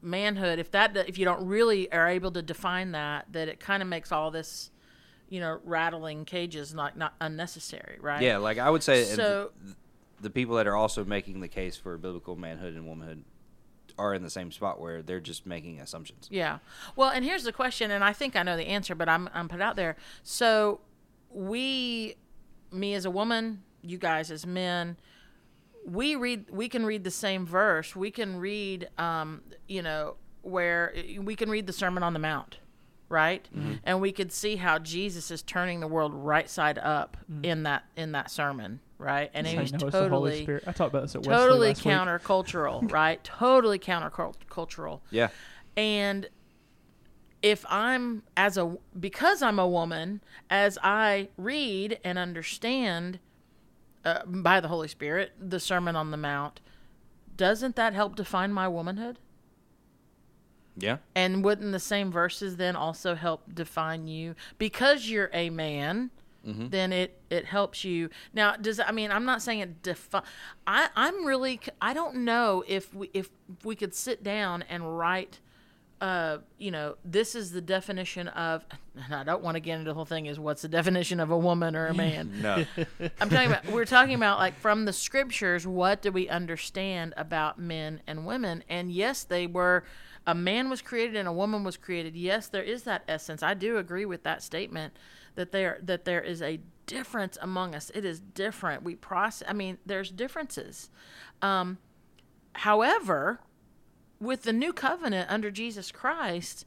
[0.00, 3.82] manhood, if that, if you don't really are able to define that, that it kind
[3.82, 4.70] of makes all this,
[5.28, 8.22] you know, rattling cages not not unnecessary, right?
[8.22, 9.74] Yeah, like I would say So- the,
[10.20, 13.24] the people that are also making the case for biblical manhood and womanhood
[13.98, 16.28] are in the same spot where they're just making assumptions.
[16.30, 16.58] Yeah.
[16.96, 19.48] Well, and here's the question, and I think I know the answer, but I'm I'm
[19.48, 19.96] put out there.
[20.22, 20.80] So
[21.30, 22.16] we,
[22.72, 24.96] me as a woman, you guys as men,
[25.86, 27.94] we read we can read the same verse.
[27.94, 32.58] We can read, um, you know, where we can read the Sermon on the Mount,
[33.08, 33.46] right?
[33.84, 37.84] And we could see how Jesus is turning the world right side up in that
[37.96, 39.30] in that sermon, right?
[39.34, 40.64] And That's how he's you know it's the Holy totally Spirit.
[40.66, 41.94] I talked about this at totally last week.
[41.94, 43.22] countercultural, right?
[43.22, 45.00] Totally countercultural.
[45.10, 45.28] Yeah.
[45.76, 46.28] And
[47.42, 53.18] if I'm as a because I'm a woman, as I read and understand
[54.04, 56.60] uh, by the Holy Spirit the Sermon on the Mount,
[57.36, 59.18] doesn't that help define my womanhood?
[60.76, 60.98] Yeah.
[61.14, 66.10] And wouldn't the same verses then also help define you because you're a man?
[66.44, 68.10] Then it it helps you.
[68.32, 70.22] Now, does I mean I'm not saying it define.
[70.66, 73.30] I I'm really I don't know if we if
[73.64, 75.40] we could sit down and write.
[76.00, 78.64] Uh, you know, this is the definition of.
[79.06, 80.26] And I don't want to get into the whole thing.
[80.26, 82.42] Is what's the definition of a woman or a man?
[82.42, 82.64] No.
[83.20, 87.58] I'm talking about we're talking about like from the scriptures, what do we understand about
[87.58, 88.64] men and women?
[88.68, 89.84] And yes, they were
[90.26, 92.16] a man was created and a woman was created.
[92.16, 93.42] Yes, there is that essence.
[93.42, 94.94] I do agree with that statement
[95.34, 97.90] that there that there is a difference among us.
[97.94, 98.82] It is different.
[98.82, 100.90] We process I mean, there's differences.
[101.42, 101.78] Um
[102.54, 103.40] however,
[104.20, 106.66] with the new covenant under Jesus Christ,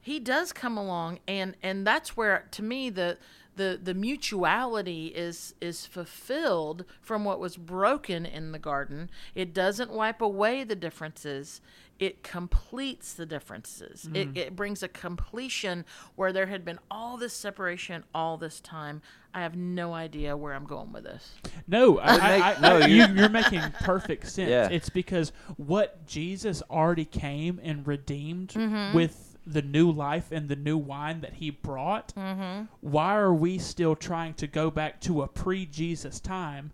[0.00, 3.18] he does come along and and that's where to me the
[3.56, 3.94] the the
[4.40, 10.62] mutuality is is fulfilled from what was broken in the garden it doesn't wipe away
[10.64, 11.60] the differences
[11.98, 15.84] it completes the differences it, it brings a completion
[16.14, 19.00] where there had been all this separation all this time
[19.32, 21.32] i have no idea where i'm going with this
[21.66, 24.50] No, I, I, I, no, you- you, you're making perfect sense.
[24.50, 24.68] Yeah.
[24.70, 28.94] It's because what Jesus already came and redeemed Mm-hmm.
[28.94, 32.12] with the new life and the new wine that He brought.
[32.16, 32.64] Mm-hmm.
[32.80, 36.72] Why are we still trying to go back to a pre-Jesus time,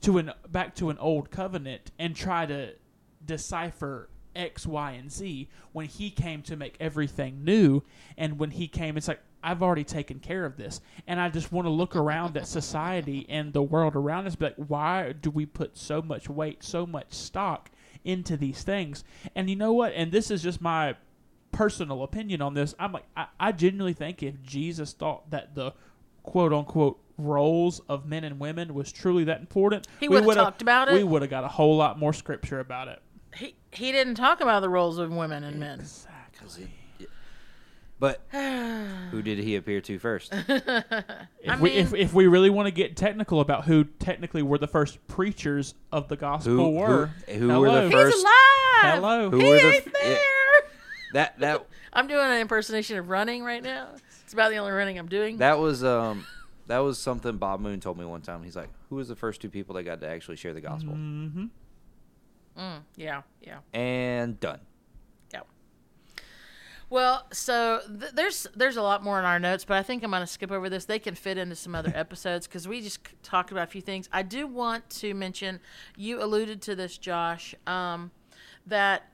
[0.00, 2.74] to an back to an old covenant, and try to
[3.24, 7.82] decipher X, Y, and Z when He came to make everything new?
[8.16, 11.52] And when He came, it's like I've already taken care of this, and I just
[11.52, 14.34] want to look around at society and the world around us.
[14.34, 17.70] But why do we put so much weight, so much stock
[18.04, 19.04] into these things?
[19.36, 19.92] And you know what?
[19.92, 20.96] And this is just my
[21.58, 22.72] personal opinion on this.
[22.78, 25.72] I'm like, I, I genuinely think if Jesus thought that the
[26.22, 30.62] quote unquote roles of men and women was truly that important, He would've would've- talked
[30.62, 30.94] about it.
[30.94, 33.02] We would have got a whole lot more scripture about it.
[33.34, 36.70] he he didn't talk about the roles of women and men Exactly.
[38.00, 38.20] But
[39.10, 40.32] who did he appear to first?
[41.40, 44.58] If, I we, if, if we really want to get technical about who technically were
[44.58, 47.90] the first preachers of the gospel Who- who- were, who were the hello.
[47.90, 49.30] first- he's alive Hello.
[49.30, 50.18] Who he were the ain't there yeah.
[51.12, 53.88] That that i'm doing an impersonation of running right now
[54.24, 56.26] it's about the only running i'm doing that was um
[56.68, 58.42] that was something Bob Moon told me one time.
[58.42, 60.92] He's like, "Who was the first two people that got to actually share the gospel?"
[60.92, 61.46] Mm-hmm.
[62.58, 64.60] Mm, yeah yeah And done.
[65.32, 65.40] Yeah.
[66.90, 70.10] Well, so th- there's there's a lot more in our notes, but I think I'm
[70.10, 70.84] going to skip over this.
[70.84, 73.80] They can fit into some other episodes because we just c- talked about a few
[73.82, 74.08] things.
[74.12, 75.60] I do want to mention
[75.96, 78.10] you alluded to this, Josh, um,
[78.66, 79.10] that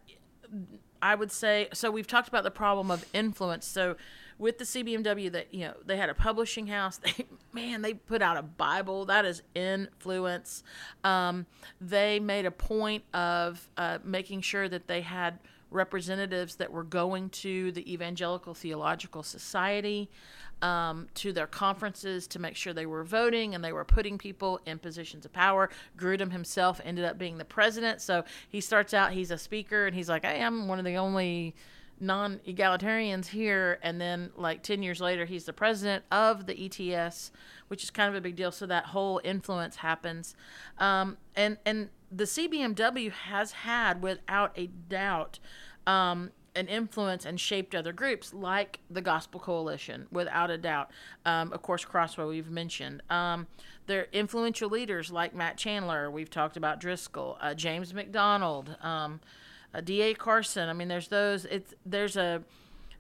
[1.05, 1.91] I would say so.
[1.91, 3.67] We've talked about the problem of influence.
[3.67, 3.97] So
[4.39, 6.99] with the CBMW, that you know they had a publishing house.
[7.05, 10.65] They man, they put out a Bible that is influence.
[11.05, 11.45] Um,
[11.79, 15.41] they made a point of uh, making sure that they had
[15.75, 20.09] representatives that were going to the Evangelical Theological Society,
[20.63, 24.61] um, to their conferences to make sure they were voting and they were putting people
[24.65, 25.69] in positions of power.
[25.99, 28.01] Grudem himself ended up being the president.
[28.01, 30.97] So he starts out, he's a speaker, and he's like, hey, I'm one of the
[30.97, 31.55] only
[32.01, 33.79] non egalitarians here.
[33.83, 37.31] And then, like 10 years later, he's the president of the ETS,
[37.69, 38.51] which is kind of a big deal.
[38.51, 40.35] So that whole influence happens.
[40.79, 45.39] Um, and, and the CBMW has had, without a doubt,
[45.87, 50.91] um, an influence and shaped other groups like the Gospel Coalition, without a doubt.
[51.27, 53.03] Um, of course, Crossway we've mentioned.
[53.11, 53.49] Um,
[54.13, 56.11] influential leaders like Matt Chandler.
[56.11, 59.21] We've talked about Driscoll, uh, James MacDonald, um,
[59.75, 60.15] uh, D.A.
[60.15, 60.69] Carson.
[60.69, 61.45] I mean, there's those.
[61.47, 62.43] It's there's a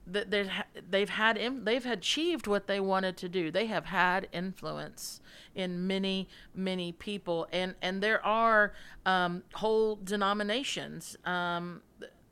[0.06, 0.48] there's
[0.90, 3.50] they've had they've achieved what they wanted to do.
[3.50, 5.20] They have had influence
[5.54, 8.74] in many many people, and and there are
[9.06, 11.16] um, whole denominations.
[11.24, 11.82] Um,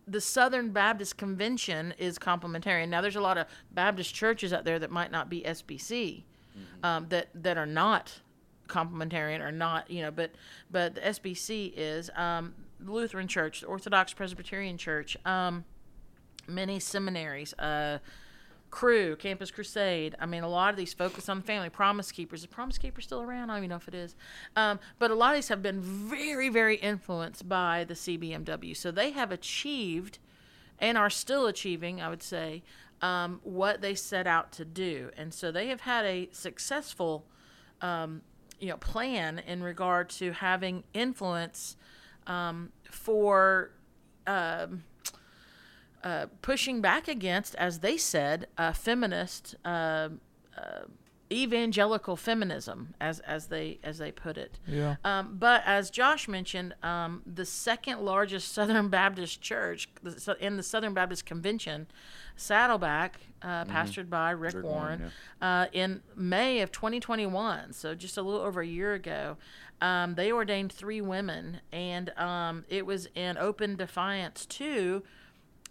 [0.06, 2.88] the Southern Baptist Convention is complementarian.
[2.88, 6.84] Now, there's a lot of Baptist churches out there that might not be SBC, mm-hmm.
[6.84, 8.20] um, that that are not
[8.68, 10.32] complementarian or not, you know, but
[10.70, 15.64] but the SBC is um, Lutheran Church, the Orthodox Presbyterian Church, um,
[16.46, 17.52] many seminaries.
[17.54, 17.98] Uh,
[18.72, 20.16] Cru, Campus Crusade.
[20.18, 21.68] I mean, a lot of these focus on the family.
[21.68, 22.40] Promise Keepers.
[22.40, 23.50] Is Promise Keeper still around?
[23.50, 24.16] I don't even know if it is.
[24.56, 28.74] Um, but a lot of these have been very, very influenced by the CBMW.
[28.74, 30.18] So they have achieved
[30.78, 32.62] and are still achieving, I would say,
[33.02, 35.10] um, what they set out to do.
[35.18, 37.26] And so they have had a successful,
[37.82, 38.22] um,
[38.58, 41.76] you know, plan in regard to having influence
[42.26, 43.70] um, for.
[44.26, 44.84] Um,
[46.04, 50.08] uh, pushing back against, as they said, uh, feminist, uh,
[50.56, 50.80] uh,
[51.32, 54.58] evangelical feminism, as as they as they put it.
[54.66, 54.96] Yeah.
[55.04, 59.88] Um, but as Josh mentioned, um, the second largest Southern Baptist church
[60.40, 61.86] in the Southern Baptist Convention,
[62.36, 63.74] Saddleback, uh, mm-hmm.
[63.74, 65.66] pastored by Rick, Rick Warren, Warren yeah.
[65.72, 69.36] in May of 2021, so just a little over a year ago.
[69.80, 75.02] Um, they ordained three women, and um, it was in open defiance to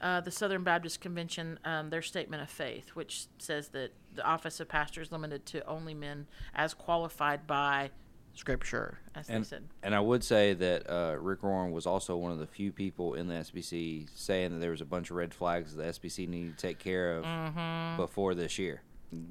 [0.02, 4.60] uh, the Southern Baptist Convention, um, their statement of faith, which says that the office
[4.60, 7.92] of pastor is limited to only men as qualified by
[8.34, 9.64] Scripture, as and, they said.
[9.84, 13.14] And I would say that uh, Rick Warren was also one of the few people
[13.14, 16.28] in the SBC saying that there was a bunch of red flags that the SBC
[16.28, 17.98] needed to take care of mm-hmm.
[17.98, 18.82] before this year.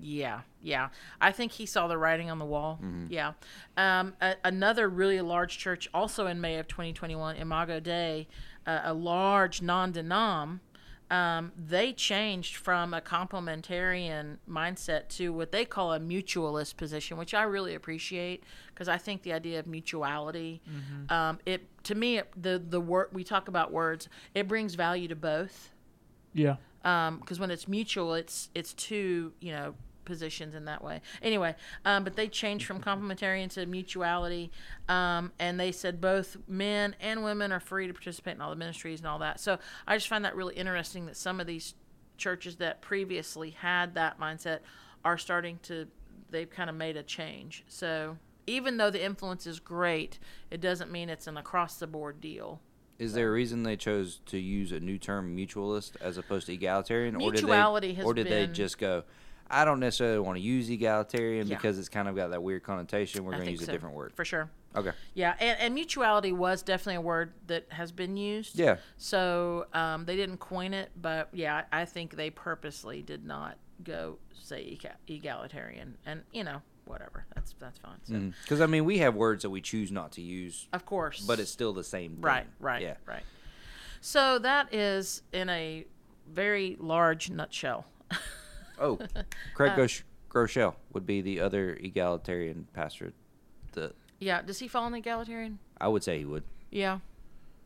[0.01, 0.89] Yeah, yeah.
[1.21, 2.79] I think he saw the writing on the wall.
[2.83, 3.07] Mm-hmm.
[3.09, 3.33] Yeah.
[3.77, 8.29] Um, a, another really large church, also in May of 2021, Imago Dei,
[8.66, 10.61] uh, a large non-denom,
[11.11, 17.35] um, they changed from a complementarian mindset to what they call a mutualist position, which
[17.35, 21.12] I really appreciate because I think the idea of mutuality, mm-hmm.
[21.12, 25.09] um, it to me, it, the the word we talk about words, it brings value
[25.09, 25.70] to both.
[26.32, 26.57] Yeah.
[26.82, 29.74] Because um, when it's mutual, it's it's two you know
[30.11, 31.01] positions in that way.
[31.23, 31.55] Anyway,
[31.85, 34.51] um, but they changed from complementarian to mutuality,
[34.89, 38.57] um, and they said both men and women are free to participate in all the
[38.57, 39.41] ministries and all that.
[39.41, 41.74] So I just find that really interesting that some of these
[42.19, 44.59] churches that previously had that mindset
[45.05, 45.87] are starting to
[46.31, 47.65] they've kind of made a change.
[47.66, 50.19] So even though the influence is great,
[50.51, 52.61] it doesn't mean it's an across the board deal.
[52.99, 56.53] Is there a reason they chose to use a new term, mutualist, as opposed to
[56.53, 59.05] egalitarian, Mutuality or did they, or did they just go,
[59.51, 61.56] I don't necessarily want to use egalitarian Yeah.
[61.56, 63.24] because it's kind of got that weird connotation.
[63.24, 64.12] We're going to use so, a different word.
[64.14, 64.51] for sure.
[64.77, 64.93] Okay.
[65.14, 68.56] Yeah, and, and mutuality was definitely a word that has been used.
[68.56, 68.77] Yeah.
[68.97, 74.18] So um, they didn't coin it, but yeah, I think they purposely did not go
[74.32, 77.24] say ega- egalitarian, and you know whatever.
[77.35, 77.97] That's that's fine.
[78.05, 81.20] So Because I mean, we have words that we choose not to use, of course,
[81.27, 82.12] but it's still the same.
[82.12, 82.20] Thing.
[82.20, 82.94] right, right, Yeah.
[83.06, 83.24] right.
[84.01, 85.85] So that is in a
[86.28, 87.86] very large nutshell.
[88.81, 89.23] Oh, Uh,
[89.55, 93.12] Craig Grosh- Groeschel would be the other egalitarian pastor.
[93.73, 95.59] The yeah, does he fall in the egalitarian?
[95.81, 96.44] I would say he would.
[96.70, 96.98] Yeah,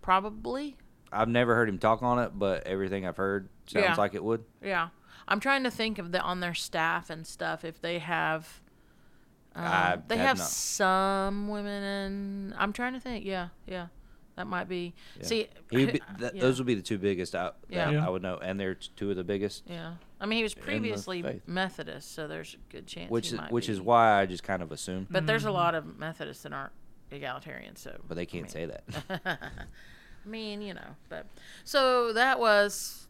[0.03, 0.77] probably.
[1.13, 3.95] I've never heard him talk on it, but everything I've heard sounds Yeah.
[3.97, 4.45] like it would.
[4.63, 4.89] Yeah,
[5.29, 8.61] I'm trying to think of the on their staff and stuff if they have.
[9.55, 13.25] Um, I they have have some women, and I'm trying to think.
[13.25, 13.87] Yeah, yeah,
[14.37, 14.95] that might be.
[15.21, 15.27] Yeah.
[15.27, 16.31] See, be, th- yeah.
[16.41, 17.91] Those would be the two biggest out Yeah.
[17.91, 18.07] Yeah.
[18.07, 19.63] I would know, and they're two of the biggest.
[19.67, 21.41] Yeah, I mean he was previously.
[21.47, 23.11] Methodist, so there's a good chance.
[23.11, 23.73] Which he is might which be.
[23.75, 25.55] is why I just kind of assume, But there's a Mhm.
[25.55, 26.73] lot of Methodists that aren't
[27.11, 28.01] egalitarian, so.
[28.09, 28.85] but they can't I say that.
[30.25, 31.27] I mean, you know, but
[31.65, 33.07] so that was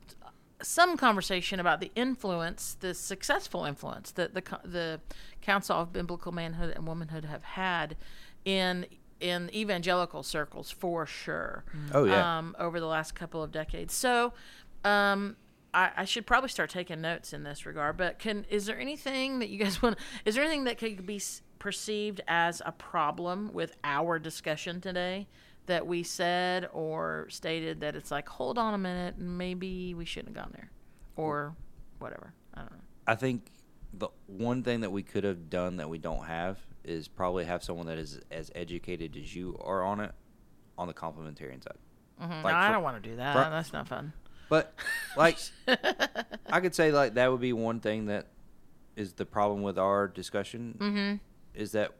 [0.62, 5.00] some conversation about the influence, the successful influence that the the
[5.42, 7.96] Council of Biblical Manhood and Womanhood have had
[8.44, 8.86] in
[9.24, 11.64] in evangelical circles for sure.
[11.92, 12.38] Oh, yeah.
[12.38, 13.94] Um, over the last couple of decades.
[13.94, 14.34] So,
[14.84, 15.36] um,
[15.72, 17.96] I, I should probably start taking notes in this regard.
[17.96, 19.98] But can is there anything that you guys want?
[20.26, 21.20] Is there anything that could be
[21.58, 25.26] perceived as a problem with our discussion today?
[25.66, 30.36] That we said or stated that it's like, hold on a minute, maybe we shouldn't
[30.36, 30.70] have gone there,
[31.16, 31.56] or
[31.98, 32.34] whatever.
[32.52, 32.84] I don't know.
[33.06, 33.46] I think
[33.94, 37.62] the one thing that we could have done that we don't have is probably have
[37.64, 40.12] someone that is as educated as you are on it
[40.78, 41.78] on the complementarian side.
[42.20, 42.42] Mhm.
[42.44, 43.32] Like no, I don't want to do that.
[43.32, 44.12] for- That's not fun.
[44.48, 44.74] But
[45.16, 45.38] like
[46.48, 48.26] I could say like that would be one thing that
[48.96, 51.16] is the problem with our discussion Mm-hmm.
[51.60, 51.92] is that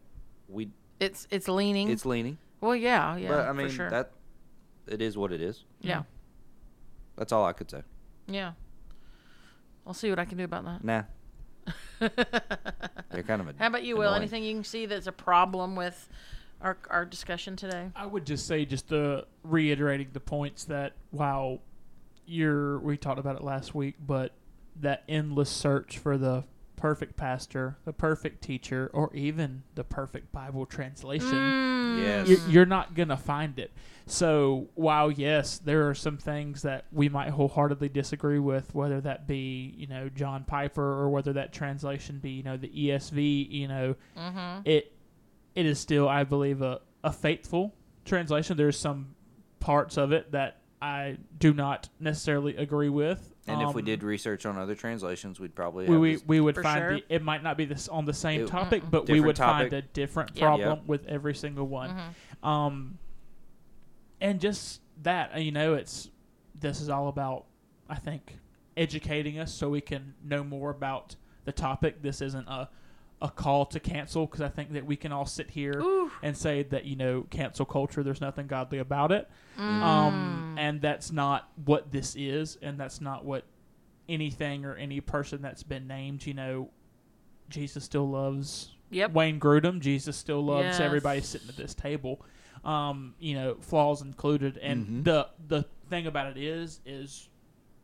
[0.48, 0.70] we
[1.00, 1.90] It's it's leaning.
[1.90, 2.38] it's leaning.
[2.60, 3.28] well, yeah, yeah.
[3.28, 3.90] but I mean for sure.
[3.90, 4.12] that
[4.86, 5.64] it is what it is.
[5.80, 6.02] yeah,
[7.16, 7.82] That's all I could say.
[8.26, 8.52] yeah.
[9.86, 10.82] I'll see what I can do about that.
[10.84, 11.02] Nah.
[13.10, 14.02] They're kind of a How about you, Will?
[14.08, 14.22] annoying.
[14.22, 16.08] Anything you can see that's a problem with
[16.60, 17.90] our our discussion today?
[17.94, 21.60] I would just say, just uh, reiterating the points that while
[22.26, 24.32] you're, we talked about it last week, but
[24.80, 26.44] that endless search for the
[26.84, 31.98] perfect pastor, the perfect teacher, or even the perfect Bible translation, Mm.
[31.98, 32.28] Yes.
[32.28, 33.72] you're, you're not going to find it.
[34.04, 39.26] So while yes, there are some things that we might wholeheartedly disagree with, whether that
[39.26, 43.66] be you know John Piper or whether that translation be you know the ESV, you
[43.68, 44.60] know Mm-hmm.
[44.66, 44.92] it
[45.54, 47.74] it is still I believe a, a faithful
[48.04, 48.58] translation.
[48.58, 49.14] There's some
[49.58, 53.33] parts of it that I do not necessarily agree with.
[53.46, 56.24] And if we Um, did research on other translations, we'd probably we, have we, this-
[56.26, 56.94] we would For find sure.
[56.94, 58.90] the, it might not be this on the same It- topic, Mm-mm.
[58.90, 60.40] but we Different would find a different Yeah.
[60.40, 60.84] problem Yeah.
[60.86, 61.90] with every single one.
[61.90, 62.48] Mm-hmm.
[62.48, 62.98] Um,
[64.20, 66.10] and just that, uh, you know, it's
[66.58, 67.44] this is all about,
[67.88, 68.38] I think,
[68.76, 72.00] educating us so we can know more about the topic.
[72.00, 72.70] This isn't a
[73.24, 76.10] a call to cancel because I think that we can all sit here Ooh.
[76.22, 78.02] and say that you know cancel culture.
[78.04, 79.28] There's nothing godly about it,
[79.58, 79.80] Mm.
[79.82, 83.44] um, and that's not what this is, and that's not what
[84.08, 86.26] anything or any person that's been named.
[86.26, 86.70] You know,
[87.48, 89.12] Jesus still loves Yep.
[89.12, 89.80] Wayne Grudem.
[89.80, 90.80] Jesus still loves Yes.
[90.80, 92.20] everybody sitting at this table.
[92.64, 94.58] Um, you know, flaws included.
[94.58, 95.04] And Mhm.
[95.04, 97.28] the the thing about it is, is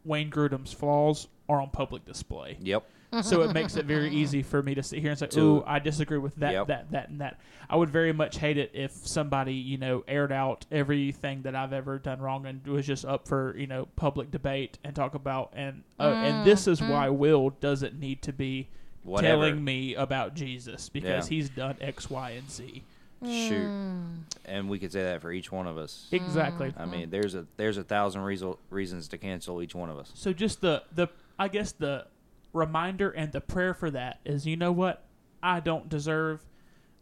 [0.05, 2.59] Wayne Grudem's flaws are on public display.
[2.61, 2.85] Yep.
[3.23, 5.65] So it makes it very easy for me to sit here and say, To- "Ooh,
[5.67, 6.67] I disagree with that, Yep.
[6.69, 10.33] that, that, and that." I would very much hate it if somebody, you know, aired
[10.33, 14.31] out everything that I've ever done wrong and was just up for, you know, public
[14.31, 15.53] debate and talk about.
[15.55, 18.69] And uh, and this is why Will doesn't need to be
[19.05, 19.43] Whatever.
[19.45, 21.37] telling me about Jesus because Yeah.
[21.37, 22.83] he's done X, Y, and Z.
[23.23, 23.69] Shoot.
[23.69, 24.21] Mm.
[24.47, 26.09] And we could say that for each one of us.
[26.11, 26.73] Exactly.
[26.77, 30.11] I mean, there's a there's a thousand reason, reasons to cancel each one of us.
[30.15, 31.09] So just the the
[31.39, 32.07] I guess the
[32.53, 35.05] reminder and the prayer for that is you know what
[35.43, 36.45] I don't deserve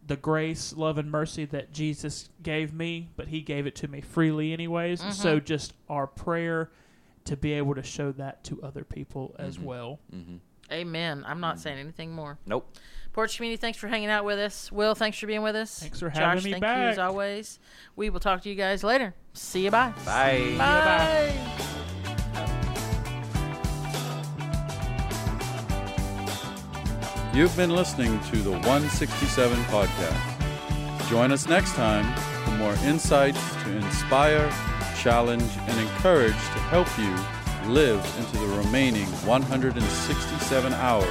[0.07, 4.01] the grace, love, and mercy that Jesus gave me, but He gave it to me
[4.01, 5.01] freely anyways.
[5.01, 5.11] Mm-hmm.
[5.13, 6.71] So just our prayer
[7.27, 9.67] to be able to show that to other people as mm-hmm.
[9.67, 10.01] well.
[10.11, 10.37] hmm
[10.71, 11.25] Amen.
[11.27, 11.63] I'm not mm-hmm.
[11.63, 12.39] saying anything more.
[12.45, 12.77] Nope.
[13.13, 14.71] Porch Community, thanks for hanging out with us.
[14.71, 15.81] Will, thanks for being with us.
[15.81, 17.59] Thanks for Josh, having me thank you as always.
[17.97, 19.15] We will talk to you guys later.
[19.33, 19.71] See you.
[19.71, 19.95] Bye.
[20.05, 20.55] Bye.
[20.59, 21.95] Bye.
[27.39, 31.09] You've been listening to the 167 podcast.
[31.09, 32.05] Join us next time
[32.45, 34.51] for more insights to inspire,
[35.01, 37.15] challenge, and encourage to help you
[37.73, 41.05] live into the remaining 167 hours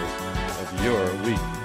[0.59, 1.56] of your week.